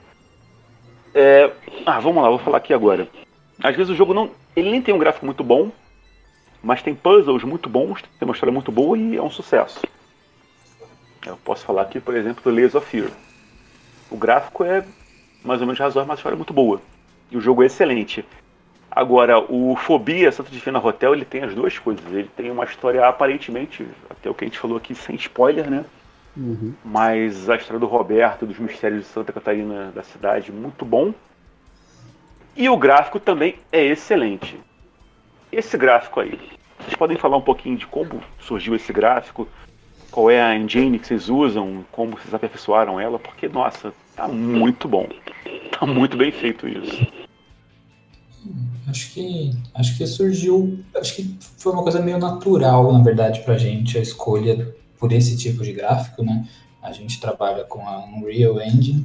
É... 1.14 1.50
Ah, 1.84 2.00
vamos 2.00 2.22
lá, 2.22 2.28
vou 2.28 2.38
falar 2.38 2.58
aqui 2.58 2.72
agora. 2.72 3.08
Às 3.62 3.76
vezes 3.76 3.92
o 3.92 3.96
jogo 3.96 4.14
não. 4.14 4.30
Ele 4.54 4.70
nem 4.70 4.82
tem 4.82 4.94
um 4.94 4.98
gráfico 4.98 5.26
muito 5.26 5.42
bom, 5.42 5.70
mas 6.62 6.82
tem 6.82 6.94
puzzles 6.94 7.44
muito 7.44 7.68
bons, 7.68 8.02
tem 8.02 8.28
uma 8.28 8.34
história 8.34 8.52
muito 8.52 8.70
boa 8.70 8.96
e 8.96 9.16
é 9.16 9.22
um 9.22 9.30
sucesso. 9.30 9.80
Eu 11.24 11.36
posso 11.44 11.64
falar 11.64 11.82
aqui, 11.82 12.00
por 12.00 12.14
exemplo, 12.14 12.42
do 12.42 12.50
Layers 12.50 12.74
of 12.74 12.86
Fear. 12.86 13.10
O 14.10 14.16
gráfico 14.16 14.64
é 14.64 14.84
mais 15.44 15.60
ou 15.60 15.66
menos 15.66 15.78
razoável, 15.78 16.08
mas 16.08 16.18
a 16.18 16.20
história 16.20 16.34
é 16.34 16.36
muito 16.36 16.52
boa. 16.52 16.80
E 17.30 17.36
o 17.36 17.40
jogo 17.40 17.62
é 17.62 17.66
excelente. 17.66 18.24
Agora, 18.90 19.38
o 19.38 19.74
Fobia 19.76 20.30
Santa 20.30 20.50
Fina 20.50 20.84
Hotel, 20.84 21.14
ele 21.14 21.24
tem 21.24 21.42
as 21.42 21.54
duas 21.54 21.78
coisas. 21.78 22.04
Ele 22.12 22.28
tem 22.36 22.50
uma 22.50 22.64
história 22.64 23.06
aparentemente, 23.06 23.86
até 24.10 24.28
o 24.28 24.34
que 24.34 24.44
a 24.44 24.48
gente 24.48 24.58
falou 24.58 24.76
aqui, 24.76 24.94
sem 24.94 25.16
spoiler, 25.16 25.70
né? 25.70 25.84
Uhum. 26.36 26.72
Mas 26.84 27.48
a 27.48 27.56
história 27.56 27.78
do 27.78 27.86
Roberto, 27.86 28.46
dos 28.46 28.58
mistérios 28.58 29.02
de 29.02 29.06
Santa 29.08 29.32
Catarina, 29.32 29.92
da 29.94 30.02
cidade, 30.02 30.50
muito 30.50 30.84
bom. 30.84 31.12
E 32.56 32.68
o 32.68 32.76
gráfico 32.76 33.20
também 33.20 33.56
é 33.70 33.84
excelente. 33.84 34.58
Esse 35.50 35.76
gráfico 35.76 36.20
aí, 36.20 36.38
vocês 36.80 36.94
podem 36.94 37.16
falar 37.16 37.36
um 37.36 37.42
pouquinho 37.42 37.76
de 37.76 37.86
como 37.86 38.22
surgiu 38.40 38.74
esse 38.74 38.92
gráfico? 38.92 39.46
Qual 40.10 40.30
é 40.30 40.42
a 40.42 40.54
engine 40.54 40.98
que 40.98 41.06
vocês 41.06 41.28
usam? 41.28 41.84
Como 41.92 42.12
vocês 42.12 42.34
aperfeiçoaram 42.34 43.00
ela? 43.00 43.18
Porque, 43.18 43.48
nossa, 43.48 43.92
tá 44.14 44.28
muito 44.28 44.88
bom. 44.88 45.08
Tá 45.78 45.86
muito 45.86 46.16
bem 46.16 46.30
feito 46.30 46.68
isso. 46.68 47.06
Acho 48.88 49.12
que, 49.14 49.50
acho 49.74 49.96
que 49.96 50.06
surgiu, 50.06 50.80
acho 50.96 51.16
que 51.16 51.36
foi 51.56 51.72
uma 51.72 51.82
coisa 51.82 52.00
meio 52.00 52.18
natural, 52.18 52.92
na 52.92 53.02
verdade, 53.02 53.40
para 53.40 53.54
a 53.54 53.58
gente, 53.58 53.96
a 53.96 54.02
escolha 54.02 54.74
por 55.02 55.12
esse 55.12 55.36
tipo 55.36 55.64
de 55.64 55.72
gráfico, 55.72 56.22
né? 56.22 56.46
A 56.80 56.92
gente 56.92 57.20
trabalha 57.20 57.64
com 57.64 57.84
a 57.88 58.04
Unreal 58.04 58.62
Engine 58.62 59.04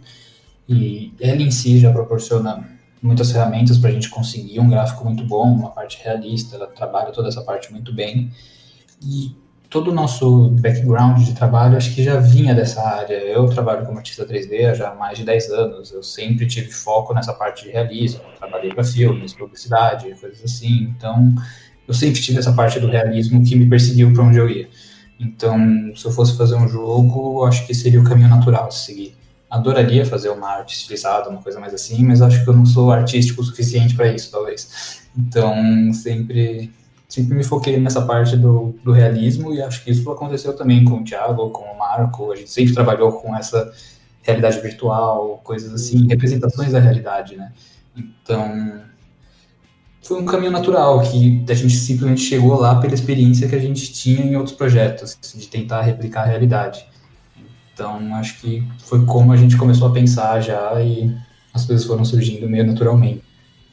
e 0.69 1.11
ela 1.19 1.41
em 1.41 1.49
si 1.49 1.79
já 1.79 1.91
proporciona 1.91 2.69
muitas 3.01 3.31
ferramentas 3.31 3.79
para 3.79 3.89
a 3.89 3.93
gente 3.93 4.07
conseguir 4.07 4.59
um 4.59 4.69
gráfico 4.69 5.03
muito 5.03 5.23
bom, 5.23 5.51
uma 5.51 5.71
parte 5.71 5.99
realista, 6.03 6.55
ela 6.55 6.67
trabalha 6.67 7.11
toda 7.11 7.29
essa 7.29 7.41
parte 7.41 7.71
muito 7.71 7.91
bem. 7.91 8.31
E 9.01 9.35
todo 9.71 9.89
o 9.89 9.93
nosso 9.93 10.49
background 10.49 11.23
de 11.23 11.33
trabalho 11.33 11.75
acho 11.75 11.95
que 11.95 12.03
já 12.03 12.19
vinha 12.19 12.53
dessa 12.53 12.79
área. 12.87 13.15
Eu 13.15 13.47
trabalho 13.47 13.83
como 13.83 13.97
artista 13.97 14.23
3D 14.23 14.69
há 14.69 14.75
já 14.75 14.93
mais 14.93 15.17
de 15.17 15.23
10 15.23 15.49
anos. 15.49 15.91
Eu 15.91 16.03
sempre 16.03 16.45
tive 16.45 16.69
foco 16.71 17.11
nessa 17.11 17.33
parte 17.33 17.63
de 17.63 17.71
realismo. 17.71 18.21
Trabalhei 18.37 18.71
para 18.71 18.83
filmes, 18.83 19.33
publicidade, 19.33 20.13
coisas 20.21 20.43
assim. 20.43 20.93
Então, 20.95 21.33
eu 21.87 21.93
sempre 21.95 22.21
tive 22.21 22.37
essa 22.37 22.53
parte 22.53 22.79
do 22.79 22.87
realismo 22.87 23.43
que 23.43 23.55
me 23.55 23.67
perseguiu 23.67 24.13
para 24.13 24.23
onde 24.23 24.37
eu 24.37 24.47
ia. 24.47 24.69
Então, 25.19 25.57
se 25.95 26.05
eu 26.05 26.11
fosse 26.11 26.37
fazer 26.37 26.55
um 26.55 26.67
jogo, 26.67 27.43
acho 27.45 27.65
que 27.65 27.73
seria 27.73 27.99
o 27.99 28.03
caminho 28.03 28.29
natural 28.29 28.67
a 28.67 28.71
seguir. 28.71 29.15
Adoraria 29.49 30.05
fazer 30.05 30.29
uma 30.29 30.49
arte 30.49 30.75
estilizada, 30.75 31.29
uma 31.29 31.41
coisa 31.41 31.59
mais 31.59 31.73
assim, 31.73 32.03
mas 32.03 32.21
acho 32.21 32.43
que 32.43 32.49
eu 32.49 32.53
não 32.53 32.65
sou 32.65 32.91
artístico 32.91 33.41
o 33.41 33.43
suficiente 33.43 33.95
para 33.95 34.11
isso, 34.11 34.29
talvez. 34.29 35.01
Então, 35.17 35.91
sempre 35.93 36.71
sempre 37.07 37.35
me 37.35 37.43
foquei 37.43 37.79
nessa 37.79 38.01
parte 38.01 38.35
do, 38.35 38.75
do 38.83 38.91
realismo 38.91 39.53
e 39.53 39.61
acho 39.61 39.83
que 39.83 39.91
isso 39.91 40.09
aconteceu 40.11 40.53
também 40.55 40.83
com 40.83 40.97
o 40.97 41.03
Thiago, 41.03 41.49
com 41.51 41.63
o 41.63 41.77
Marco. 41.77 42.31
A 42.31 42.35
gente 42.35 42.49
sempre 42.49 42.73
trabalhou 42.73 43.13
com 43.13 43.35
essa 43.35 43.71
realidade 44.21 44.59
virtual, 44.59 45.39
coisas 45.43 45.73
assim, 45.73 46.07
representações 46.07 46.73
da 46.73 46.79
realidade, 46.79 47.37
né? 47.37 47.53
Então, 47.95 48.81
foi 50.07 50.21
um 50.21 50.25
caminho 50.25 50.51
natural 50.51 51.01
que 51.01 51.43
a 51.49 51.53
gente 51.53 51.75
simplesmente 51.75 52.21
chegou 52.21 52.57
lá 52.57 52.79
pela 52.79 52.93
experiência 52.93 53.49
que 53.49 53.55
a 53.55 53.59
gente 53.59 53.91
tinha 53.91 54.25
em 54.25 54.37
outros 54.37 54.55
projetos, 54.55 55.19
de 55.35 55.47
tentar 55.47 55.81
replicar 55.81 56.21
a 56.21 56.25
realidade. 56.25 56.85
Então, 57.73 58.15
acho 58.15 58.39
que 58.39 58.63
foi 58.85 59.05
como 59.05 59.33
a 59.33 59.37
gente 59.37 59.57
começou 59.57 59.89
a 59.89 59.91
pensar 59.91 60.39
já 60.39 60.81
e 60.81 61.13
as 61.53 61.65
coisas 61.65 61.85
foram 61.85 62.05
surgindo 62.05 62.47
meio 62.47 62.65
naturalmente. 62.65 63.21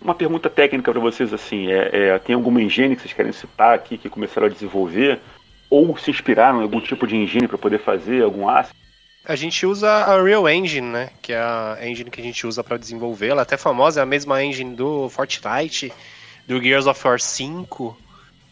Uma 0.03 0.15
pergunta 0.15 0.51
técnica 0.51 0.91
para 0.91 1.01
vocês 1.01 1.33
assim, 1.33 1.69
é, 1.69 1.91
é, 1.93 2.19
tem 2.19 2.35
alguma 2.35 2.61
engine 2.61 2.97
que 2.97 3.03
vocês 3.03 3.15
querem 3.15 3.33
citar 3.33 3.73
aqui 3.73 3.97
que 3.97 4.11
começaram 4.11 4.49
a 4.49 4.51
desenvolver 4.51 5.21
ou 5.71 5.97
se 5.97 6.11
inspiraram 6.11 6.59
em 6.59 6.63
algum 6.65 6.81
tipo 6.81 7.07
de 7.07 7.15
engine 7.15 7.47
para 7.47 7.57
poder 7.57 7.79
fazer 7.79 8.25
algum 8.25 8.49
asset? 8.49 8.75
A 9.25 9.37
gente 9.37 9.65
usa 9.65 9.89
a 9.89 10.21
Real 10.21 10.47
Engine, 10.49 10.87
né? 10.87 11.11
Que 11.23 11.33
é 11.33 11.39
a 11.39 11.79
engine 11.83 12.11
que 12.11 12.21
a 12.21 12.25
gente 12.25 12.47
usa 12.47 12.63
para 12.63 12.77
desenvolver. 12.77 13.29
Ela 13.29 13.41
é 13.41 13.45
até 13.45 13.57
famosa, 13.57 14.01
é 14.01 14.03
a 14.03 14.07
mesma 14.07 14.45
engine 14.45 14.75
do 14.75 15.09
Fortnite, 15.09 15.91
do 16.47 16.63
Gears 16.63 16.87
of 16.87 17.01
War 17.07 17.21
5. 17.21 17.97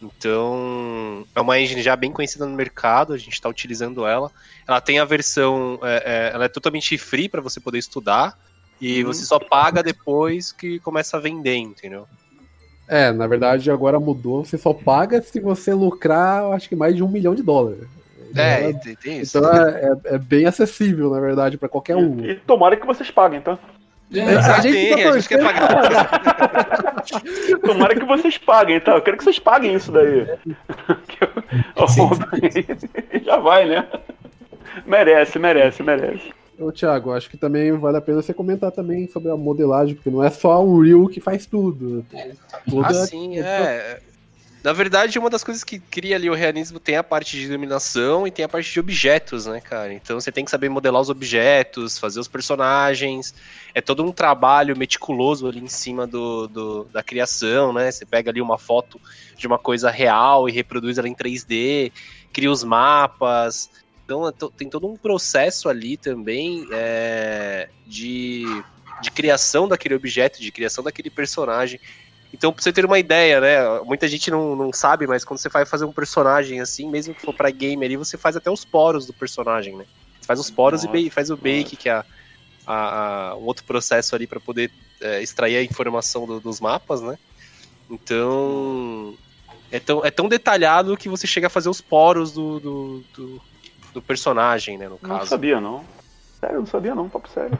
Então, 0.02 1.24
é 1.34 1.40
uma 1.40 1.58
engine 1.60 1.80
já 1.80 1.94
bem 1.94 2.10
conhecida 2.10 2.44
no 2.44 2.56
mercado, 2.56 3.12
a 3.12 3.18
gente 3.18 3.34
está 3.34 3.48
utilizando 3.48 4.04
ela. 4.04 4.30
Ela 4.66 4.80
tem 4.80 4.98
a 4.98 5.04
versão, 5.04 5.78
é, 5.82 6.02
é, 6.04 6.34
ela 6.34 6.46
é 6.46 6.48
totalmente 6.48 6.98
free 6.98 7.28
para 7.28 7.40
você 7.40 7.60
poder 7.60 7.78
estudar. 7.78 8.36
E 8.80 9.02
uhum. 9.02 9.12
você 9.12 9.24
só 9.24 9.38
paga 9.38 9.82
depois 9.82 10.50
que 10.50 10.80
começa 10.80 11.16
a 11.16 11.20
vender, 11.20 11.56
entendeu? 11.56 12.06
É, 12.88 13.12
na 13.12 13.28
verdade 13.28 13.70
agora 13.70 14.00
mudou. 14.00 14.44
Você 14.44 14.58
só 14.58 14.74
paga 14.74 15.22
se 15.22 15.38
você 15.38 15.72
lucrar, 15.72 16.52
acho 16.52 16.68
que 16.68 16.74
mais 16.74 16.96
de 16.96 17.02
um 17.02 17.08
milhão 17.08 17.34
de 17.34 17.42
dólares. 17.42 17.86
É, 18.34 18.64
Ela, 18.64 18.80
tem 19.00 19.20
isso. 19.20 19.38
Então 19.38 19.50
é, 19.50 19.96
é, 20.04 20.18
bem 20.18 20.46
acessível, 20.46 21.10
na 21.10 21.20
verdade, 21.20 21.56
para 21.56 21.68
qualquer 21.68 21.96
um. 21.96 22.20
E, 22.20 22.32
e, 22.32 22.34
tomara 22.36 22.76
que 22.76 22.86
vocês 22.86 23.10
paguem, 23.10 23.40
tá? 23.40 23.58
É, 24.14 24.36
a, 24.36 24.60
gente, 24.60 24.90
tá 24.90 25.08
a 25.08 25.18
gente 25.18 25.28
quer 25.28 25.42
pagar. 25.42 27.02
tomara 27.64 27.94
que 27.94 28.04
vocês 28.04 28.36
paguem, 28.36 28.80
tá? 28.80 28.92
Eu 28.92 29.02
quero 29.02 29.16
que 29.16 29.24
vocês 29.24 29.38
paguem 29.38 29.74
isso 29.74 29.90
daí. 29.90 30.26
Já 33.24 33.38
vai, 33.38 33.66
né? 33.66 33.88
Merece, 34.86 35.38
merece, 35.38 35.82
merece. 35.82 36.32
Ô, 36.58 36.70
Thiago, 36.70 37.12
acho 37.12 37.30
que 37.30 37.36
também 37.36 37.72
vale 37.72 37.96
a 37.96 38.00
pena 38.00 38.22
você 38.22 38.34
comentar 38.34 38.70
também 38.70 39.08
sobre 39.08 39.30
a 39.30 39.36
modelagem, 39.36 39.94
porque 39.94 40.10
não 40.10 40.22
é 40.22 40.30
só 40.30 40.62
o 40.62 40.82
Real 40.82 41.08
que 41.08 41.20
faz 41.20 41.46
tudo. 41.46 42.04
Toda, 42.68 42.88
ah, 42.88 43.06
sim, 43.06 43.38
é. 43.38 43.98
Na 44.62 44.72
verdade, 44.72 45.18
uma 45.18 45.28
das 45.28 45.42
coisas 45.42 45.64
que 45.64 45.80
cria 45.80 46.14
ali 46.14 46.30
o 46.30 46.34
realismo 46.34 46.78
tem 46.78 46.96
a 46.96 47.02
parte 47.02 47.36
de 47.36 47.46
iluminação 47.46 48.26
e 48.28 48.30
tem 48.30 48.44
a 48.44 48.48
parte 48.48 48.72
de 48.72 48.78
objetos, 48.78 49.46
né, 49.46 49.60
cara? 49.60 49.92
Então 49.92 50.20
você 50.20 50.30
tem 50.30 50.44
que 50.44 50.52
saber 50.52 50.68
modelar 50.68 51.02
os 51.02 51.10
objetos, 51.10 51.98
fazer 51.98 52.20
os 52.20 52.28
personagens. 52.28 53.34
É 53.74 53.80
todo 53.80 54.04
um 54.04 54.12
trabalho 54.12 54.76
meticuloso 54.76 55.48
ali 55.48 55.58
em 55.58 55.68
cima 55.68 56.06
do, 56.06 56.46
do 56.46 56.84
da 56.92 57.02
criação, 57.02 57.72
né? 57.72 57.90
Você 57.90 58.06
pega 58.06 58.30
ali 58.30 58.40
uma 58.40 58.56
foto 58.56 59.00
de 59.36 59.48
uma 59.48 59.58
coisa 59.58 59.90
real 59.90 60.48
e 60.48 60.52
reproduz 60.52 60.96
ela 60.96 61.08
em 61.08 61.14
3D, 61.14 61.90
cria 62.32 62.50
os 62.50 62.62
mapas. 62.62 63.68
Então 64.04 64.28
é 64.28 64.32
tem 64.56 64.70
todo 64.70 64.86
um 64.86 64.96
processo 64.96 65.68
ali 65.68 65.96
também 65.96 66.68
é, 66.70 67.68
de, 67.84 68.44
de 69.00 69.10
criação 69.10 69.66
daquele 69.66 69.96
objeto, 69.96 70.40
de 70.40 70.52
criação 70.52 70.84
daquele 70.84 71.10
personagem. 71.10 71.80
Então, 72.32 72.52
pra 72.52 72.62
você 72.62 72.72
ter 72.72 72.84
uma 72.84 72.98
ideia, 72.98 73.40
né? 73.40 73.80
Muita 73.84 74.08
gente 74.08 74.30
não, 74.30 74.56
não 74.56 74.72
sabe, 74.72 75.06
mas 75.06 75.24
quando 75.24 75.38
você 75.38 75.48
vai 75.48 75.66
fazer 75.66 75.84
um 75.84 75.92
personagem 75.92 76.60
assim, 76.60 76.88
mesmo 76.88 77.14
que 77.14 77.20
for 77.20 77.34
pra 77.34 77.50
game 77.50 77.84
ali, 77.84 77.96
você 77.96 78.16
faz 78.16 78.36
até 78.36 78.50
os 78.50 78.64
poros 78.64 79.06
do 79.06 79.12
personagem, 79.12 79.76
né? 79.76 79.84
Você 80.18 80.26
faz 80.26 80.40
os 80.40 80.50
poros 80.50 80.84
nossa, 80.84 80.96
e 80.96 81.10
faz 81.10 81.30
o 81.30 81.36
bake, 81.36 81.76
que 81.76 81.88
é 81.88 81.92
a, 81.92 82.04
a, 82.66 83.28
a, 83.30 83.36
um 83.36 83.44
outro 83.44 83.64
processo 83.64 84.14
ali 84.14 84.26
para 84.26 84.40
poder 84.40 84.70
é, 85.00 85.20
extrair 85.20 85.56
a 85.56 85.62
informação 85.62 86.26
do, 86.26 86.40
dos 86.40 86.60
mapas, 86.60 87.02
né? 87.02 87.18
Então. 87.90 89.14
É 89.70 89.80
tão, 89.80 90.04
é 90.04 90.10
tão 90.10 90.28
detalhado 90.28 90.96
que 90.98 91.08
você 91.08 91.26
chega 91.26 91.46
a 91.46 91.50
fazer 91.50 91.70
os 91.70 91.80
poros 91.80 92.32
do, 92.32 92.60
do, 92.60 93.04
do 93.14 93.42
do 93.92 94.00
personagem, 94.00 94.78
né, 94.78 94.88
no 94.88 94.98
caso. 94.98 95.20
Não 95.20 95.26
sabia, 95.26 95.60
não. 95.60 95.84
Sério, 96.40 96.58
não 96.58 96.66
sabia, 96.66 96.94
não, 96.94 97.08
papo 97.08 97.28
sério. 97.28 97.58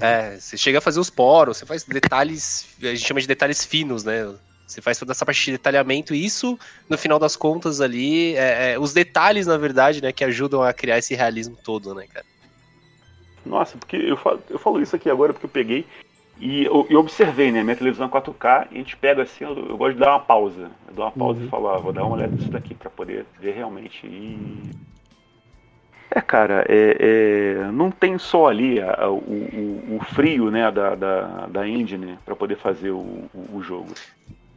É, 0.00 0.36
você 0.38 0.56
chega 0.56 0.78
a 0.78 0.80
fazer 0.80 1.00
os 1.00 1.10
poros, 1.10 1.58
você 1.58 1.66
faz 1.66 1.84
detalhes, 1.84 2.68
a 2.82 2.86
gente 2.86 3.06
chama 3.06 3.20
de 3.20 3.26
detalhes 3.26 3.64
finos, 3.64 4.04
né? 4.04 4.34
Você 4.66 4.82
faz 4.82 4.98
toda 4.98 5.12
essa 5.12 5.24
parte 5.24 5.44
de 5.46 5.52
detalhamento, 5.52 6.14
e 6.14 6.24
isso, 6.24 6.58
no 6.88 6.98
final 6.98 7.18
das 7.18 7.36
contas, 7.36 7.80
ali, 7.80 8.34
é, 8.34 8.72
é, 8.72 8.78
os 8.78 8.92
detalhes, 8.92 9.46
na 9.46 9.56
verdade, 9.56 10.02
né, 10.02 10.12
que 10.12 10.24
ajudam 10.24 10.62
a 10.62 10.72
criar 10.74 10.98
esse 10.98 11.14
realismo 11.14 11.56
todo, 11.64 11.94
né, 11.94 12.06
cara? 12.06 12.26
Nossa, 13.46 13.78
porque 13.78 13.96
eu 13.96 14.16
falo, 14.16 14.42
eu 14.50 14.58
falo 14.58 14.82
isso 14.82 14.94
aqui 14.94 15.08
agora 15.08 15.32
porque 15.32 15.46
eu 15.46 15.50
peguei 15.50 15.86
e 16.40 16.64
eu, 16.64 16.86
eu 16.88 17.00
observei, 17.00 17.50
né? 17.50 17.62
Minha 17.62 17.76
televisão 17.76 18.08
4K, 18.08 18.68
e 18.70 18.74
a 18.74 18.78
gente 18.78 18.96
pega 18.96 19.22
assim, 19.22 19.44
eu, 19.44 19.56
eu 19.70 19.76
gosto 19.76 19.94
de 19.94 20.00
dar 20.00 20.10
uma 20.10 20.20
pausa. 20.20 20.70
Eu 20.86 20.94
dou 20.94 21.04
uma 21.04 21.10
pausa 21.10 21.40
uhum. 21.40 21.46
e 21.46 21.48
falo, 21.48 21.68
ah, 21.68 21.78
vou 21.78 21.92
dar 21.92 22.04
uma 22.04 22.16
olhada 22.16 22.34
nisso 22.34 22.50
daqui 22.50 22.74
para 22.74 22.90
poder 22.90 23.26
ver 23.40 23.54
realmente. 23.54 24.06
E 24.06 24.70
é, 26.10 26.20
cara, 26.22 26.64
é, 26.68 26.96
é, 26.98 27.70
não 27.70 27.90
tem 27.90 28.16
só 28.16 28.46
ali 28.46 28.80
a, 28.80 28.94
a, 29.02 29.10
o, 29.10 29.96
o, 29.96 30.00
frio 30.14 30.50
né, 30.50 30.70
da, 30.70 30.94
da, 30.94 31.22
da 31.48 31.68
engine 31.68 32.18
para 32.24 32.34
poder 32.34 32.56
fazer 32.56 32.90
o, 32.90 33.28
o, 33.52 33.62
jogo. 33.62 33.92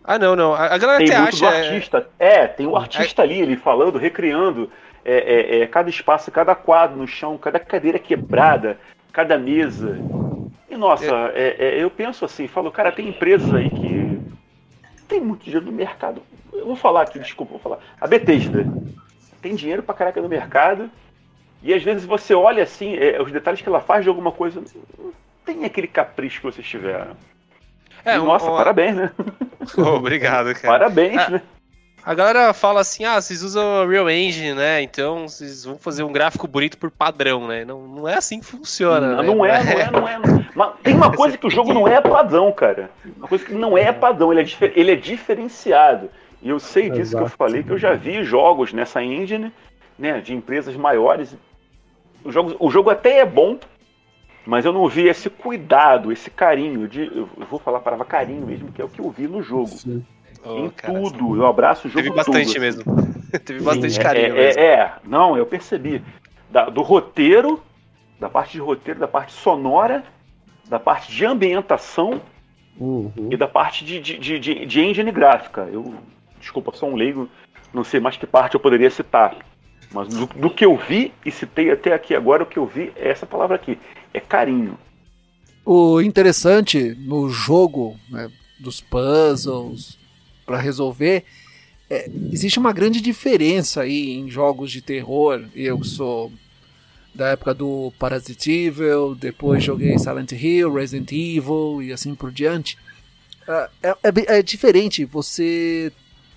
Ah, 0.03 0.17
não, 0.17 0.33
não. 0.35 0.53
A, 0.53 0.77
galera 0.77 0.99
tem 0.99 1.09
até 1.09 1.19
muito 1.19 1.45
acha. 1.45 1.45
É- 1.45 1.67
artista. 1.67 2.09
É... 2.17 2.35
é, 2.35 2.47
tem 2.47 2.65
o 2.65 2.77
artista 2.77 3.21
ali, 3.21 3.41
ele 3.41 3.57
falando, 3.57 3.97
recriando 3.97 4.71
é, 5.03 5.15
é, 5.15 5.61
é, 5.61 5.67
cada 5.67 5.89
espaço, 5.89 6.31
cada 6.31 6.55
quadro 6.55 6.95
no 6.95 7.07
chão, 7.07 7.37
cada 7.37 7.59
cadeira 7.59 7.99
quebrada, 7.99 8.77
cada 9.11 9.37
mesa. 9.37 9.99
E 10.69 10.77
nossa, 10.77 11.05
eu 11.75 11.89
penso 11.89 12.23
assim, 12.23 12.47
falo, 12.47 12.71
cara, 12.71 12.93
tem 12.93 13.09
empresas 13.09 13.53
aí 13.53 13.69
que 13.69 14.21
tem 15.05 15.19
muito 15.19 15.43
dinheiro 15.43 15.65
no 15.65 15.71
mercado. 15.73 16.23
Eu 16.53 16.65
vou 16.65 16.77
falar 16.77 17.01
aqui, 17.01 17.19
desculpa, 17.19 17.51
vou 17.51 17.59
falar. 17.59 17.79
A 17.99 18.07
Bethesda 18.07 18.65
tem 19.41 19.53
dinheiro 19.53 19.83
pra 19.83 19.93
caraca 19.93 20.21
no 20.21 20.29
mercado 20.29 20.89
e 21.61 21.73
às 21.73 21.83
vezes 21.83 22.05
você 22.05 22.33
olha 22.33 22.63
assim, 22.63 22.95
é, 22.95 23.21
os 23.21 23.31
detalhes 23.31 23.61
que 23.61 23.69
ela 23.69 23.81
faz 23.81 24.03
de 24.03 24.09
alguma 24.09 24.31
coisa, 24.31 24.61
não 24.97 25.13
tem 25.45 25.65
aquele 25.65 25.87
capricho 25.87 26.39
que 26.39 26.45
vocês 26.45 26.67
tiveram. 26.67 27.15
É, 28.03 28.15
e, 28.15 28.17
nossa, 28.17 28.49
um, 28.49 28.55
parabéns, 28.55 28.95
né? 28.95 29.11
Obrigado, 29.77 30.53
cara. 30.55 30.79
parabéns, 30.79 31.21
é, 31.21 31.29
né? 31.29 31.41
A 32.03 32.15
galera 32.15 32.51
fala 32.51 32.81
assim, 32.81 33.05
ah, 33.05 33.21
vocês 33.21 33.43
usam 33.43 33.87
Real 33.87 34.09
Engine, 34.09 34.55
né? 34.55 34.81
Então 34.81 35.27
vocês 35.27 35.65
vão 35.65 35.77
fazer 35.77 36.01
um 36.01 36.11
gráfico 36.11 36.47
bonito 36.47 36.75
por 36.79 36.89
padrão, 36.89 37.47
né? 37.47 37.63
Não, 37.63 37.87
não 37.87 38.07
é 38.07 38.15
assim 38.15 38.39
que 38.39 38.45
funciona. 38.47 39.17
Não, 39.17 39.21
né? 39.21 39.23
não 39.23 39.45
é, 39.45 39.63
não 39.91 40.07
é, 40.07 40.17
não 40.17 40.37
é. 40.37 40.45
Mas 40.55 40.73
tem 40.81 40.95
uma 40.95 41.15
coisa 41.15 41.37
que 41.37 41.45
o 41.45 41.49
jogo 41.49 41.71
não 41.71 41.87
é 41.87 42.01
padrão, 42.01 42.51
cara. 42.51 42.89
Uma 43.17 43.27
coisa 43.27 43.45
que 43.45 43.53
não 43.53 43.77
é 43.77 43.93
padrão, 43.93 44.33
ele 44.33 44.41
é, 44.41 44.71
ele 44.75 44.91
é 44.91 44.95
diferenciado. 44.95 46.09
E 46.41 46.49
eu 46.49 46.59
sei 46.59 46.89
disso 46.89 47.11
Exato. 47.11 47.25
que 47.25 47.31
eu 47.31 47.37
falei, 47.37 47.61
que 47.61 47.69
eu 47.69 47.77
já 47.77 47.93
vi 47.93 48.23
jogos 48.23 48.73
nessa 48.73 49.03
engine, 49.03 49.53
né, 49.97 50.19
de 50.21 50.33
empresas 50.33 50.75
maiores 50.75 51.35
o 52.23 52.31
jogo, 52.31 52.55
o 52.59 52.69
jogo 52.69 52.89
até 52.89 53.19
é 53.19 53.25
bom, 53.25 53.57
mas 54.45 54.65
eu 54.65 54.73
não 54.73 54.87
vi 54.87 55.07
esse 55.07 55.29
cuidado, 55.29 56.11
esse 56.11 56.29
carinho 56.29 56.87
de. 56.87 57.05
Eu 57.15 57.29
vou 57.49 57.59
falar 57.59 57.77
a 57.77 57.81
palavra 57.81 58.05
carinho 58.05 58.45
mesmo, 58.45 58.71
que 58.71 58.81
é 58.81 58.85
o 58.85 58.89
que 58.89 58.99
eu 58.99 59.09
vi 59.09 59.27
no 59.27 59.41
jogo. 59.41 59.71
Oh, 60.43 60.57
em 60.57 60.69
cara, 60.69 60.93
tudo. 60.93 61.35
Eu 61.35 61.45
abraço 61.45 61.87
o 61.87 61.91
jogo 61.91 62.03
Teve 62.03 62.15
bastante 62.15 62.47
tudo, 62.47 62.59
mesmo. 62.59 62.83
Teve 63.45 63.63
bastante 63.63 63.93
Sim, 63.93 64.01
carinho. 64.01 64.37
É, 64.37 64.49
é, 64.49 64.63
é, 64.63 64.93
não, 65.03 65.37
eu 65.37 65.45
percebi. 65.45 66.01
Da, 66.49 66.65
do 66.69 66.81
roteiro, 66.81 67.61
da 68.19 68.29
parte 68.29 68.53
de 68.53 68.59
roteiro, 68.59 68.99
da 68.99 69.07
parte 69.07 69.31
sonora, 69.31 70.03
da 70.67 70.79
parte 70.79 71.11
de 71.11 71.25
ambientação 71.25 72.21
uhum. 72.77 73.29
e 73.31 73.37
da 73.37 73.47
parte 73.47 73.85
de, 73.85 73.99
de, 74.01 74.39
de, 74.39 74.65
de 74.65 74.81
engine 74.81 75.11
gráfica. 75.11 75.69
Eu, 75.71 75.93
desculpa, 76.39 76.75
sou 76.75 76.89
um 76.89 76.95
leigo, 76.95 77.29
não 77.73 77.83
sei 77.83 77.99
mais 77.99 78.17
que 78.17 78.27
parte 78.27 78.55
eu 78.55 78.59
poderia 78.59 78.89
citar. 78.89 79.35
Mas 79.93 80.07
do, 80.07 80.25
do, 80.25 80.49
que 80.49 80.65
eu 80.65 80.77
vi 80.77 81.13
e 81.25 81.31
citei 81.31 81.69
até 81.69 81.93
aqui 81.93 82.15
agora, 82.15 82.43
o 82.43 82.45
que 82.45 82.57
eu 82.57 82.65
vi 82.65 82.91
é 82.95 83.09
essa 83.09 83.25
palavra 83.25 83.55
aqui: 83.55 83.77
é 84.13 84.19
carinho. 84.19 84.77
O 85.65 86.01
interessante 86.01 86.95
no 86.99 87.29
jogo, 87.29 87.97
né, 88.09 88.31
dos 88.59 88.81
puzzles 88.81 89.97
para 90.45 90.57
resolver, 90.57 91.23
é, 91.89 92.09
existe 92.31 92.57
uma 92.57 92.71
grande 92.71 93.01
diferença 93.01 93.81
aí 93.81 94.11
em 94.11 94.29
jogos 94.29 94.71
de 94.71 94.81
terror. 94.81 95.43
Eu 95.53 95.83
sou 95.83 96.31
da 97.13 97.29
época 97.29 97.53
do 97.53 97.91
Parasitive, 97.99 98.81
depois 99.19 99.63
joguei 99.63 99.99
Silent 99.99 100.31
Hill, 100.31 100.73
Resident 100.73 101.11
Evil 101.11 101.81
e 101.83 101.91
assim 101.91 102.15
por 102.15 102.31
diante. 102.31 102.77
É, 103.47 103.69
é, 103.83 103.89
é, 103.89 104.39
é 104.39 104.41
diferente 104.41 105.03
você 105.03 105.91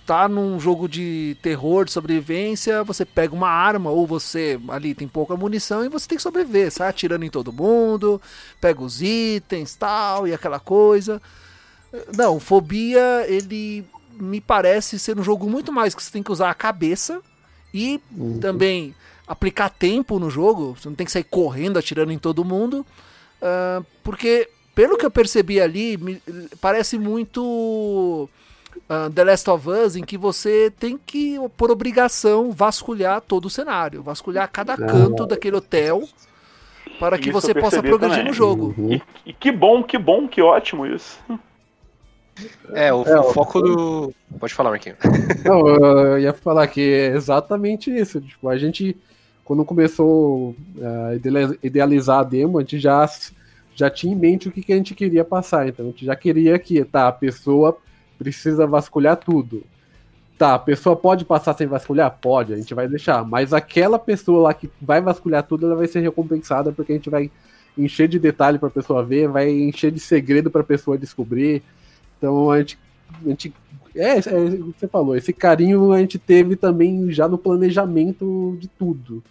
tá 0.07 0.29
num 0.29 0.61
jogo 0.61 0.89
de 0.89 1.37
terror, 1.41 1.85
de 1.85 1.93
sobrevivência, 1.93 2.85
você 2.85 3.05
pega 3.05 3.35
uma 3.35 3.49
arma 3.49 3.91
ou 3.91 4.07
você 4.07 4.61
ali 4.69 4.95
tem 4.95 5.09
pouca 5.09 5.37
munição 5.37 5.85
e 5.85 5.89
você 5.89 6.07
tem 6.07 6.17
que 6.17 6.23
sobreviver, 6.23 6.71
sai 6.71 6.89
atirando 6.89 7.25
em 7.25 7.31
todo 7.31 7.53
mundo, 7.53 8.21
pega 8.61 8.83
os 8.83 9.01
itens, 9.01 9.75
tal 9.75 10.29
e 10.29 10.35
aquela 10.35 10.61
coisa. 10.61 11.21
Não, 12.17 12.39
Fobia, 12.39 13.25
ele 13.29 13.85
me 14.13 14.41
parece 14.41 14.99
ser 14.99 15.19
um 15.19 15.23
jogo 15.23 15.49
muito 15.49 15.73
mais 15.73 15.95
que 15.95 16.03
você 16.03 16.11
tem 16.11 16.23
que 16.23 16.33
usar 16.33 16.51
a 16.51 16.55
cabeça 16.55 17.21
e 17.73 18.01
uhum. 18.17 18.39
também 18.39 18.95
aplicar 19.27 19.71
tempo 19.71 20.19
no 20.19 20.31
jogo, 20.31 20.77
você 20.79 20.89
não 20.89 20.95
tem 20.95 21.07
que 21.07 21.13
sair 21.13 21.25
correndo 21.25 21.79
atirando 21.79 22.13
em 22.13 22.19
todo 22.19 22.45
mundo, 22.45 22.87
uh, 23.41 23.85
porque 24.03 24.49
pelo 24.75 24.99
que 24.99 25.07
eu 25.07 25.11
percebi 25.11 25.61
ali, 25.61 25.97
me, 25.97 26.21
parece 26.61 26.99
muito 26.99 28.29
uh, 28.89 29.11
The 29.11 29.25
Last 29.25 29.51
of 29.51 29.69
Us, 29.69 29.97
em 29.97 30.03
que 30.03 30.17
você 30.17 30.73
tem 30.79 30.99
que, 30.99 31.39
por 31.57 31.71
obrigação, 31.71 32.51
vasculhar 32.53 33.21
todo 33.21 33.47
o 33.47 33.51
cenário, 33.51 34.03
vasculhar 34.03 34.51
cada 34.51 34.77
canto 34.77 35.27
daquele 35.27 35.57
hotel 35.57 36.09
para 36.99 37.19
que 37.19 37.31
isso 37.31 37.41
você 37.41 37.55
possa 37.55 37.83
progredir 37.83 38.19
também. 38.19 38.25
no 38.29 38.33
jogo. 38.33 38.75
Uhum. 38.77 38.93
E, 38.93 39.03
e, 39.27 39.33
que 39.33 39.51
bom, 39.51 39.83
que 39.83 39.99
bom, 39.99 40.29
que 40.29 40.41
ótimo 40.41 40.87
isso. 40.87 41.19
É, 42.73 42.93
o, 42.93 43.03
é, 43.05 43.19
o 43.19 43.33
foco 43.33 43.61
do. 43.61 44.15
Pode 44.39 44.55
falar, 44.55 44.71
Marquinhos. 44.71 44.99
Não, 45.45 45.69
eu 45.69 46.19
ia 46.19 46.33
falar 46.33 46.67
que 46.67 46.81
é 46.81 47.07
exatamente 47.15 47.95
isso. 47.95 48.21
Tipo, 48.21 48.49
a 48.49 48.59
gente, 48.59 48.97
quando 49.45 49.65
começou 49.65 50.55
a 50.83 51.15
idealizar 51.63 52.21
a 52.21 52.25
demo, 52.25 52.59
a 52.59 52.63
gente 52.63 52.81
já, 52.81 53.09
já 53.75 53.89
tinha 53.89 54.13
em 54.13 54.19
mente 54.19 54.49
o 54.49 54.53
que, 54.53 54.63
que 54.63 54.73
a 54.73 54.77
gente 54.77 54.95
queria 54.95 55.25
passar. 55.25 55.69
Então, 55.69 55.87
a 55.87 55.89
gente 55.91 56.05
já 56.05 56.17
queria 56.17 56.59
que 56.59 56.85
tá, 56.85 57.07
a 57.07 57.13
pessoa 57.13 57.79
precisa 58.19 58.67
vasculhar 58.67 59.17
tudo. 59.17 59.63
Tá, 60.37 60.55
a 60.55 60.59
pessoa 60.59 60.97
pode 60.97 61.25
passar 61.25 61.55
sem 61.55 61.67
vasculhar? 61.67 62.19
Pode, 62.21 62.53
a 62.53 62.57
gente 62.57 62.75
vai 62.75 62.89
deixar. 62.89 63.25
Mas 63.25 63.53
aquela 63.53 63.99
pessoa 63.99 64.43
lá 64.43 64.55
que 64.55 64.69
vai 64.81 65.01
vasculhar 65.01 65.45
tudo, 65.45 65.67
ela 65.67 65.77
vai 65.77 65.87
ser 65.87 66.01
recompensada 66.01 66.73
porque 66.73 66.93
a 66.93 66.97
gente 66.97 67.11
vai 67.11 67.31
encher 67.79 68.09
de 68.09 68.19
detalhe 68.19 68.59
para 68.59 68.69
a 68.69 68.73
pessoa 68.73 69.05
ver, 69.05 69.29
vai 69.29 69.51
encher 69.51 69.91
de 69.91 70.01
segredo 70.01 70.51
para 70.51 70.63
a 70.63 70.65
pessoa 70.65 70.99
descobrir. 70.99 71.63
Então 72.19 72.51
a 72.51 72.59
gente, 72.59 72.79
a 73.25 73.29
gente 73.29 73.55
é, 73.95 74.19
é, 74.19 74.21
você 74.21 74.89
falou, 74.89 75.17
esse 75.17 75.33
carinho 75.33 75.93
a 75.93 76.01
gente 76.01 76.19
teve 76.19 76.57
também 76.57 77.13
já 77.13 77.29
no 77.29 77.39
planejamento 77.39 78.57
de 78.61 78.67
tudo. 78.67 79.23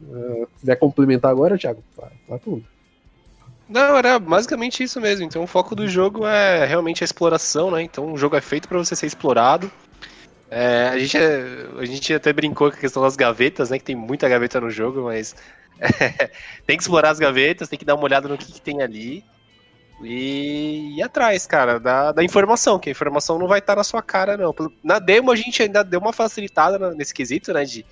Uh, 0.00 0.46
quiser 0.58 0.76
complementar 0.76 1.30
agora, 1.30 1.58
Thiago, 1.58 1.82
fala 1.94 2.38
tudo. 2.42 2.64
Não, 3.68 3.96
era 3.98 4.18
basicamente 4.18 4.82
isso 4.82 5.00
mesmo. 5.00 5.24
Então 5.24 5.42
o 5.42 5.46
foco 5.46 5.74
do 5.74 5.86
jogo 5.86 6.26
é 6.26 6.64
realmente 6.64 7.04
a 7.04 7.06
exploração, 7.06 7.70
né? 7.70 7.82
Então 7.82 8.12
o 8.12 8.16
jogo 8.16 8.36
é 8.36 8.40
feito 8.40 8.68
para 8.68 8.78
você 8.78 8.96
ser 8.96 9.06
explorado. 9.06 9.70
É, 10.50 10.88
a, 10.88 10.98
gente 10.98 11.18
é, 11.18 11.66
a 11.78 11.84
gente 11.84 12.14
até 12.14 12.32
brincou 12.32 12.70
com 12.70 12.76
a 12.76 12.80
questão 12.80 13.02
das 13.02 13.16
gavetas, 13.16 13.68
né? 13.68 13.78
Que 13.78 13.84
tem 13.84 13.96
muita 13.96 14.28
gaveta 14.28 14.60
no 14.60 14.70
jogo, 14.70 15.02
mas 15.04 15.36
é, 15.78 16.30
tem 16.66 16.76
que 16.76 16.82
explorar 16.82 17.10
as 17.10 17.18
gavetas, 17.18 17.68
tem 17.68 17.78
que 17.78 17.84
dar 17.84 17.94
uma 17.94 18.04
olhada 18.04 18.26
no 18.26 18.38
que, 18.38 18.50
que 18.50 18.60
tem 18.60 18.80
ali. 18.80 19.22
E 20.02 20.96
ir 20.96 21.02
atrás, 21.02 21.46
cara, 21.46 21.78
da, 21.78 22.12
da 22.12 22.22
informação, 22.22 22.78
que 22.78 22.88
a 22.88 22.92
informação 22.92 23.38
não 23.38 23.48
vai 23.48 23.58
estar 23.58 23.74
na 23.76 23.84
sua 23.84 24.00
cara, 24.00 24.36
não. 24.36 24.54
Na 24.82 24.98
demo 24.98 25.30
a 25.30 25.36
gente 25.36 25.62
ainda 25.62 25.82
deu 25.82 26.00
uma 26.00 26.12
facilitada 26.12 26.94
nesse 26.94 27.12
quesito, 27.12 27.52
né? 27.52 27.64
De, 27.64 27.84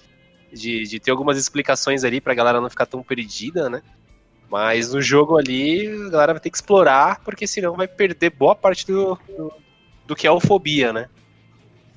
de, 0.52 0.84
de 0.84 1.00
ter 1.00 1.10
algumas 1.10 1.36
explicações 1.36 2.04
ali 2.04 2.20
pra 2.20 2.32
galera 2.32 2.60
não 2.60 2.70
ficar 2.70 2.86
tão 2.86 3.02
perdida, 3.02 3.68
né? 3.68 3.82
Mas 4.50 4.92
no 4.92 5.02
jogo 5.02 5.36
ali, 5.36 5.88
a 5.88 6.10
galera 6.10 6.32
vai 6.34 6.40
ter 6.40 6.50
que 6.50 6.56
explorar, 6.56 7.20
porque 7.24 7.46
senão 7.46 7.74
vai 7.74 7.88
perder 7.88 8.30
boa 8.30 8.54
parte 8.54 8.86
do, 8.86 9.18
do, 9.28 9.52
do 10.06 10.16
que 10.16 10.26
é 10.26 10.40
fobia, 10.40 10.92
né? 10.92 11.08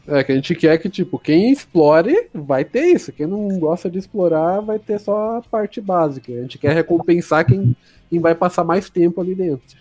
É, 0.07 0.23
que 0.23 0.31
a 0.31 0.35
gente 0.35 0.55
quer 0.55 0.77
que, 0.79 0.89
tipo, 0.89 1.19
quem 1.19 1.51
explore 1.51 2.29
vai 2.33 2.65
ter 2.65 2.87
isso. 2.87 3.11
Quem 3.11 3.27
não 3.27 3.59
gosta 3.59 3.89
de 3.89 3.99
explorar 3.99 4.59
vai 4.59 4.79
ter 4.79 4.99
só 4.99 5.37
a 5.37 5.41
parte 5.41 5.79
básica. 5.79 6.31
A 6.31 6.41
gente 6.41 6.57
quer 6.57 6.73
recompensar 6.73 7.45
quem, 7.45 7.75
quem 8.09 8.19
vai 8.19 8.33
passar 8.33 8.63
mais 8.63 8.89
tempo 8.89 9.21
ali 9.21 9.35
dentro. 9.35 9.77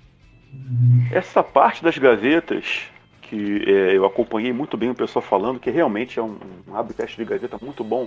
Essa 1.11 1.43
parte 1.43 1.83
das 1.83 1.97
gavetas, 1.97 2.83
que 3.23 3.65
é, 3.67 3.97
eu 3.97 4.05
acompanhei 4.05 4.53
muito 4.53 4.77
bem 4.77 4.91
o 4.91 4.95
pessoal 4.95 5.23
falando, 5.23 5.59
que 5.59 5.71
realmente 5.71 6.19
é 6.19 6.23
um, 6.23 6.37
um 6.69 6.77
habitat 6.77 7.17
de 7.17 7.25
gaveta 7.25 7.59
muito 7.63 7.83
bom. 7.83 8.07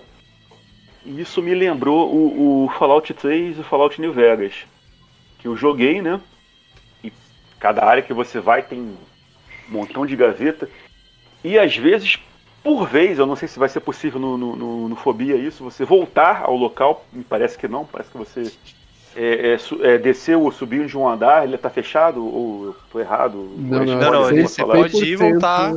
Isso 1.06 1.42
me 1.42 1.54
lembrou 1.54 2.14
o, 2.14 2.66
o, 2.66 2.70
Fallout 2.70 3.14
3 3.14 3.58
e 3.58 3.60
o 3.62 3.64
Fallout 3.64 4.00
New 4.00 4.14
Vegas. 4.14 4.66
Que 5.40 5.48
eu 5.48 5.58
joguei, 5.58 6.02
né? 6.02 6.22
E 7.04 7.12
cada 7.60 7.84
área 7.84 8.04
que 8.04 8.14
você 8.14 8.40
vai 8.40 8.62
tem 8.62 8.80
um 8.80 8.98
montão 9.68 10.06
de 10.06 10.16
gaveta. 10.16 10.70
E 11.44 11.58
às 11.58 11.76
vezes, 11.76 12.20
por 12.64 12.88
vez, 12.88 13.18
eu 13.18 13.26
não 13.26 13.36
sei 13.36 13.48
se 13.48 13.58
vai 13.58 13.70
ser 13.70 13.80
possível 13.80 14.20
no, 14.20 14.38
no, 14.38 14.56
no, 14.56 14.90
no 14.90 14.96
Fobia 14.96 15.36
isso, 15.36 15.64
você 15.64 15.84
voltar 15.84 16.44
ao 16.44 16.56
local, 16.56 17.04
me 17.12 17.24
parece 17.24 17.58
que 17.58 17.68
não, 17.68 17.86
parece 17.86 18.12
que 18.12 18.18
você 18.18 18.52
é, 19.16 19.56
é, 19.56 19.94
é, 19.94 19.98
desceu 19.98 20.42
ou 20.42 20.52
subiu 20.52 20.86
de 20.86 20.98
um 20.98 21.08
andar, 21.08 21.44
ele 21.44 21.56
está 21.56 21.70
fechado 21.70 22.26
ou 22.26 22.66
eu 22.66 22.76
tô 22.92 23.00
errado? 23.00 23.52
Não, 23.58 23.84
não, 23.84 23.96
não, 24.00 24.12
não 24.32 24.48
você 24.48 24.64
pode 24.64 24.98
ir 25.04 25.14
e 25.14 25.16
voltar. 25.16 25.72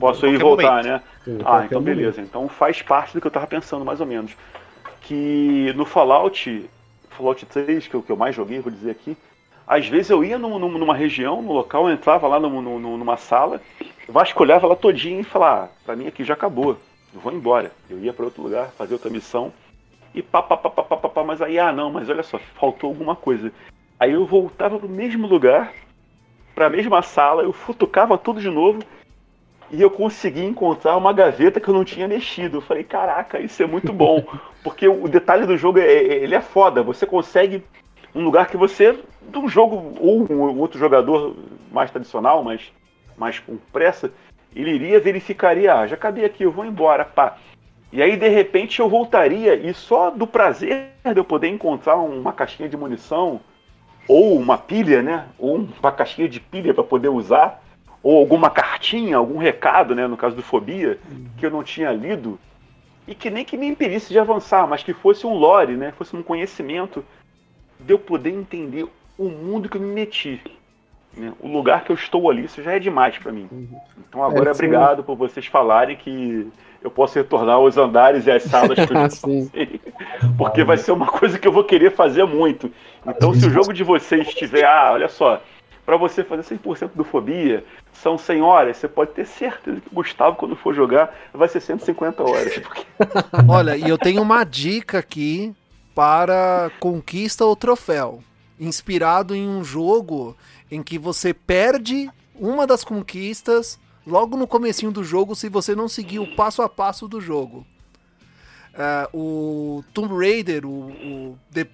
Posso 0.00 0.26
ir 0.26 0.34
e 0.34 0.38
voltar, 0.38 0.82
momento. 0.82 0.86
né? 0.86 1.02
ah, 1.44 1.64
então 1.64 1.82
beleza. 1.82 2.20
Então 2.20 2.48
faz 2.48 2.80
parte 2.80 3.12
do 3.12 3.20
que 3.20 3.26
eu 3.26 3.30
tava 3.30 3.46
pensando, 3.46 3.84
mais 3.84 4.00
ou 4.00 4.06
menos. 4.06 4.32
Que 5.02 5.72
no 5.76 5.84
Fallout, 5.84 6.70
Fallout 7.10 7.44
3, 7.44 7.88
que 7.88 7.96
é 7.96 7.98
o 7.98 8.02
que 8.02 8.10
eu 8.10 8.16
mais 8.16 8.34
joguei, 8.34 8.60
vou 8.60 8.72
dizer 8.72 8.90
aqui, 8.90 9.16
às 9.66 9.86
vezes 9.86 10.10
eu 10.10 10.24
ia 10.24 10.38
num, 10.38 10.58
numa 10.58 10.94
região, 10.94 11.42
no 11.42 11.52
local, 11.52 11.88
eu 11.88 11.94
entrava 11.94 12.26
lá 12.26 12.40
numa 12.40 13.16
sala, 13.16 13.60
vasculhava 14.08 14.66
lá 14.66 14.76
todinho 14.76 15.20
e 15.20 15.24
falava, 15.24 15.64
ah, 15.64 15.68
pra 15.84 15.96
mim 15.96 16.06
aqui 16.06 16.24
já 16.24 16.34
acabou, 16.34 16.76
eu 17.14 17.20
vou 17.20 17.32
embora. 17.32 17.70
Eu 17.88 17.98
ia 17.98 18.12
para 18.12 18.24
outro 18.24 18.42
lugar, 18.42 18.70
fazer 18.76 18.94
outra 18.94 19.10
missão, 19.10 19.52
e 20.14 20.22
pá, 20.22 20.42
pá, 20.42 20.56
pá, 20.56 20.70
pá, 20.70 20.82
pá, 20.82 20.96
pá, 20.96 21.08
pá, 21.08 21.24
mas 21.24 21.40
aí, 21.40 21.58
ah 21.58 21.72
não, 21.72 21.90
mas 21.90 22.08
olha 22.08 22.22
só, 22.22 22.38
faltou 22.38 22.88
alguma 22.88 23.16
coisa. 23.16 23.52
Aí 23.98 24.12
eu 24.12 24.26
voltava 24.26 24.78
pro 24.78 24.88
mesmo 24.88 25.26
lugar, 25.26 25.72
pra 26.54 26.68
mesma 26.68 27.02
sala, 27.02 27.42
eu 27.42 27.52
futucava 27.52 28.18
tudo 28.18 28.40
de 28.40 28.50
novo, 28.50 28.82
e 29.70 29.80
eu 29.80 29.90
consegui 29.90 30.44
encontrar 30.44 30.96
uma 30.96 31.12
gaveta 31.12 31.58
que 31.58 31.68
eu 31.68 31.74
não 31.74 31.84
tinha 31.84 32.06
mexido. 32.06 32.58
Eu 32.58 32.60
falei, 32.60 32.84
caraca, 32.84 33.40
isso 33.40 33.62
é 33.62 33.66
muito 33.66 33.92
bom. 33.92 34.22
Porque 34.62 34.86
o 34.86 35.08
detalhe 35.08 35.46
do 35.46 35.56
jogo 35.56 35.78
é, 35.78 35.84
é, 35.84 36.22
ele 36.22 36.34
é 36.34 36.42
foda. 36.42 36.82
Você 36.82 37.06
consegue 37.06 37.64
um 38.14 38.22
lugar 38.22 38.48
que 38.48 38.56
você, 38.56 38.98
de 39.22 39.38
um 39.38 39.48
jogo, 39.48 39.94
ou 39.98 40.30
um 40.30 40.58
outro 40.58 40.78
jogador 40.78 41.34
mais 41.70 41.90
tradicional, 41.90 42.44
mas 42.44 42.70
mais 43.16 43.38
com 43.38 43.56
pressa, 43.72 44.12
ele 44.54 44.72
iria, 44.72 45.00
verificaria, 45.00 45.74
ah, 45.74 45.86
já 45.86 45.96
cadê 45.96 46.24
aqui, 46.24 46.42
eu 46.42 46.52
vou 46.52 46.66
embora, 46.66 47.04
pá. 47.04 47.38
E 47.92 48.02
aí, 48.02 48.16
de 48.16 48.28
repente, 48.28 48.80
eu 48.80 48.88
voltaria 48.88 49.54
e 49.54 49.74
só 49.74 50.10
do 50.10 50.26
prazer 50.26 50.92
de 51.04 51.20
eu 51.20 51.24
poder 51.24 51.48
encontrar 51.48 51.96
uma 51.96 52.32
caixinha 52.32 52.68
de 52.68 52.76
munição, 52.76 53.40
ou 54.08 54.36
uma 54.38 54.56
pilha, 54.56 55.02
né? 55.02 55.26
Ou 55.38 55.56
uma 55.56 55.92
caixinha 55.92 56.28
de 56.28 56.40
pilha 56.40 56.72
para 56.72 56.82
poder 56.82 57.08
usar, 57.08 57.62
ou 58.02 58.18
alguma 58.18 58.50
cartinha, 58.50 59.16
algum 59.16 59.38
recado, 59.38 59.94
né, 59.94 60.06
no 60.06 60.16
caso 60.16 60.34
do 60.34 60.42
Fobia, 60.42 60.98
que 61.36 61.46
eu 61.46 61.50
não 61.50 61.62
tinha 61.62 61.92
lido, 61.92 62.38
e 63.06 63.14
que 63.14 63.30
nem 63.30 63.44
que 63.44 63.56
me 63.56 63.66
impedisse 63.66 64.12
de 64.12 64.18
avançar, 64.18 64.66
mas 64.66 64.82
que 64.82 64.92
fosse 64.92 65.26
um 65.26 65.34
lore, 65.34 65.76
né, 65.76 65.92
fosse 65.92 66.16
um 66.16 66.22
conhecimento 66.22 67.04
de 67.78 67.92
eu 67.92 67.98
poder 67.98 68.30
entender 68.30 68.86
o 69.16 69.24
mundo 69.28 69.68
que 69.68 69.76
eu 69.76 69.80
me 69.80 69.92
meti. 69.94 70.40
Né, 71.16 71.32
o 71.40 71.46
lugar 71.46 71.84
que 71.84 71.92
eu 71.92 71.96
estou 71.96 72.30
ali, 72.30 72.44
isso 72.44 72.62
já 72.62 72.72
é 72.72 72.78
demais 72.78 73.18
para 73.18 73.30
mim. 73.30 73.48
Então 74.08 74.24
agora 74.24 74.48
é, 74.48 74.52
obrigado 74.52 75.04
por 75.04 75.14
vocês 75.14 75.46
falarem 75.46 75.94
que 75.94 76.50
eu 76.82 76.90
posso 76.90 77.14
retornar 77.14 77.56
aos 77.56 77.76
andares 77.76 78.26
e 78.26 78.30
às 78.30 78.42
salas 78.42 78.74
que 78.74 78.80
eu 78.80 78.86
já 78.98 79.08
passei, 79.08 79.80
porque 80.36 80.64
vai 80.64 80.76
ser 80.76 80.92
uma 80.92 81.06
coisa 81.06 81.38
que 81.38 81.46
eu 81.46 81.52
vou 81.52 81.64
querer 81.64 81.92
fazer 81.92 82.24
muito. 82.24 82.70
Então 83.06 83.34
se 83.34 83.46
o 83.46 83.50
jogo 83.50 83.72
de 83.72 83.84
vocês 83.84 84.28
estiver, 84.28 84.64
ah, 84.64 84.90
olha 84.92 85.08
só, 85.08 85.40
para 85.84 85.96
você 85.96 86.22
fazer 86.22 86.56
100% 86.56 86.90
do 86.94 87.04
Fobia, 87.04 87.64
são 87.92 88.16
100 88.16 88.42
horas, 88.42 88.76
você 88.76 88.88
pode 88.88 89.12
ter 89.12 89.26
certeza 89.26 89.80
que 89.80 89.88
o 89.88 89.94
Gustavo, 89.94 90.36
quando 90.36 90.56
for 90.56 90.74
jogar, 90.74 91.14
vai 91.32 91.48
ser 91.48 91.60
150 91.60 92.22
horas. 92.22 92.58
Porque... 92.58 92.84
Olha, 93.48 93.76
e 93.76 93.88
eu 93.88 93.98
tenho 93.98 94.22
uma 94.22 94.44
dica 94.44 94.98
aqui 94.98 95.54
para 95.94 96.70
conquista 96.80 97.44
ou 97.44 97.54
troféu. 97.54 98.22
inspirado 98.58 99.34
em 99.34 99.46
um 99.46 99.62
jogo 99.64 100.36
em 100.70 100.82
que 100.82 100.98
você 100.98 101.34
perde 101.34 102.08
uma 102.34 102.66
das 102.66 102.84
conquistas 102.84 103.78
logo 104.06 104.36
no 104.36 104.46
comecinho 104.46 104.92
do 104.92 105.04
jogo 105.04 105.34
se 105.34 105.48
você 105.48 105.74
não 105.74 105.88
seguir 105.88 106.18
o 106.18 106.34
passo 106.34 106.62
a 106.62 106.68
passo 106.68 107.08
do 107.08 107.20
jogo. 107.20 107.66
Uh, 108.72 109.18
o 109.18 109.84
Tomb 109.92 110.14
Raider, 110.14 110.64
o, 110.64 110.90
o 110.90 111.38
de, 111.50 111.66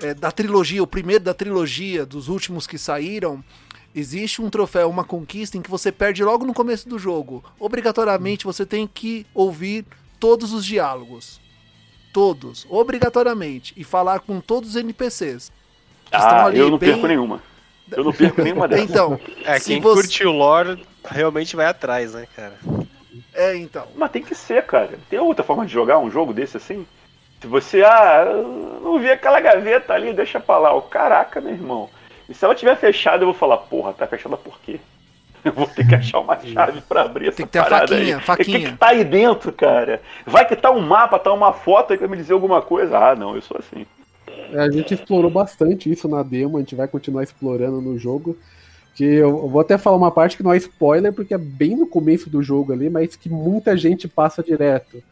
é, 0.00 0.12
da 0.12 0.30
trilogia, 0.32 0.82
o 0.82 0.86
primeiro 0.86 1.22
da 1.22 1.32
trilogia, 1.32 2.04
dos 2.04 2.28
últimos 2.28 2.66
que 2.66 2.76
saíram, 2.76 3.42
existe 3.94 4.42
um 4.42 4.50
troféu, 4.50 4.90
uma 4.90 5.04
conquista 5.04 5.56
em 5.56 5.62
que 5.62 5.70
você 5.70 5.92
perde 5.92 6.24
logo 6.24 6.44
no 6.44 6.52
começo 6.52 6.88
do 6.88 6.98
jogo. 6.98 7.44
Obrigatoriamente 7.58 8.44
você 8.44 8.66
tem 8.66 8.86
que 8.86 9.26
ouvir 9.34 9.84
todos 10.18 10.52
os 10.52 10.64
diálogos. 10.64 11.40
Todos, 12.12 12.66
obrigatoriamente. 12.68 13.72
E 13.76 13.84
falar 13.84 14.20
com 14.20 14.40
todos 14.40 14.70
os 14.70 14.76
NPCs. 14.76 15.50
Ah, 16.10 16.50
eu 16.52 16.68
não 16.68 16.76
bem... 16.76 16.90
perco 16.90 17.06
nenhuma. 17.06 17.42
Eu 17.90 18.04
não 18.04 18.12
perco 18.12 18.42
nenhuma 18.42 18.68
dessas. 18.68 18.88
Então, 18.88 19.18
é, 19.44 19.58
quem 19.58 19.80
você... 19.80 20.02
curte 20.02 20.26
o 20.26 20.32
lore 20.32 20.82
realmente 21.04 21.56
vai 21.56 21.66
atrás, 21.66 22.14
né, 22.14 22.26
cara? 22.34 22.54
É, 23.34 23.56
então. 23.56 23.86
Mas 23.96 24.10
tem 24.10 24.22
que 24.22 24.34
ser, 24.34 24.64
cara. 24.64 24.98
Tem 25.10 25.18
outra 25.18 25.44
forma 25.44 25.66
de 25.66 25.72
jogar 25.72 25.98
um 25.98 26.10
jogo 26.10 26.32
desse 26.32 26.56
assim? 26.56 26.86
Se 27.40 27.46
você, 27.46 27.82
ah, 27.82 28.24
não 28.82 28.98
vi 28.98 29.10
aquela 29.10 29.40
gaveta 29.40 29.92
ali, 29.92 30.12
deixa 30.12 30.38
pra 30.38 30.58
lá. 30.58 30.74
Oh, 30.74 30.82
caraca, 30.82 31.40
meu 31.40 31.52
irmão. 31.52 31.90
E 32.28 32.34
se 32.34 32.44
ela 32.44 32.54
tiver 32.54 32.76
fechada, 32.76 33.22
eu 33.22 33.26
vou 33.26 33.34
falar, 33.34 33.56
porra, 33.58 33.92
tá 33.92 34.06
fechada 34.06 34.36
por 34.36 34.58
quê? 34.60 34.78
Eu 35.44 35.50
vou 35.50 35.66
ter 35.66 35.84
que 35.84 35.94
achar 35.96 36.20
uma 36.20 36.38
chave 36.38 36.80
para 36.82 37.02
abrir 37.02 37.26
essa 37.26 37.38
Tem 37.38 37.46
que 37.46 37.50
ter 37.50 37.58
a 37.58 37.64
faquinha, 37.64 38.16
aí. 38.16 38.22
faquinha. 38.22 38.58
O 38.58 38.60
que, 38.60 38.70
que 38.70 38.76
tá 38.76 38.88
aí 38.90 39.02
dentro, 39.02 39.52
cara? 39.52 40.00
Vai 40.24 40.46
que 40.46 40.54
tá 40.54 40.70
um 40.70 40.80
mapa, 40.80 41.18
tá 41.18 41.32
uma 41.32 41.52
foto 41.52 41.92
aí 41.92 41.98
pra 41.98 42.06
me 42.06 42.16
dizer 42.16 42.32
alguma 42.32 42.62
coisa. 42.62 42.96
Ah, 42.96 43.16
não, 43.16 43.34
eu 43.34 43.42
sou 43.42 43.56
assim. 43.58 43.84
A 44.52 44.70
gente 44.70 44.94
explorou 44.94 45.30
bastante 45.30 45.90
isso 45.90 46.08
na 46.08 46.22
demo, 46.22 46.56
a 46.56 46.60
gente 46.60 46.74
vai 46.74 46.86
continuar 46.86 47.22
explorando 47.22 47.80
no 47.80 47.98
jogo. 47.98 48.36
Que 48.94 49.04
eu 49.04 49.48
vou 49.48 49.60
até 49.60 49.78
falar 49.78 49.96
uma 49.96 50.10
parte 50.10 50.36
que 50.36 50.42
não 50.42 50.52
é 50.52 50.56
spoiler, 50.58 51.12
porque 51.12 51.32
é 51.32 51.38
bem 51.38 51.74
no 51.76 51.86
começo 51.86 52.28
do 52.28 52.42
jogo 52.42 52.72
ali, 52.72 52.90
mas 52.90 53.16
que 53.16 53.30
muita 53.30 53.76
gente 53.76 54.06
passa 54.06 54.42
direto. 54.42 55.02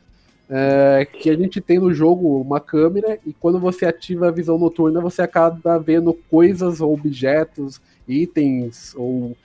É, 0.52 1.06
que 1.06 1.30
a 1.30 1.36
gente 1.36 1.60
tem 1.60 1.78
no 1.78 1.94
jogo 1.94 2.40
uma 2.40 2.58
câmera 2.58 3.18
e 3.24 3.32
quando 3.32 3.60
você 3.60 3.86
ativa 3.86 4.28
a 4.28 4.32
visão 4.32 4.58
noturna, 4.58 5.00
você 5.00 5.22
acaba 5.22 5.78
vendo 5.78 6.12
coisas, 6.28 6.80
objetos, 6.80 7.80
itens 8.08 8.92
ou 8.96 9.36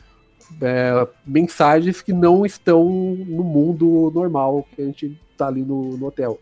é, 0.62 1.08
mensagens 1.26 2.02
que 2.02 2.12
não 2.12 2.46
estão 2.46 2.84
no 2.90 3.44
mundo 3.44 4.12
normal 4.14 4.68
que 4.76 4.82
a 4.82 4.86
gente 4.86 5.20
tá 5.38 5.48
ali 5.48 5.62
no, 5.62 5.96
no 5.96 6.08
hotel. 6.08 6.40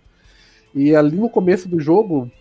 E 0.73 0.95
ali 0.95 1.17
no 1.17 1.29
começo 1.29 1.67
do 1.67 1.79
jogo, 1.79 2.31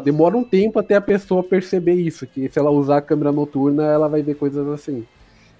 demora 0.00 0.36
um 0.36 0.44
tempo 0.44 0.78
até 0.78 0.94
a 0.94 1.00
pessoa 1.00 1.42
perceber 1.42 1.94
isso, 1.94 2.26
que 2.26 2.48
se 2.48 2.58
ela 2.58 2.70
usar 2.70 2.98
a 2.98 3.02
câmera 3.02 3.32
noturna, 3.32 3.84
ela 3.84 4.08
vai 4.08 4.22
ver 4.22 4.34
coisas 4.34 4.66
assim. 4.68 5.06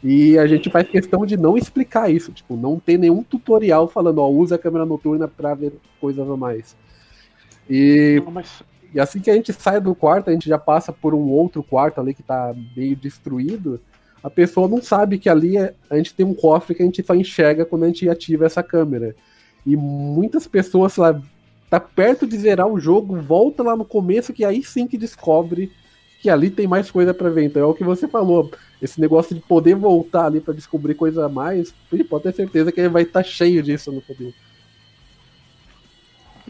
E 0.02 0.38
a 0.38 0.46
gente 0.46 0.70
faz 0.70 0.88
questão 0.88 1.24
de 1.24 1.36
não 1.36 1.56
explicar 1.56 2.10
isso, 2.10 2.30
tipo, 2.32 2.56
não 2.56 2.78
ter 2.78 2.98
nenhum 2.98 3.22
tutorial 3.22 3.88
falando, 3.88 4.18
ó, 4.18 4.28
usa 4.28 4.56
a 4.56 4.58
câmera 4.58 4.84
noturna 4.84 5.26
para 5.26 5.54
ver 5.54 5.72
coisas 6.00 6.28
a 6.28 6.36
mais. 6.36 6.76
E, 7.68 8.20
não, 8.24 8.30
mas... 8.30 8.62
e 8.94 9.00
assim 9.00 9.20
que 9.20 9.30
a 9.30 9.34
gente 9.34 9.52
sai 9.52 9.80
do 9.80 9.94
quarto, 9.94 10.30
a 10.30 10.32
gente 10.32 10.48
já 10.48 10.58
passa 10.58 10.92
por 10.92 11.14
um 11.14 11.28
outro 11.28 11.62
quarto 11.62 12.00
ali 12.00 12.14
que 12.14 12.22
tá 12.22 12.54
meio 12.76 12.94
destruído. 12.94 13.80
A 14.22 14.30
pessoa 14.30 14.68
não 14.68 14.82
sabe 14.82 15.18
que 15.18 15.28
ali 15.28 15.56
é, 15.56 15.74
a 15.88 15.96
gente 15.96 16.14
tem 16.14 16.26
um 16.26 16.34
cofre 16.34 16.74
que 16.74 16.82
a 16.82 16.86
gente 16.86 17.02
só 17.02 17.14
enxerga 17.14 17.64
quando 17.64 17.84
a 17.84 17.86
gente 17.86 18.08
ativa 18.08 18.46
essa 18.46 18.62
câmera. 18.62 19.14
E 19.64 19.76
muitas 19.76 20.46
pessoas 20.46 20.96
lá 20.96 21.20
tá 21.68 21.80
perto 21.80 22.26
de 22.26 22.36
zerar 22.36 22.66
o 22.66 22.78
jogo, 22.78 23.20
volta 23.20 23.62
lá 23.62 23.76
no 23.76 23.84
começo, 23.84 24.32
que 24.32 24.44
aí 24.44 24.62
sim 24.62 24.86
que 24.86 24.96
descobre 24.96 25.72
que 26.20 26.30
ali 26.30 26.50
tem 26.50 26.66
mais 26.66 26.90
coisa 26.90 27.12
para 27.12 27.30
ver. 27.30 27.44
Então 27.44 27.62
é 27.62 27.66
o 27.66 27.74
que 27.74 27.84
você 27.84 28.08
falou, 28.08 28.50
esse 28.80 29.00
negócio 29.00 29.34
de 29.34 29.40
poder 29.40 29.74
voltar 29.74 30.26
ali 30.26 30.40
para 30.40 30.54
descobrir 30.54 30.94
coisa 30.94 31.26
a 31.26 31.28
mais, 31.28 31.74
pode 32.08 32.22
ter 32.24 32.34
certeza 32.34 32.72
que 32.72 32.80
ele 32.80 32.88
vai 32.88 33.02
estar 33.02 33.22
tá 33.22 33.28
cheio 33.28 33.62
disso 33.62 33.92
no 33.92 34.00
poder. 34.00 34.34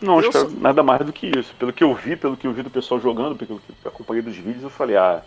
Não, 0.01 0.19
acho 0.19 0.31
que 0.31 0.37
é 0.37 0.49
nada 0.61 0.83
mais 0.83 1.05
do 1.07 1.13
que 1.13 1.27
isso. 1.27 1.55
Pelo 1.59 1.73
que 1.73 1.83
eu 1.83 1.95
vi, 1.95 2.17
pelo 2.17 2.37
que 2.37 2.47
eu 2.47 2.53
vi 2.53 2.63
do 2.63 2.71
pessoal 2.71 3.01
jogando, 3.01 3.35
pelo 3.35 3.59
que 3.59 3.73
eu 3.85 3.89
acompanhei 3.91 4.23
dos 4.23 4.37
vídeos, 4.37 4.63
eu 4.63 4.71
falei, 4.71 4.97
ah, 4.97 5.23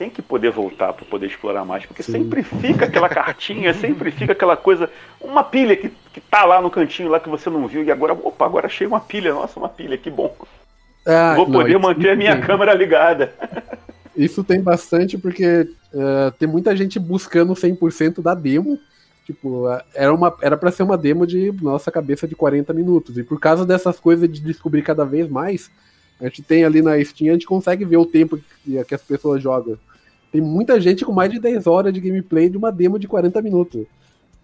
tem 0.00 0.08
que 0.08 0.22
poder 0.22 0.50
voltar 0.50 0.94
para 0.94 1.04
poder 1.04 1.26
explorar 1.26 1.62
mais, 1.62 1.84
porque 1.84 2.02
Sim. 2.02 2.12
sempre 2.12 2.42
fica 2.42 2.86
aquela 2.86 3.06
cartinha, 3.06 3.74
sempre 3.74 4.10
fica 4.10 4.32
aquela 4.32 4.56
coisa, 4.56 4.88
uma 5.20 5.44
pilha 5.44 5.76
que, 5.76 5.92
que 6.10 6.22
tá 6.22 6.46
lá 6.46 6.58
no 6.58 6.70
cantinho 6.70 7.10
lá 7.10 7.20
que 7.20 7.28
você 7.28 7.50
não 7.50 7.68
viu 7.68 7.84
e 7.84 7.90
agora, 7.90 8.14
opa, 8.14 8.46
agora 8.46 8.66
achei 8.66 8.86
uma 8.86 8.98
pilha, 8.98 9.34
nossa, 9.34 9.60
uma 9.60 9.68
pilha, 9.68 9.98
que 9.98 10.08
bom. 10.08 10.34
Ah, 11.04 11.34
Vou 11.36 11.44
poder 11.44 11.74
não, 11.74 11.80
manter 11.80 12.12
a 12.12 12.16
minha 12.16 12.34
tem. 12.34 12.46
câmera 12.46 12.72
ligada. 12.72 13.34
Isso 14.16 14.42
tem 14.42 14.62
bastante 14.62 15.18
porque 15.18 15.68
uh, 15.92 16.30
tem 16.38 16.48
muita 16.48 16.74
gente 16.74 16.98
buscando 16.98 17.52
100% 17.52 18.22
da 18.22 18.34
demo. 18.34 18.80
Tipo, 19.26 19.66
era 19.94 20.14
uma 20.14 20.34
era 20.40 20.56
para 20.56 20.70
ser 20.70 20.82
uma 20.82 20.96
demo 20.96 21.26
de 21.26 21.52
nossa 21.60 21.90
cabeça 21.90 22.26
de 22.26 22.34
40 22.34 22.72
minutos. 22.72 23.18
E 23.18 23.22
por 23.22 23.38
causa 23.38 23.66
dessas 23.66 24.00
coisas 24.00 24.26
de 24.30 24.40
descobrir 24.40 24.80
cada 24.80 25.04
vez 25.04 25.28
mais, 25.28 25.70
a 26.18 26.24
gente 26.24 26.42
tem 26.42 26.64
ali 26.64 26.80
na 26.80 27.02
Steam, 27.04 27.28
a 27.30 27.32
gente 27.34 27.46
consegue 27.46 27.84
ver 27.84 27.98
o 27.98 28.06
tempo 28.06 28.38
que, 28.64 28.82
que 28.82 28.94
as 28.94 29.02
pessoas 29.02 29.42
jogam. 29.42 29.78
Tem 30.30 30.40
muita 30.40 30.80
gente 30.80 31.04
com 31.04 31.12
mais 31.12 31.30
de 31.30 31.38
10 31.38 31.66
horas 31.66 31.92
de 31.92 32.00
gameplay 32.00 32.48
de 32.48 32.56
uma 32.56 32.70
demo 32.70 32.98
de 32.98 33.08
40 33.08 33.42
minutos. 33.42 33.86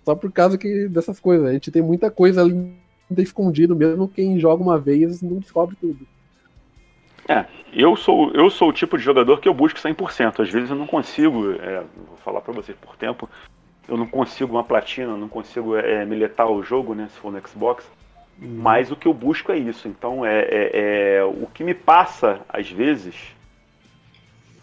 Só 0.05 0.15
por 0.15 0.31
causa 0.33 0.59
que 0.59 0.89
dessas 0.89 1.21
coisas. 1.21 1.47
A 1.47 1.53
gente 1.53 1.71
tem 1.71 1.83
muita 1.83 2.11
coisa 2.11 2.43
ali 2.43 2.73
escondido, 3.19 3.77
mesmo 3.77 4.09
quem 4.09 4.39
joga 4.39 4.63
uma 4.63 4.79
vez 4.79 5.23
não 5.23 5.39
descobre 5.39 5.77
tudo. 5.81 6.07
É, 7.29 7.45
eu 7.73 7.97
sou, 7.97 8.31
eu 8.33 8.49
sou 8.49 8.69
o 8.69 8.73
tipo 8.73 8.97
de 8.97 9.03
jogador 9.03 9.41
que 9.41 9.49
eu 9.49 9.55
busco 9.55 9.81
100%. 9.81 10.43
Às 10.43 10.51
vezes 10.51 10.71
eu 10.71 10.77
não 10.77 10.87
consigo, 10.87 11.53
é, 11.53 11.83
vou 12.09 12.17
falar 12.25 12.41
para 12.41 12.53
vocês 12.53 12.77
por 12.81 12.97
tempo, 12.97 13.29
eu 13.89 13.97
não 13.97 14.07
consigo 14.07 14.55
uma 14.55 14.65
platina, 14.65 15.17
não 15.17 15.29
consigo 15.29 15.77
é, 15.77 16.05
militar 16.05 16.47
o 16.47 16.63
jogo, 16.63 16.95
né, 16.95 17.09
se 17.13 17.19
for 17.19 17.33
no 17.33 17.49
Xbox. 17.49 17.89
Uhum. 18.41 18.59
Mas 18.63 18.91
o 18.91 18.97
que 18.97 19.09
eu 19.09 19.15
busco 19.15 19.51
é 19.51 19.59
isso. 19.59 19.89
Então 19.89 20.25
é, 20.25 20.41
é, 20.43 21.17
é, 21.17 21.25
o 21.25 21.47
que 21.53 21.65
me 21.65 21.75
passa 21.75 22.41
às 22.49 22.71
vezes 22.71 23.36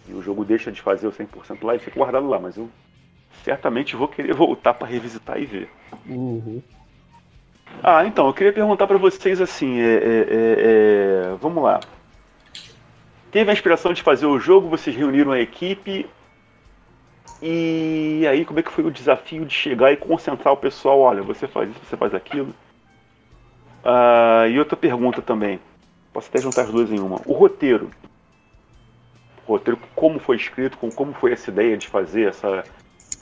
e 0.07 0.13
o 0.13 0.21
jogo 0.21 0.43
deixa 0.43 0.71
de 0.71 0.81
fazer 0.81 1.07
o 1.07 1.11
100% 1.11 1.63
lá 1.63 1.75
e 1.75 1.79
fica 1.79 1.97
guardado 1.97 2.27
lá, 2.27 2.39
mas 2.39 2.57
eu 2.57 2.69
certamente 3.43 3.95
vou 3.95 4.07
querer 4.07 4.33
voltar 4.33 4.73
para 4.73 4.87
revisitar 4.87 5.39
e 5.39 5.45
ver. 5.45 5.69
Uhum. 6.07 6.61
Ah, 7.81 8.05
então, 8.05 8.27
eu 8.27 8.33
queria 8.33 8.53
perguntar 8.53 8.85
para 8.87 8.97
vocês 8.97 9.41
assim, 9.41 9.79
é, 9.79 9.93
é, 9.93 9.97
é, 9.97 10.55
é, 11.31 11.35
vamos 11.41 11.63
lá. 11.63 11.79
Teve 13.31 13.49
a 13.49 13.53
inspiração 13.53 13.93
de 13.93 14.03
fazer 14.03 14.25
o 14.25 14.39
jogo, 14.39 14.69
vocês 14.69 14.95
reuniram 14.95 15.31
a 15.31 15.39
equipe, 15.39 16.05
e 17.41 18.25
aí 18.29 18.45
como 18.45 18.59
é 18.59 18.63
que 18.63 18.71
foi 18.71 18.85
o 18.85 18.91
desafio 18.91 19.43
de 19.45 19.53
chegar 19.53 19.91
e 19.91 19.97
concentrar 19.97 20.53
o 20.53 20.57
pessoal, 20.57 20.99
olha, 20.99 21.23
você 21.23 21.47
faz 21.47 21.69
isso, 21.69 21.79
você 21.83 21.97
faz 21.97 22.13
aquilo. 22.13 22.53
Ah, 23.83 24.45
e 24.47 24.59
outra 24.59 24.77
pergunta 24.77 25.21
também, 25.21 25.59
posso 26.13 26.29
até 26.29 26.39
juntar 26.39 26.63
as 26.63 26.71
duas 26.71 26.91
em 26.91 26.99
uma. 26.99 27.21
O 27.25 27.33
roteiro, 27.33 27.89
roteiro, 29.45 29.79
como 29.95 30.19
foi 30.19 30.37
escrito, 30.37 30.77
com 30.77 30.91
como 30.91 31.13
foi 31.13 31.33
essa 31.33 31.49
ideia 31.49 31.77
de 31.77 31.87
fazer 31.87 32.29
essa, 32.29 32.63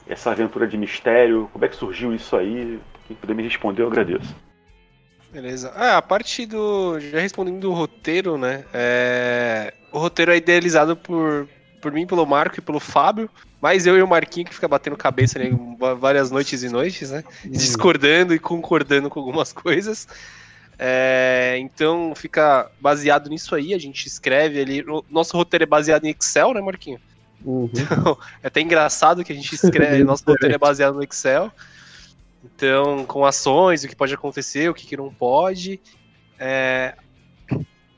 essa 0.08 0.32
aventura 0.32 0.68
de 0.68 0.78
mistério, 0.78 1.50
como 1.52 1.66
é 1.66 1.68
que 1.68 1.76
surgiu 1.76 2.14
isso 2.14 2.36
aí? 2.36 2.80
Quem 3.08 3.16
puder 3.16 3.36
me 3.36 3.44
responder, 3.44 3.82
eu 3.82 3.88
agradeço. 3.88 4.36
Beleza. 5.32 5.72
Ah, 5.76 5.98
a 5.98 6.02
parte 6.02 6.46
do. 6.46 7.00
Já 7.00 7.20
respondendo 7.20 7.60
do 7.60 7.72
roteiro, 7.72 8.38
né? 8.38 8.66
É... 8.74 9.74
O 9.92 9.98
roteiro 9.98 10.32
é 10.32 10.38
idealizado 10.38 10.96
por, 10.96 11.48
por 11.82 11.92
mim, 11.92 12.06
pelo 12.06 12.26
Marco 12.26 12.60
e 12.60 12.62
pelo 12.62 12.80
Fábio. 12.80 13.30
Mas 13.62 13.86
eu 13.86 13.98
e 13.98 14.02
o 14.02 14.08
Marquinho 14.08 14.48
que 14.48 14.56
fica 14.56 14.68
batendo 14.68 14.98
cabeça 14.98 15.38
né, 15.38 15.52
várias 16.00 16.32
noites 16.32 16.64
e 16.64 16.70
noites, 16.70 17.12
né? 17.12 17.24
Uhum. 17.46 17.52
Discordando 17.52 18.34
e 18.34 18.40
concordando 18.40 19.10
com 19.10 19.20
algumas 19.20 19.54
coisas. 19.54 20.08
É, 20.84 21.58
então 21.60 22.12
fica 22.16 22.72
baseado 22.82 23.30
nisso 23.30 23.54
aí, 23.54 23.72
a 23.76 23.78
gente 23.78 24.08
escreve 24.08 24.60
ali. 24.60 24.82
O 24.82 25.06
nosso 25.12 25.38
roteiro 25.38 25.64
é 25.64 25.68
baseado 25.68 26.06
em 26.06 26.10
Excel, 26.10 26.56
né, 26.56 26.60
Marquinho? 26.60 27.00
Uhum. 27.46 27.70
Então, 27.72 28.18
é 28.42 28.48
até 28.48 28.62
engraçado 28.62 29.24
que 29.24 29.32
a 29.32 29.36
gente 29.36 29.54
escreve, 29.54 30.02
nosso 30.04 30.24
roteiro 30.26 30.56
é 30.56 30.58
baseado 30.58 30.96
no 30.96 31.04
Excel. 31.04 31.52
Então, 32.44 33.06
com 33.06 33.24
ações, 33.24 33.84
o 33.84 33.88
que 33.88 33.96
pode 33.96 34.16
acontecer, 34.16 34.72
o 34.72 34.74
que, 34.74 34.88
que 34.88 34.98
não 34.98 35.14
pode. 35.14 35.80
É, 36.40 36.96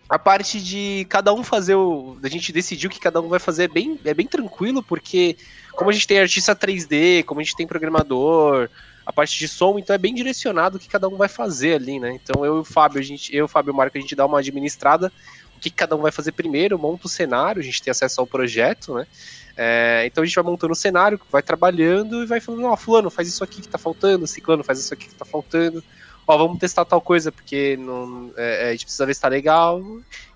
a 0.09 0.19
parte 0.19 0.61
de 0.61 1.07
cada 1.07 1.33
um 1.33 1.41
fazer 1.41 1.75
o. 1.75 2.17
A 2.21 2.27
gente 2.27 2.51
decidir 2.51 2.87
o 2.87 2.89
que 2.89 2.99
cada 2.99 3.21
um 3.21 3.29
vai 3.29 3.39
fazer 3.39 3.63
é 3.63 3.67
bem, 3.69 3.97
é 4.03 4.13
bem 4.13 4.27
tranquilo, 4.27 4.83
porque 4.83 5.37
como 5.71 5.89
a 5.89 5.93
gente 5.93 6.05
tem 6.05 6.19
artista 6.19 6.53
3D, 6.53 7.23
como 7.23 7.39
a 7.39 7.43
gente 7.43 7.55
tem 7.55 7.65
programador, 7.65 8.69
a 9.05 9.11
parte 9.11 9.37
de 9.37 9.47
som, 9.47 9.77
então 9.77 9.93
é 9.93 9.97
bem 9.97 10.13
direcionado 10.13 10.77
o 10.77 10.79
que 10.79 10.87
cada 10.87 11.07
um 11.07 11.17
vai 11.17 11.27
fazer 11.27 11.75
ali, 11.75 11.99
né? 11.99 12.13
Então 12.13 12.45
eu 12.45 12.57
e 12.57 12.59
o 12.59 12.63
Fábio, 12.63 12.99
a 12.99 13.03
gente, 13.03 13.35
eu, 13.35 13.47
Fábio 13.47 13.71
e 13.71 13.73
o 13.73 13.75
Marco, 13.75 13.97
a 13.97 14.01
gente 14.01 14.15
dá 14.15 14.25
uma 14.25 14.39
administrada, 14.39 15.11
o 15.57 15.59
que 15.59 15.69
cada 15.69 15.95
um 15.95 16.01
vai 16.01 16.11
fazer 16.11 16.31
primeiro, 16.31 16.79
monta 16.79 17.07
o 17.07 17.09
cenário, 17.09 17.59
a 17.59 17.63
gente 17.63 17.81
tem 17.81 17.91
acesso 17.91 18.21
ao 18.21 18.27
projeto, 18.27 18.93
né? 18.95 19.07
É, 19.55 20.03
então 20.05 20.23
a 20.23 20.25
gente 20.25 20.35
vai 20.35 20.43
montando 20.43 20.73
o 20.73 20.75
cenário, 20.75 21.19
vai 21.29 21.43
trabalhando 21.43 22.23
e 22.23 22.25
vai 22.25 22.39
falando, 22.39 22.65
ó, 22.65 22.73
oh, 22.73 22.77
fulano, 22.77 23.09
faz 23.09 23.27
isso 23.27 23.43
aqui 23.43 23.61
que 23.61 23.67
tá 23.67 23.77
faltando, 23.77 24.25
ciclano, 24.25 24.63
faz 24.63 24.79
isso 24.79 24.93
aqui 24.93 25.07
que 25.07 25.15
tá 25.15 25.25
faltando, 25.25 25.83
ó, 26.25 26.37
vamos 26.37 26.57
testar 26.57 26.85
tal 26.85 27.01
coisa, 27.01 27.31
porque 27.31 27.77
não, 27.77 28.31
é, 28.35 28.65
é 28.65 28.69
a 28.69 28.71
gente 28.71 28.85
precisa 28.85 29.05
ver 29.05 29.13
se 29.13 29.21
tá 29.21 29.27
legal, 29.27 29.83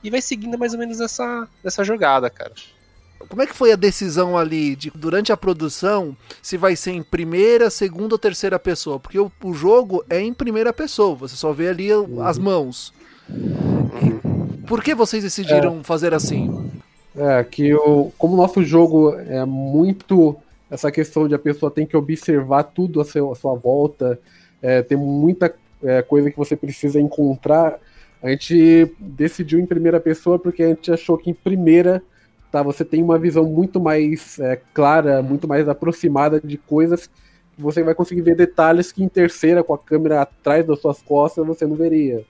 e 0.03 0.09
vai 0.09 0.21
seguindo 0.21 0.57
mais 0.57 0.73
ou 0.73 0.79
menos 0.79 0.99
essa, 0.99 1.47
essa 1.63 1.83
jogada, 1.83 2.29
cara. 2.29 2.53
Como 3.27 3.41
é 3.41 3.47
que 3.47 3.55
foi 3.55 3.71
a 3.71 3.75
decisão 3.75 4.37
ali 4.37 4.75
de 4.75 4.91
durante 4.93 5.31
a 5.31 5.37
produção 5.37 6.15
se 6.41 6.57
vai 6.57 6.75
ser 6.75 6.91
em 6.91 7.03
primeira, 7.03 7.69
segunda 7.69 8.15
ou 8.15 8.19
terceira 8.19 8.57
pessoa? 8.57 8.99
Porque 8.99 9.19
o, 9.19 9.31
o 9.43 9.53
jogo 9.53 10.03
é 10.09 10.19
em 10.19 10.33
primeira 10.33 10.71
pessoa, 10.71 11.15
você 11.15 11.35
só 11.35 11.51
vê 11.51 11.69
ali 11.69 11.93
uhum. 11.93 12.21
as 12.21 12.37
mãos. 12.37 12.93
por 14.67 14.83
que 14.83 14.95
vocês 14.95 15.23
decidiram 15.23 15.79
é. 15.79 15.83
fazer 15.83 16.13
assim? 16.13 16.71
É, 17.15 17.43
que 17.43 17.73
o, 17.73 18.11
como 18.17 18.33
o 18.33 18.37
nosso 18.37 18.63
jogo 18.63 19.13
é 19.13 19.43
muito 19.43 20.37
essa 20.69 20.91
questão 20.91 21.27
de 21.27 21.33
a 21.33 21.39
pessoa 21.39 21.71
tem 21.71 21.85
que 21.85 21.95
observar 21.95 22.63
tudo 22.63 22.99
a, 23.01 23.05
seu, 23.05 23.33
sua 23.35 23.55
volta, 23.55 24.19
é, 24.61 24.81
tem 24.81 24.97
muita 24.97 25.53
é, 25.83 26.01
coisa 26.01 26.29
que 26.29 26.37
você 26.37 26.55
precisa 26.55 26.99
encontrar. 26.99 27.79
A 28.21 28.29
gente 28.29 28.91
decidiu 28.99 29.59
em 29.59 29.65
primeira 29.65 29.99
pessoa 29.99 30.37
porque 30.37 30.63
a 30.63 30.67
gente 30.69 30.91
achou 30.91 31.17
que 31.17 31.29
em 31.29 31.33
primeira 31.33 32.01
tá, 32.51 32.63
você 32.63 32.85
tem 32.85 33.03
uma 33.03 33.19
visão 33.19 33.45
muito 33.45 33.79
mais 33.79 34.39
é, 34.39 34.59
clara, 34.73 35.21
muito 35.21 35.47
mais 35.47 35.67
aproximada 35.67 36.39
de 36.39 36.57
coisas 36.57 37.09
você 37.57 37.81
vai 37.81 37.95
conseguir 37.95 38.21
ver 38.21 38.35
detalhes 38.35 38.91
que 38.91 39.03
em 39.03 39.09
terceira, 39.09 39.63
com 39.63 39.73
a 39.73 39.77
câmera 39.77 40.21
atrás 40.21 40.65
das 40.65 40.79
suas 40.79 41.01
costas, 41.01 41.45
você 41.45 41.65
não 41.65 41.75
veria. 41.75 42.23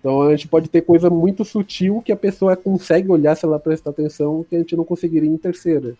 Então 0.00 0.22
a 0.22 0.30
gente 0.30 0.48
pode 0.48 0.68
ter 0.68 0.80
coisa 0.80 1.10
muito 1.10 1.44
sutil 1.44 2.02
que 2.04 2.10
a 2.10 2.16
pessoa 2.16 2.56
consegue 2.56 3.10
olhar 3.10 3.36
se 3.36 3.44
ela 3.44 3.60
prestar 3.60 3.90
atenção 3.90 4.44
que 4.48 4.56
a 4.56 4.58
gente 4.58 4.74
não 4.74 4.84
conseguiria 4.84 5.28
em 5.28 5.36
terceira. 5.36 5.94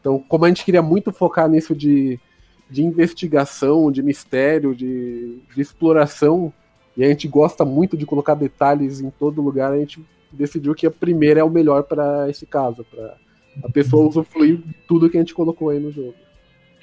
Então, 0.00 0.22
como 0.28 0.44
a 0.44 0.48
gente 0.48 0.64
queria 0.64 0.82
muito 0.82 1.12
focar 1.12 1.48
nisso 1.48 1.74
de, 1.74 2.20
de 2.68 2.84
investigação, 2.84 3.90
de 3.90 4.02
mistério, 4.02 4.74
de, 4.74 5.40
de 5.54 5.60
exploração, 5.60 6.52
e 6.96 7.02
a 7.02 7.08
gente 7.08 7.26
gosta 7.26 7.64
muito 7.64 7.96
de 7.96 8.04
colocar 8.04 8.34
detalhes 8.34 9.00
em 9.00 9.10
todo 9.10 9.40
lugar, 9.40 9.72
a 9.72 9.78
gente 9.78 10.04
decidiu 10.32 10.74
que 10.74 10.86
a 10.86 10.90
primeira 10.90 11.40
é 11.40 11.44
o 11.44 11.50
melhor 11.50 11.84
para 11.84 12.28
esse 12.28 12.46
caso, 12.46 12.84
para 12.84 13.16
a 13.62 13.70
pessoa 13.70 14.08
usufruir 14.08 14.60
tudo 14.88 15.10
que 15.10 15.16
a 15.16 15.20
gente 15.20 15.34
colocou 15.34 15.70
aí 15.70 15.78
no 15.78 15.92
jogo. 15.92 16.14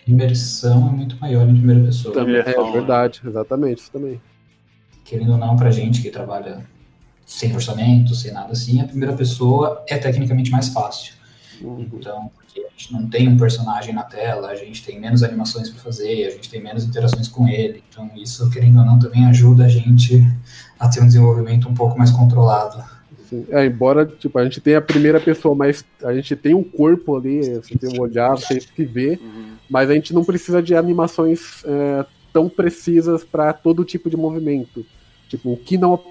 Imersão 0.08 0.88
é 0.88 0.92
muito 0.92 1.20
maior 1.20 1.48
em 1.48 1.56
primeira 1.56 1.84
pessoa. 1.84 2.14
Também, 2.14 2.36
é, 2.36 2.40
é 2.40 2.72
verdade, 2.72 3.22
exatamente, 3.26 3.82
isso 3.82 3.92
também 3.92 4.20
querendo 5.10 5.32
ou 5.32 5.38
não, 5.40 5.56
pra 5.56 5.72
gente 5.72 6.04
que 6.04 6.12
trabalha 6.12 6.64
sem 7.26 7.54
orçamento, 7.54 8.14
sem 8.14 8.32
nada 8.32 8.52
assim, 8.52 8.80
a 8.80 8.86
primeira 8.86 9.16
pessoa 9.16 9.84
é 9.88 9.98
tecnicamente 9.98 10.52
mais 10.52 10.70
fácil. 10.70 11.16
Uhum. 11.62 11.90
Então, 11.94 12.32
porque 12.36 12.60
a 12.62 12.70
gente 12.70 12.94
não 12.94 13.10
tem 13.10 13.28
um 13.28 13.36
personagem 13.36 13.94
na 13.94 14.04
tela, 14.04 14.50
a 14.50 14.56
gente 14.56 14.86
tem 14.86 15.00
menos 15.00 15.24
animações 15.24 15.70
para 15.70 15.82
fazer, 15.82 16.28
a 16.28 16.30
gente 16.30 16.48
tem 16.48 16.62
menos 16.62 16.86
interações 16.86 17.28
com 17.28 17.48
ele. 17.48 17.84
Então, 17.90 18.10
isso, 18.16 18.50
querendo 18.52 18.80
ou 18.80 18.86
não, 18.86 19.00
também 19.00 19.26
ajuda 19.26 19.66
a 19.66 19.68
gente 19.68 20.24
a 20.80 20.88
ter 20.88 21.02
um 21.02 21.08
desenvolvimento 21.08 21.68
um 21.68 21.74
pouco 21.74 21.98
mais 21.98 22.12
controlado. 22.12 22.84
Sim. 23.30 23.46
É, 23.50 23.66
embora 23.66 24.06
tipo, 24.08 24.40
a 24.40 24.44
gente 24.44 24.60
tenha 24.60 24.80
a 24.80 24.82
primeira 24.82 25.20
pessoa, 25.20 25.54
mas 25.54 25.86
a 26.04 26.14
gente 26.14 26.36
tem 26.36 26.56
um 26.56 26.64
corpo 26.64 27.16
ali, 27.16 27.42
você 27.56 27.78
tem 27.78 27.98
um 27.98 28.02
olhar, 28.02 28.32
você 28.32 28.60
se 28.60 28.86
vê, 28.86 29.20
uhum. 29.22 29.54
mas 29.70 29.90
a 29.90 29.94
gente 29.94 30.14
não 30.14 30.26
precisa 30.26 30.64
de 30.64 30.76
animações 30.76 31.64
é, 31.64 32.06
tão 32.34 32.50
precisas 32.50 33.24
para 33.24 33.54
todo 33.54 33.86
tipo 33.86 34.10
de 34.10 34.18
movimento. 34.18 34.84
Tipo, 35.28 35.54
o 35.54 35.58
que 35.58 35.78
não 35.78 36.02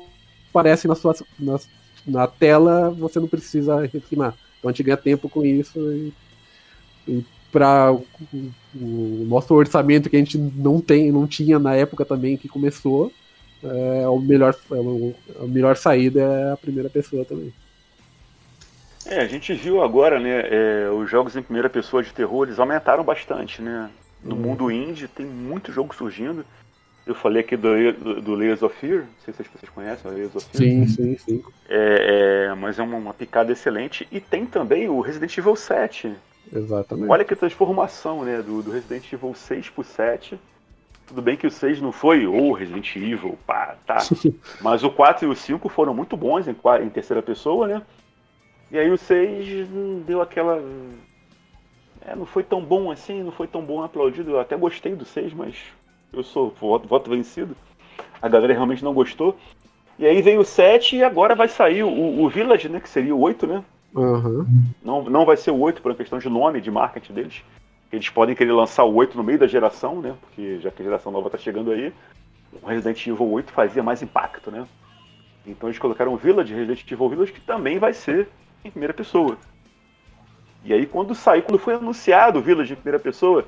aparece 0.50 0.86
na 0.86 0.94
sua 0.94 1.14
na, 1.38 1.58
na 2.06 2.26
tela, 2.28 2.90
você 2.90 3.18
não 3.18 3.26
precisa 3.26 3.80
refinar. 3.80 4.34
Então 4.58 4.68
a 4.68 4.72
gente 4.72 4.84
ganha 4.84 4.96
tempo 4.96 5.28
com 5.28 5.44
isso 5.44 5.78
e, 5.90 6.12
e 7.08 7.24
para 7.50 7.92
o, 7.92 8.06
o, 8.76 9.26
nosso 9.28 9.52
orçamento 9.54 10.08
que 10.08 10.16
a 10.16 10.20
gente 10.20 10.38
não 10.38 10.80
tem, 10.80 11.10
não 11.10 11.26
tinha 11.26 11.58
na 11.58 11.74
época 11.74 12.04
também 12.04 12.36
que 12.36 12.48
começou, 12.48 13.12
é, 13.62 14.08
o 14.08 14.18
melhor, 14.18 14.54
é, 14.70 15.42
a 15.42 15.46
melhor 15.46 15.76
saída 15.76 16.20
é 16.20 16.52
a 16.52 16.56
primeira 16.56 16.88
pessoa 16.88 17.24
também. 17.24 17.52
É, 19.06 19.20
a 19.20 19.26
gente 19.26 19.54
viu 19.54 19.82
agora, 19.82 20.20
né, 20.20 20.42
é, 20.50 20.90
os 20.90 21.10
jogos 21.10 21.34
em 21.34 21.42
primeira 21.42 21.70
pessoa 21.70 22.02
de 22.02 22.12
terror, 22.12 22.46
eles 22.46 22.58
aumentaram 22.58 23.02
bastante, 23.02 23.62
né? 23.62 23.90
No 24.22 24.34
hum. 24.34 24.38
mundo 24.38 24.70
indie 24.70 25.08
tem 25.08 25.24
muito 25.24 25.72
jogo 25.72 25.94
surgindo. 25.94 26.44
Eu 27.06 27.14
falei 27.14 27.40
aqui 27.40 27.56
do, 27.56 27.70
do, 27.94 28.20
do 28.20 28.34
Layers 28.34 28.62
of 28.62 28.76
Fear, 28.78 29.04
não 29.04 29.08
sei 29.24 29.32
se 29.32 29.42
vocês 29.44 29.72
conhecem 29.74 30.10
o 30.10 30.12
Layers 30.12 30.36
of 30.36 30.46
Fear. 30.52 30.62
Sim, 30.62 30.86
sim, 30.86 31.16
sim. 31.16 31.44
É, 31.66 32.48
é, 32.50 32.54
mas 32.54 32.78
é 32.78 32.82
uma, 32.82 32.98
uma, 32.98 33.14
picada 33.14 33.50
excelente. 33.50 34.06
E 34.12 34.20
tem 34.20 34.44
também 34.44 34.90
o 34.90 35.00
Resident 35.00 35.38
Evil 35.38 35.56
7. 35.56 36.12
Exatamente. 36.52 37.10
Olha 37.10 37.24
que 37.24 37.34
transformação, 37.34 38.24
né? 38.24 38.42
Do, 38.42 38.62
do 38.62 38.70
Resident 38.70 39.10
Evil 39.10 39.34
6 39.34 39.70
pro 39.70 39.82
7. 39.82 40.38
Tudo 41.08 41.22
bem 41.22 41.36
que 41.36 41.46
o 41.46 41.50
6 41.50 41.80
não 41.80 41.90
foi 41.90 42.26
o 42.26 42.52
Resident 42.52 42.94
Evil, 42.94 43.38
pá, 43.46 43.76
tá. 43.86 43.96
Mas 44.60 44.84
o 44.84 44.90
4 44.90 45.26
e 45.26 45.30
o 45.30 45.34
5 45.34 45.66
foram 45.70 45.94
muito 45.94 46.16
bons 46.18 46.46
em, 46.46 46.54
em 46.84 46.88
terceira 46.90 47.22
pessoa, 47.22 47.66
né? 47.66 47.82
E 48.70 48.78
aí 48.78 48.90
o 48.90 48.98
6 48.98 49.68
deu 50.06 50.20
aquela. 50.20 50.62
É, 52.06 52.14
não 52.14 52.26
foi 52.26 52.42
tão 52.42 52.62
bom 52.62 52.90
assim, 52.90 53.22
não 53.22 53.32
foi 53.32 53.46
tão 53.46 53.62
bom 53.62 53.82
aplaudido. 53.82 54.32
Eu 54.32 54.40
até 54.40 54.54
gostei 54.54 54.94
do 54.94 55.06
6, 55.06 55.32
mas 55.32 55.56
eu 56.12 56.22
sou 56.22 56.50
voto, 56.50 56.86
voto 56.86 57.08
vencido. 57.08 57.56
A 58.20 58.28
galera 58.28 58.52
realmente 58.52 58.84
não 58.84 58.92
gostou. 58.92 59.34
E 59.98 60.06
aí 60.06 60.20
veio 60.20 60.40
o 60.40 60.44
7 60.44 60.96
e 60.96 61.02
agora 61.02 61.34
vai 61.34 61.48
sair 61.48 61.82
o, 61.82 62.22
o 62.22 62.28
Village, 62.28 62.68
né? 62.68 62.80
Que 62.80 62.88
seria 62.88 63.16
o 63.16 63.20
8, 63.20 63.46
né? 63.46 63.64
Uhum. 63.94 64.46
Não, 64.84 65.02
não 65.04 65.24
vai 65.24 65.38
ser 65.38 65.52
o 65.52 65.58
8 65.58 65.80
por 65.80 65.90
uma 65.90 65.96
questão 65.96 66.18
de 66.18 66.28
nome, 66.28 66.60
de 66.60 66.70
marketing 66.70 67.14
deles. 67.14 67.42
Eles 67.90 68.08
podem 68.10 68.34
querer 68.34 68.52
lançar 68.52 68.84
o 68.84 68.94
8 68.94 69.16
no 69.16 69.24
meio 69.24 69.38
da 69.38 69.46
geração, 69.46 70.00
né? 70.00 70.14
Porque 70.20 70.58
já 70.60 70.70
que 70.70 70.82
a 70.82 70.84
geração 70.84 71.10
nova 71.10 71.30
tá 71.30 71.38
chegando 71.38 71.70
aí, 71.70 71.92
o 72.62 72.66
Resident 72.66 73.06
Evil 73.06 73.30
8 73.30 73.52
fazia 73.52 73.82
mais 73.82 74.02
impacto, 74.02 74.50
né? 74.50 74.66
Então 75.46 75.68
eles 75.68 75.78
colocaram 75.78 76.12
o 76.12 76.16
Village, 76.16 76.52
Resident 76.52 76.90
Evil 76.90 77.08
Village, 77.08 77.32
que 77.32 77.40
também 77.40 77.78
vai 77.78 77.94
ser 77.94 78.28
em 78.64 78.70
primeira 78.70 78.92
pessoa. 78.92 79.38
E 80.64 80.72
aí 80.72 80.84
quando 80.86 81.14
saiu, 81.14 81.42
quando 81.42 81.58
foi 81.58 81.74
anunciado 81.74 82.38
o 82.38 82.42
Village 82.42 82.72
em 82.72 82.76
primeira 82.76 82.98
pessoa, 82.98 83.46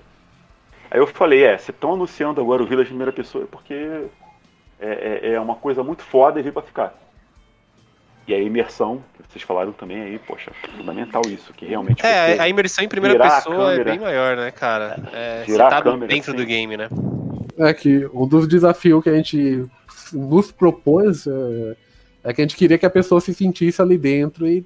Aí 0.90 0.98
eu 0.98 1.06
falei, 1.06 1.44
é, 1.44 1.56
se 1.56 1.70
estão 1.70 1.92
anunciando 1.92 2.40
agora 2.40 2.62
o 2.62 2.66
Village 2.66 2.88
em 2.88 2.94
primeira 2.94 3.12
pessoa 3.12 3.46
porque 3.46 3.74
é, 4.80 5.20
é, 5.22 5.32
é 5.34 5.40
uma 5.40 5.54
coisa 5.54 5.84
muito 5.84 6.02
foda 6.02 6.40
e 6.40 6.42
veio 6.42 6.52
pra 6.52 6.62
ficar. 6.62 6.94
E 8.26 8.34
a 8.34 8.38
imersão, 8.38 9.02
que 9.16 9.32
vocês 9.32 9.42
falaram 9.42 9.72
também 9.72 10.00
aí, 10.00 10.18
poxa, 10.18 10.52
fundamental 10.76 11.22
isso, 11.26 11.52
que 11.52 11.66
realmente. 11.66 12.04
É, 12.04 12.38
a 12.38 12.48
imersão 12.48 12.84
em 12.84 12.88
primeira 12.88 13.18
pessoa 13.18 13.74
é 13.74 13.82
bem 13.82 13.98
maior, 13.98 14.36
né, 14.36 14.50
cara? 14.50 14.98
É, 15.12 15.44
você 15.44 15.56
tá 15.56 15.80
dentro 15.80 16.30
assim. 16.30 16.32
do 16.32 16.46
game, 16.46 16.76
né? 16.76 16.88
É 17.58 17.74
que 17.74 18.08
um 18.12 18.26
dos 18.26 18.46
desafios 18.46 19.02
que 19.02 19.10
a 19.10 19.14
gente 19.14 19.68
nos 20.12 20.50
propôs 20.52 21.26
é, 21.26 21.76
é 22.24 22.32
que 22.32 22.40
a 22.40 22.44
gente 22.44 22.56
queria 22.56 22.78
que 22.78 22.86
a 22.86 22.90
pessoa 22.90 23.20
se 23.20 23.34
sentisse 23.34 23.80
ali 23.80 23.98
dentro 23.98 24.46
e 24.46 24.64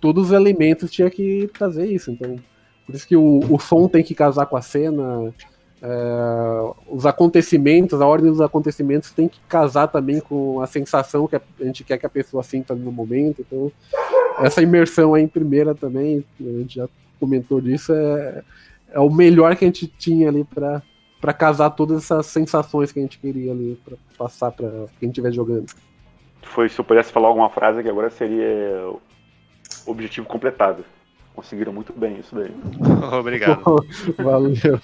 todos 0.00 0.26
os 0.26 0.32
elementos 0.32 0.90
tinha 0.90 1.10
que 1.10 1.50
trazer 1.52 1.86
isso. 1.86 2.10
Então, 2.10 2.36
por 2.84 2.94
isso 2.94 3.06
que 3.06 3.16
o, 3.16 3.40
o 3.50 3.58
som 3.58 3.88
tem 3.88 4.02
que 4.02 4.14
casar 4.14 4.46
com 4.46 4.56
a 4.56 4.62
cena, 4.62 5.34
é, 5.88 6.74
os 6.88 7.06
acontecimentos, 7.06 8.00
a 8.00 8.06
ordem 8.06 8.28
dos 8.28 8.40
acontecimentos 8.40 9.12
tem 9.12 9.28
que 9.28 9.38
casar 9.48 9.86
também 9.86 10.18
com 10.18 10.60
a 10.60 10.66
sensação 10.66 11.28
que 11.28 11.36
a 11.36 11.40
gente 11.60 11.84
quer 11.84 11.96
que 11.96 12.06
a 12.06 12.10
pessoa 12.10 12.42
sinta 12.42 12.74
no 12.74 12.90
momento. 12.90 13.40
Então, 13.40 13.70
essa 14.40 14.60
imersão 14.60 15.14
aí 15.14 15.22
em 15.22 15.28
primeira 15.28 15.76
também, 15.76 16.24
a 16.40 16.42
gente 16.42 16.74
já 16.74 16.88
comentou 17.20 17.60
disso, 17.60 17.94
é, 17.94 18.42
é 18.90 18.98
o 18.98 19.08
melhor 19.08 19.54
que 19.54 19.64
a 19.64 19.68
gente 19.68 19.86
tinha 19.86 20.28
ali 20.28 20.42
para 20.42 20.82
para 21.18 21.32
casar 21.32 21.70
todas 21.70 22.04
essas 22.04 22.26
sensações 22.26 22.92
que 22.92 22.98
a 22.98 23.02
gente 23.02 23.18
queria 23.18 23.50
ali 23.50 23.80
para 23.84 23.96
passar 24.18 24.52
para 24.52 24.84
quem 25.00 25.08
estiver 25.08 25.32
jogando. 25.32 25.66
Foi, 26.42 26.68
se 26.68 26.78
eu 26.78 26.84
pudesse 26.84 27.10
falar 27.10 27.28
alguma 27.28 27.48
frase 27.48 27.82
que 27.82 27.88
agora 27.88 28.10
seria 28.10 28.92
objetivo 29.86 30.26
completado. 30.26 30.84
Conseguiram 31.34 31.72
muito 31.72 31.92
bem 31.92 32.18
isso 32.18 32.34
daí. 32.34 32.54
Obrigado. 33.18 33.62
Valeu. 34.22 34.78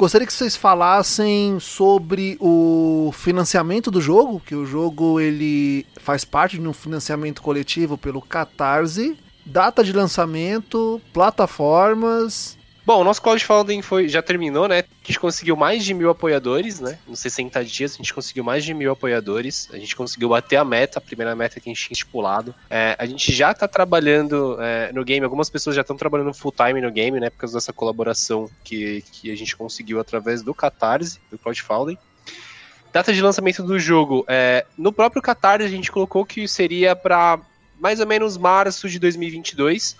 Gostaria 0.00 0.26
que 0.26 0.32
vocês 0.32 0.56
falassem 0.56 1.60
sobre 1.60 2.38
o 2.40 3.12
financiamento 3.12 3.90
do 3.90 4.00
jogo, 4.00 4.40
que 4.40 4.54
o 4.54 4.64
jogo 4.64 5.20
ele 5.20 5.84
faz 6.00 6.24
parte 6.24 6.58
de 6.58 6.66
um 6.66 6.72
financiamento 6.72 7.42
coletivo 7.42 7.98
pelo 7.98 8.22
Catarse, 8.22 9.14
data 9.44 9.84
de 9.84 9.92
lançamento, 9.92 10.98
plataformas 11.12 12.56
Bom, 12.90 13.02
o 13.02 13.04
nosso 13.04 13.22
crowdfunding 13.22 13.82
foi, 13.82 14.08
já 14.08 14.20
terminou, 14.20 14.66
né? 14.66 14.80
A 14.80 15.06
gente 15.06 15.20
conseguiu 15.20 15.54
mais 15.54 15.84
de 15.84 15.94
mil 15.94 16.10
apoiadores, 16.10 16.80
né? 16.80 16.98
Nos 17.06 17.20
60 17.20 17.64
dias 17.64 17.94
a 17.94 17.96
gente 17.98 18.12
conseguiu 18.12 18.42
mais 18.42 18.64
de 18.64 18.74
mil 18.74 18.90
apoiadores. 18.90 19.68
A 19.72 19.78
gente 19.78 19.94
conseguiu 19.94 20.30
bater 20.30 20.56
a 20.56 20.64
meta, 20.64 20.98
a 20.98 21.00
primeira 21.00 21.36
meta 21.36 21.60
que 21.60 21.70
a 21.70 21.72
gente 21.72 21.86
tinha 21.86 21.92
estipulado. 21.92 22.52
É, 22.68 22.96
a 22.98 23.06
gente 23.06 23.32
já 23.32 23.54
tá 23.54 23.68
trabalhando 23.68 24.60
é, 24.60 24.90
no 24.92 25.04
game, 25.04 25.22
algumas 25.22 25.48
pessoas 25.48 25.76
já 25.76 25.82
estão 25.82 25.96
trabalhando 25.96 26.34
full 26.34 26.50
time 26.50 26.80
no 26.80 26.90
game, 26.90 27.20
né? 27.20 27.30
Por 27.30 27.36
causa 27.36 27.58
dessa 27.58 27.72
colaboração 27.72 28.50
que, 28.64 29.04
que 29.12 29.30
a 29.30 29.36
gente 29.36 29.56
conseguiu 29.56 30.00
através 30.00 30.42
do 30.42 30.52
Catarse, 30.52 31.20
do 31.30 31.38
crowdfunding. 31.38 31.96
Data 32.92 33.12
de 33.12 33.22
lançamento 33.22 33.62
do 33.62 33.78
jogo. 33.78 34.24
É, 34.26 34.66
no 34.76 34.92
próprio 34.92 35.22
Catarse 35.22 35.64
a 35.64 35.70
gente 35.70 35.92
colocou 35.92 36.26
que 36.26 36.48
seria 36.48 36.96
para 36.96 37.38
mais 37.78 38.00
ou 38.00 38.06
menos 38.08 38.36
março 38.36 38.88
de 38.88 38.98
2022. 38.98 39.96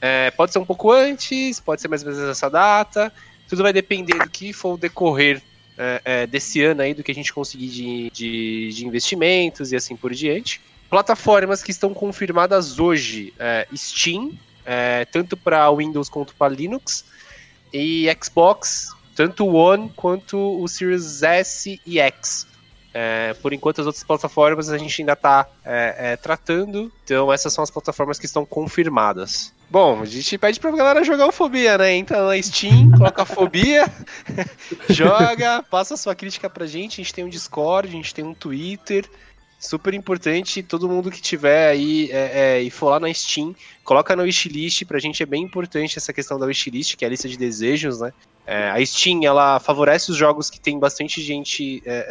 É, 0.00 0.30
pode 0.30 0.52
ser 0.52 0.58
um 0.58 0.64
pouco 0.64 0.92
antes, 0.92 1.60
pode 1.60 1.80
ser 1.80 1.88
mais 1.88 2.02
ou 2.02 2.12
menos 2.12 2.28
essa 2.28 2.50
data. 2.50 3.12
Tudo 3.48 3.62
vai 3.62 3.72
depender 3.72 4.18
do 4.18 4.28
que 4.28 4.52
for 4.52 4.74
o 4.74 4.76
decorrer 4.76 5.42
é, 5.76 6.02
é, 6.04 6.26
desse 6.26 6.62
ano 6.62 6.82
aí, 6.82 6.94
do 6.94 7.02
que 7.02 7.10
a 7.10 7.14
gente 7.14 7.32
conseguir 7.32 7.68
de, 7.68 8.10
de, 8.10 8.72
de, 8.72 8.86
investimentos 8.86 9.72
e 9.72 9.76
assim 9.76 9.96
por 9.96 10.12
diante. 10.12 10.60
Plataformas 10.88 11.62
que 11.62 11.70
estão 11.70 11.92
confirmadas 11.92 12.78
hoje: 12.78 13.32
é, 13.38 13.66
Steam, 13.74 14.32
é, 14.64 15.04
tanto 15.06 15.36
para 15.36 15.70
Windows 15.72 16.08
quanto 16.08 16.34
para 16.34 16.52
Linux. 16.52 17.04
E 17.72 18.06
Xbox, 18.22 18.94
tanto 19.16 19.44
o 19.44 19.54
One 19.54 19.90
quanto 19.96 20.38
o 20.38 20.68
Series 20.68 21.22
S 21.22 21.80
e 21.84 21.98
X. 21.98 22.46
É, 22.92 23.34
por 23.42 23.52
enquanto, 23.52 23.80
as 23.80 23.86
outras 23.88 24.04
plataformas 24.04 24.68
a 24.70 24.78
gente 24.78 25.02
ainda 25.02 25.14
está 25.14 25.48
é, 25.64 26.12
é, 26.12 26.16
tratando, 26.16 26.92
então 27.02 27.32
essas 27.32 27.52
são 27.52 27.64
as 27.64 27.70
plataformas 27.70 28.20
que 28.20 28.26
estão 28.26 28.46
confirmadas. 28.46 29.52
Bom, 29.70 30.02
a 30.02 30.04
gente 30.04 30.38
pede 30.38 30.60
pra 30.60 30.70
galera 30.70 31.02
jogar 31.02 31.26
o 31.26 31.32
Fobia, 31.32 31.76
né? 31.78 31.96
Entra 31.96 32.24
na 32.26 32.40
Steam, 32.40 32.92
coloca 32.96 33.22
a 33.22 33.26
Fobia, 33.26 33.84
joga, 34.88 35.62
passa 35.62 35.96
sua 35.96 36.14
crítica 36.14 36.48
pra 36.48 36.66
gente. 36.66 37.00
A 37.00 37.04
gente 37.04 37.14
tem 37.14 37.24
um 37.24 37.28
Discord, 37.28 37.88
a 37.88 37.92
gente 37.92 38.14
tem 38.14 38.24
um 38.24 38.34
Twitter. 38.34 39.08
Super 39.58 39.94
importante, 39.94 40.62
todo 40.62 40.88
mundo 40.88 41.10
que 41.10 41.22
tiver 41.22 41.68
aí 41.70 42.10
é, 42.12 42.58
é, 42.58 42.62
e 42.62 42.70
for 42.70 42.90
lá 42.90 43.00
na 43.00 43.12
Steam, 43.12 43.56
coloca 43.82 44.14
na 44.14 44.22
wishlist, 44.22 44.84
pra 44.84 44.98
gente 44.98 45.22
é 45.22 45.26
bem 45.26 45.42
importante 45.42 45.96
essa 45.96 46.12
questão 46.12 46.38
da 46.38 46.44
wishlist, 46.44 46.96
que 46.96 47.04
é 47.04 47.08
a 47.08 47.10
lista 47.10 47.26
de 47.26 47.38
desejos, 47.38 48.00
né? 48.00 48.12
É, 48.46 48.70
a 48.70 48.84
Steam, 48.84 49.24
ela 49.24 49.58
favorece 49.58 50.10
os 50.10 50.18
jogos 50.18 50.50
que 50.50 50.60
tem 50.60 50.78
bastante 50.78 51.22
gente 51.22 51.82
é, 51.86 52.06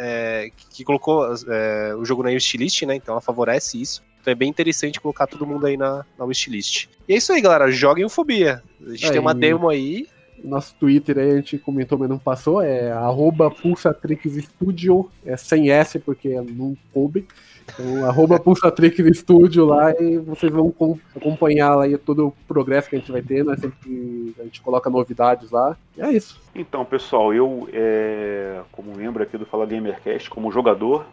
é, 0.46 0.50
que 0.70 0.82
colocou 0.82 1.32
é, 1.32 1.94
o 1.94 2.04
jogo 2.04 2.24
na 2.24 2.30
wishlist, 2.30 2.82
né? 2.82 2.96
Então 2.96 3.12
ela 3.12 3.20
favorece 3.20 3.80
isso. 3.80 4.02
Então 4.24 4.32
é 4.32 4.34
bem 4.34 4.48
interessante 4.48 4.98
colocar 5.02 5.26
todo 5.26 5.46
mundo 5.46 5.66
aí 5.66 5.76
na, 5.76 6.02
na 6.18 6.24
wishlist. 6.24 6.88
E 7.06 7.12
é 7.12 7.16
isso 7.18 7.30
aí, 7.30 7.42
galera. 7.42 7.70
Joguem 7.70 8.06
o 8.06 8.08
Fobia. 8.08 8.62
A 8.80 8.90
gente 8.90 9.04
é, 9.04 9.10
tem 9.10 9.20
uma 9.20 9.34
demo 9.34 9.68
aí. 9.68 10.08
Nosso 10.42 10.74
Twitter 10.76 11.18
aí 11.18 11.30
a 11.30 11.36
gente 11.36 11.58
comentou, 11.58 11.98
mas 11.98 12.08
não 12.08 12.18
passou. 12.18 12.62
É 12.62 12.90
arroba 12.90 13.50
Pulsatrix 13.50 14.32
Studio. 14.44 15.10
É 15.26 15.36
sem 15.36 15.70
S, 15.70 15.98
porque 15.98 16.40
não 16.40 16.74
coube. 16.90 17.28
Então, 17.64 18.06
arroba 18.06 18.40
Pulsatrix 18.40 19.18
Studio 19.18 19.66
lá 19.66 19.92
e 20.00 20.16
vocês 20.16 20.50
vão 20.50 20.74
acompanhar 21.14 21.74
lá 21.74 21.84
todo 21.98 22.28
o 22.28 22.34
progresso 22.48 22.88
que 22.88 22.96
a 22.96 22.98
gente 22.98 23.12
vai 23.12 23.20
ter, 23.20 23.44
né? 23.44 23.54
Sempre 23.58 24.34
a 24.40 24.44
gente 24.44 24.62
coloca 24.62 24.88
novidades 24.88 25.50
lá. 25.50 25.76
E 25.98 26.00
é 26.00 26.10
isso. 26.10 26.40
Então, 26.54 26.82
pessoal, 26.82 27.34
eu, 27.34 27.68
é, 27.74 28.62
como 28.72 28.96
membro 28.96 29.22
aqui 29.22 29.36
do 29.36 29.44
Fala 29.44 29.66
Gamercast, 29.66 30.30
como 30.30 30.50
jogador, 30.50 31.04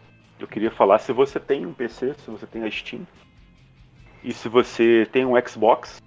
eu 0.42 0.48
queria 0.48 0.70
falar 0.70 0.98
se 0.98 1.12
você 1.12 1.38
tem 1.38 1.64
um 1.64 1.72
PC, 1.72 2.14
se 2.14 2.30
você 2.30 2.46
tem 2.46 2.64
a 2.64 2.70
Steam, 2.70 3.06
e 4.22 4.32
se 4.32 4.48
você 4.48 5.08
tem 5.10 5.24
um 5.24 5.34
Xbox, 5.46 6.02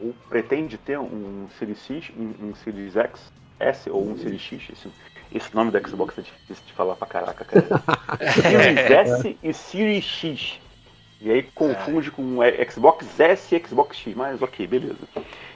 ou 0.00 0.14
pretende 0.28 0.78
ter 0.78 0.98
um 0.98 1.48
Series 1.58 1.84
X, 1.84 2.10
um, 2.16 2.48
um 2.48 2.54
Series 2.54 2.96
X, 2.96 3.32
S 3.60 3.90
ou 3.90 4.08
um 4.08 4.16
Series 4.16 4.40
X, 4.40 4.70
esse, 4.72 4.90
esse 5.32 5.54
nome 5.54 5.70
da 5.70 5.80
Xbox 5.80 6.18
é 6.18 6.22
difícil 6.22 6.64
de 6.66 6.72
falar 6.72 6.96
pra 6.96 7.06
caraca, 7.06 7.44
cara. 7.44 7.66
Series 8.42 8.90
S 8.90 9.38
e 9.42 9.52
Series 9.52 10.04
X. 10.04 10.60
E 11.20 11.30
aí 11.30 11.42
confunde 11.42 12.10
com 12.10 12.38
Xbox 12.70 13.18
S 13.18 13.54
e 13.54 13.66
Xbox 13.66 13.96
X, 13.96 14.14
mas 14.14 14.42
ok, 14.42 14.66
beleza. 14.66 14.98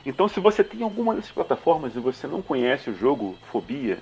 Então 0.07 0.29
se 0.29 0.41
você 0.41 0.64
tem 0.64 0.83
alguma 0.83 1.14
dessas 1.14 1.33
plataformas 1.33 1.95
e 1.95 2.01
você 2.01 2.27
não 2.27 2.41
conhece 2.41 2.89
o 2.91 2.95
jogo 2.95 3.37
Fobia, 3.51 3.99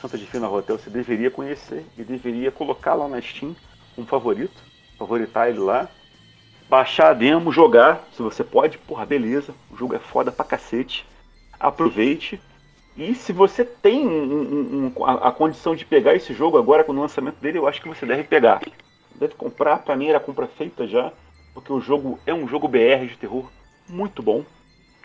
Santa 0.00 0.16
de 0.16 0.26
Fina 0.26 0.48
Hotel, 0.48 0.78
você 0.78 0.88
deveria 0.88 1.30
conhecer 1.30 1.84
e 1.98 2.02
deveria 2.02 2.50
colocar 2.50 2.94
lá 2.94 3.06
na 3.06 3.20
Steam 3.20 3.54
um 3.98 4.06
favorito, 4.06 4.62
favoritar 4.98 5.50
ele 5.50 5.58
lá, 5.58 5.88
baixar 6.70 7.10
a 7.10 7.12
demo, 7.12 7.52
jogar, 7.52 8.08
se 8.16 8.22
você 8.22 8.42
pode, 8.42 8.78
porra, 8.78 9.04
beleza, 9.04 9.54
o 9.70 9.76
jogo 9.76 9.94
é 9.94 9.98
foda 9.98 10.32
pra 10.32 10.44
cacete, 10.44 11.04
aproveite. 11.58 12.40
E 12.96 13.14
se 13.14 13.32
você 13.32 13.64
tem 13.64 14.06
um, 14.06 14.92
um, 14.96 15.04
a, 15.04 15.28
a, 15.28 15.32
condição 15.32 15.76
de 15.76 15.84
pegar 15.84 16.14
esse 16.14 16.32
jogo 16.32 16.56
agora 16.56 16.82
com 16.82 16.92
o 16.92 17.00
lançamento 17.00 17.36
dele, 17.36 17.58
eu 17.58 17.66
acho 17.66 17.82
que 17.82 17.88
você 17.88 18.06
deve 18.06 18.24
pegar. 18.24 18.62
Deve 19.14 19.34
comprar, 19.34 19.80
pra 19.80 19.96
mim 19.96 20.08
era 20.08 20.18
compra 20.18 20.46
feita 20.46 20.86
já, 20.86 21.12
porque 21.52 21.72
o 21.72 21.80
jogo 21.80 22.18
é 22.24 22.32
um 22.32 22.48
jogo 22.48 22.68
BR 22.68 23.06
de 23.06 23.16
terror 23.16 23.50
muito 23.88 24.22
bom. 24.22 24.44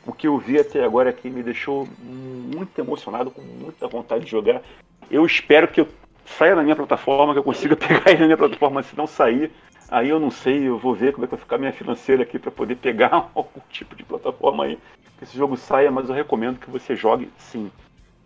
O 0.05 0.13
que 0.13 0.27
eu 0.27 0.37
vi 0.37 0.59
até 0.59 0.83
agora 0.83 1.09
aqui 1.09 1.29
me 1.29 1.41
deixou 1.41 1.87
muito 1.99 2.77
emocionado, 2.79 3.31
com 3.31 3.41
muita 3.41 3.87
vontade 3.87 4.25
de 4.25 4.31
jogar. 4.31 4.61
Eu 5.09 5.25
espero 5.25 5.67
que 5.67 5.81
eu 5.81 5.87
saia 6.25 6.55
na 6.55 6.63
minha 6.63 6.75
plataforma, 6.75 7.33
que 7.33 7.39
eu 7.39 7.43
consiga 7.43 7.75
pegar 7.77 8.11
ele 8.11 8.19
na 8.19 8.25
minha 8.25 8.37
plataforma. 8.37 8.83
Se 8.83 8.95
não 8.95 9.07
sair, 9.07 9.51
aí 9.89 10.09
eu 10.09 10.19
não 10.19 10.29
sei, 10.29 10.67
eu 10.67 10.77
vou 10.77 10.93
ver 10.93 11.13
como 11.13 11.25
é 11.25 11.27
que 11.27 11.35
vai 11.35 11.39
ficar 11.39 11.57
minha 11.57 11.73
financeira 11.73 12.23
aqui 12.23 12.37
para 12.37 12.51
poder 12.51 12.75
pegar 12.75 13.29
algum 13.33 13.61
tipo 13.69 13.95
de 13.95 14.03
plataforma 14.03 14.65
aí. 14.65 14.77
Que 15.17 15.23
esse 15.23 15.37
jogo 15.37 15.57
saia, 15.57 15.89
mas 15.89 16.07
eu 16.07 16.15
recomendo 16.15 16.59
que 16.59 16.69
você 16.69 16.95
jogue 16.95 17.29
sim. 17.37 17.71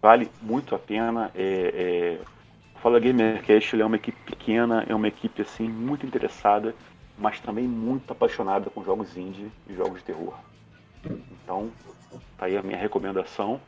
Vale 0.02 0.30
muito 0.42 0.76
a 0.76 0.80
pena. 0.80 1.32
É, 1.36 2.18
é... 2.24 2.40
Fala 2.82 3.00
Gamercast 3.00 3.80
é 3.80 3.86
uma 3.86 3.98
equipe 3.98 4.18
pequena, 4.26 4.86
é 4.88 4.96
uma 4.96 5.08
equipe 5.08 5.42
assim 5.42 5.68
muito 5.68 6.06
interessada, 6.06 6.74
mas 7.18 7.40
também 7.42 7.66
muito 7.66 8.12
apaixonada 8.12 8.70
com 8.70 8.84
jogos 8.84 9.18
indie 9.18 9.52
e 9.68 9.74
jogos 9.74 10.00
de 10.00 10.06
terror. 10.06 10.34
Então, 11.06 11.72
tá 12.38 12.46
aí 12.46 12.58
a 12.58 12.62
minha 12.62 12.78
recomendação. 12.78 13.60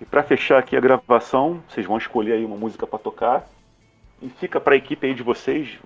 E 0.00 0.04
para 0.04 0.22
fechar 0.22 0.58
aqui 0.58 0.76
a 0.76 0.80
gravação, 0.80 1.62
vocês 1.68 1.86
vão 1.86 1.96
escolher 1.96 2.32
aí 2.32 2.44
uma 2.44 2.56
música 2.56 2.86
para 2.86 2.98
tocar. 2.98 3.48
E 4.20 4.28
fica 4.28 4.60
para 4.60 4.74
a 4.74 4.76
equipe 4.76 5.06
aí 5.06 5.14
de 5.14 5.22
vocês 5.22 5.78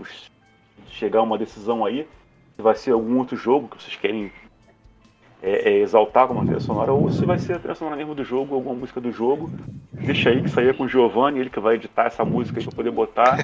chegar 0.88 1.20
a 1.20 1.22
uma 1.22 1.38
decisão 1.38 1.84
aí. 1.84 2.06
Se 2.54 2.62
vai 2.62 2.74
ser 2.74 2.92
algum 2.92 3.18
outro 3.18 3.36
jogo 3.36 3.68
que 3.68 3.82
vocês 3.82 3.96
querem 3.96 4.32
é, 5.42 5.70
é, 5.70 5.78
exaltar 5.80 6.26
como 6.26 6.44
trilha 6.44 6.60
sonora, 6.60 6.92
ou 6.92 7.10
se 7.10 7.24
vai 7.24 7.38
ser 7.38 7.54
a 7.54 7.58
trilha 7.58 7.74
sonora 7.74 7.96
mesmo 7.96 8.14
do 8.14 8.24
jogo, 8.24 8.54
alguma 8.54 8.74
música 8.74 9.00
do 9.00 9.12
jogo. 9.12 9.50
Deixa 9.92 10.30
aí 10.30 10.42
que 10.42 10.48
saia 10.48 10.72
com 10.72 10.84
o 10.84 10.88
Giovanni, 10.88 11.40
ele 11.40 11.50
que 11.50 11.60
vai 11.60 11.74
editar 11.74 12.06
essa 12.06 12.24
música 12.24 12.60
para 12.60 12.72
poder 12.72 12.90
botar. 12.90 13.38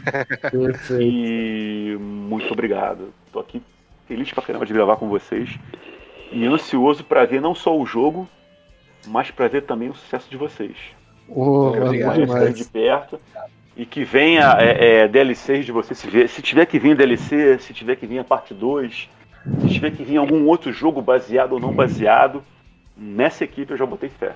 e 0.99 1.97
muito 2.01 2.53
obrigado. 2.53 3.13
Tô 3.31 3.41
aqui 3.41 3.63
feliz 4.09 4.33
pra 4.33 4.43
caramba 4.43 4.67
de 4.67 4.73
gravar 4.73 4.97
com 4.97 5.09
vocês 5.09 5.59
e 6.33 6.47
ansioso 6.47 7.05
para 7.05 7.25
ver 7.25 7.41
não 7.41 7.55
só 7.55 7.77
o 7.77 7.87
jogo, 7.87 8.29
mas 9.07 9.31
para 9.31 9.49
ver 9.49 9.63
também 9.63 9.89
o 9.89 9.95
sucesso 9.95 10.31
de 10.31 10.37
vocês. 10.37 10.77
Oh, 11.29 11.69
obrigado 11.69 12.53
de 12.53 12.65
perto 12.65 13.19
e 13.77 13.87
que 13.87 14.05
venha 14.05 14.57
é, 14.59 15.03
é, 15.03 15.09
DLCs 15.09 15.65
de 15.65 15.73
vocês. 15.73 15.99
Se, 15.99 16.29
se 16.29 16.43
tiver 16.43 16.67
que 16.67 16.79
vir 16.79 16.97
DLC, 16.97 17.59
se 17.59 17.73
tiver 17.73 17.97
que 17.97 18.07
vir 18.07 18.19
a 18.19 18.25
parte 18.25 18.53
2, 18.53 19.09
se 19.61 19.69
tiver 19.69 19.91
que 19.91 20.05
vir 20.05 20.19
algum 20.19 20.47
outro 20.47 20.73
jogo 20.73 21.01
baseado 21.01 21.53
ou 21.53 21.61
não 21.61 21.73
baseado, 21.73 22.43
nessa 22.97 23.45
equipe 23.45 23.73
eu 23.73 23.77
já 23.77 23.87
botei 23.87 24.11
fé. 24.11 24.35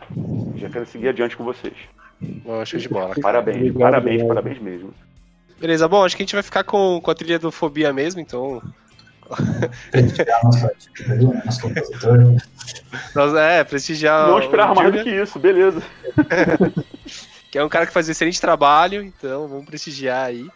Já 0.57 0.68
quero 0.68 0.86
seguir 0.86 1.09
adiante 1.09 1.36
com 1.36 1.44
vocês. 1.44 1.74
Bom, 2.20 2.64
show 2.64 2.80
de 2.80 2.88
bola. 2.88 3.14
Parabéns, 3.20 3.57
obrigado, 3.57 3.78
parabéns, 3.78 4.22
obrigado. 4.22 4.28
parabéns 4.28 4.59
mesmo. 4.59 4.94
Beleza, 5.61 5.88
bom, 5.88 6.05
acho 6.05 6.16
que 6.16 6.22
a 6.22 6.26
gente 6.26 6.34
vai 6.34 6.42
ficar 6.42 6.64
com, 6.64 7.01
com 7.01 7.11
a 7.11 7.14
trilha 7.14 7.38
do 7.38 7.51
Fobia 7.51 7.92
mesmo, 7.92 8.20
então 8.20 8.62
prestigiar 9.91 10.45
nosso, 10.45 10.68
nosso 11.45 11.61
compositor. 11.61 12.18
Nós, 13.14 13.35
é, 13.35 13.64
prestigiar. 13.64 14.29
Não 14.29 14.39
esperar 14.39 14.74
mais 14.74 14.93
do 14.93 15.03
que 15.03 15.11
isso, 15.11 15.39
beleza. 15.39 15.83
que 17.51 17.59
é 17.59 17.64
um 17.64 17.68
cara 17.68 17.87
que 17.87 17.93
faz 17.93 18.09
um 18.09 18.12
excelente 18.12 18.41
trabalho, 18.41 19.03
então 19.03 19.49
vamos 19.49 19.66
prestigiar 19.66 20.27
aí. 20.27 20.47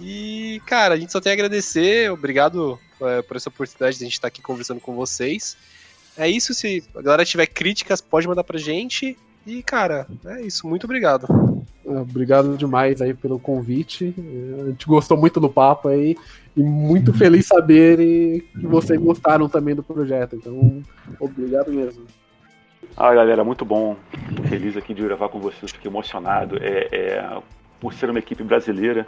E, 0.00 0.60
cara, 0.66 0.94
a 0.94 0.96
gente 0.96 1.12
só 1.12 1.20
tem 1.20 1.30
a 1.30 1.34
agradecer, 1.34 2.10
obrigado 2.10 2.78
é, 3.02 3.22
por 3.22 3.36
essa 3.36 3.50
oportunidade 3.50 3.98
de 3.98 4.04
a 4.04 4.06
gente 4.06 4.14
estar 4.14 4.28
aqui 4.28 4.40
conversando 4.40 4.80
com 4.80 4.94
vocês. 4.94 5.56
É 6.16 6.28
isso, 6.28 6.54
se 6.54 6.82
a 6.94 7.02
galera 7.02 7.24
tiver 7.24 7.46
críticas, 7.46 8.00
pode 8.00 8.26
mandar 8.26 8.44
pra 8.44 8.58
gente. 8.58 9.16
E, 9.46 9.62
cara, 9.62 10.06
é 10.24 10.42
isso, 10.42 10.66
muito 10.66 10.84
obrigado. 10.84 11.26
Obrigado 11.98 12.56
demais 12.56 13.02
aí 13.02 13.12
pelo 13.12 13.38
convite. 13.38 14.14
A 14.62 14.70
gente 14.70 14.86
gostou 14.86 15.16
muito 15.16 15.40
do 15.40 15.48
papo 15.48 15.88
aí 15.88 16.16
e 16.56 16.62
muito 16.62 17.12
feliz 17.12 17.46
saber 17.46 18.44
que 18.52 18.66
vocês 18.66 19.00
gostaram 19.00 19.48
também 19.48 19.74
do 19.74 19.82
projeto. 19.82 20.36
Então, 20.36 20.82
obrigado 21.18 21.72
mesmo. 21.72 22.04
Ah, 22.96 23.14
galera, 23.14 23.42
muito 23.44 23.64
bom. 23.64 23.96
Feliz 24.48 24.76
aqui 24.76 24.94
de 24.94 25.02
gravar 25.02 25.28
com 25.28 25.40
vocês, 25.40 25.72
fiquei 25.72 25.90
emocionado. 25.90 26.56
É, 26.60 26.88
é, 26.92 27.42
por 27.80 27.94
ser 27.94 28.10
uma 28.10 28.18
equipe 28.18 28.42
brasileira, 28.42 29.06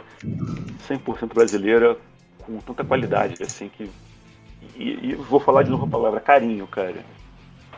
100% 0.89 1.33
brasileira, 1.33 1.97
com 2.39 2.57
tanta 2.57 2.83
qualidade, 2.83 3.41
assim, 3.43 3.69
que. 3.69 3.89
E, 4.75 5.11
e 5.11 5.15
vou 5.15 5.39
falar 5.39 5.63
de 5.63 5.69
novo 5.69 5.85
a 5.85 5.89
palavra 5.89 6.19
carinho, 6.19 6.65
cara. 6.67 7.03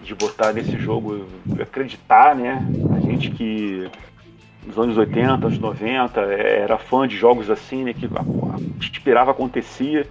De 0.01 0.13
botar 0.13 0.53
nesse 0.53 0.77
jogo, 0.77 1.25
acreditar, 1.59 2.35
né? 2.35 2.65
A 2.95 2.99
gente 2.99 3.31
que 3.31 3.89
nos 4.65 4.77
anos 4.77 4.97
80, 4.97 5.47
anos 5.47 5.59
90, 5.59 6.21
é, 6.21 6.59
era 6.61 6.77
fã 6.77 7.07
de 7.07 7.17
jogos 7.17 7.49
assim, 7.49 7.83
né, 7.83 7.93
que 7.93 8.09
esperava 8.79 9.31
acontecia 9.31 10.07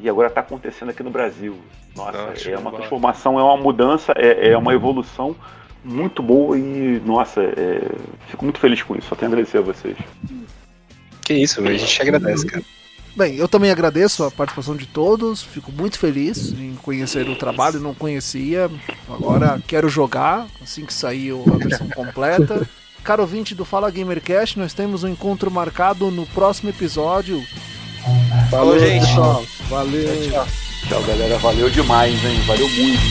e 0.00 0.08
agora 0.08 0.28
está 0.28 0.40
acontecendo 0.40 0.90
aqui 0.90 1.02
no 1.02 1.10
Brasil. 1.10 1.56
Nossa, 1.96 2.50
é 2.50 2.58
uma 2.58 2.72
transformação, 2.72 3.38
é 3.38 3.42
uma 3.42 3.56
mudança, 3.56 4.12
é, 4.16 4.50
é 4.50 4.58
uma 4.58 4.74
evolução 4.74 5.34
muito 5.84 6.22
boa 6.22 6.58
e, 6.58 7.00
nossa, 7.04 7.42
é, 7.42 7.88
fico 8.28 8.44
muito 8.44 8.58
feliz 8.58 8.82
com 8.82 8.96
isso. 8.96 9.08
Só 9.08 9.14
tenho 9.14 9.30
a 9.30 9.34
agradecer 9.34 9.58
a 9.58 9.62
vocês. 9.62 9.96
Que 11.22 11.34
isso, 11.34 11.60
a 11.60 11.72
gente 11.72 12.02
agradece, 12.02 12.46
cara. 12.46 12.64
Bem, 13.16 13.36
eu 13.36 13.46
também 13.46 13.70
agradeço 13.70 14.24
a 14.24 14.30
participação 14.30 14.74
de 14.74 14.86
todos, 14.86 15.40
fico 15.40 15.70
muito 15.70 15.98
feliz 16.00 16.52
em 16.52 16.74
conhecer 16.74 17.28
o 17.28 17.36
trabalho, 17.36 17.78
não 17.78 17.94
conhecia, 17.94 18.68
agora 19.08 19.62
quero 19.68 19.88
jogar 19.88 20.48
assim 20.60 20.84
que 20.84 20.92
sair 20.92 21.30
a 21.32 21.56
versão 21.56 21.88
completa. 21.94 22.68
Caro 23.04 23.22
ouvinte 23.22 23.54
do 23.54 23.66
Fala 23.66 23.90
Gamercast, 23.90 24.58
nós 24.58 24.72
temos 24.72 25.04
um 25.04 25.08
encontro 25.08 25.50
marcado 25.50 26.10
no 26.10 26.24
próximo 26.24 26.70
episódio. 26.70 27.44
Falou, 28.50 28.78
gente. 28.78 29.06
Pessoal. 29.06 29.44
Valeu. 29.68 30.30
Tchau, 30.30 30.46
tchau, 30.88 31.02
galera. 31.02 31.36
Valeu 31.36 31.68
demais, 31.68 32.24
hein? 32.24 32.40
Valeu 32.46 32.66
muito. 32.70 33.02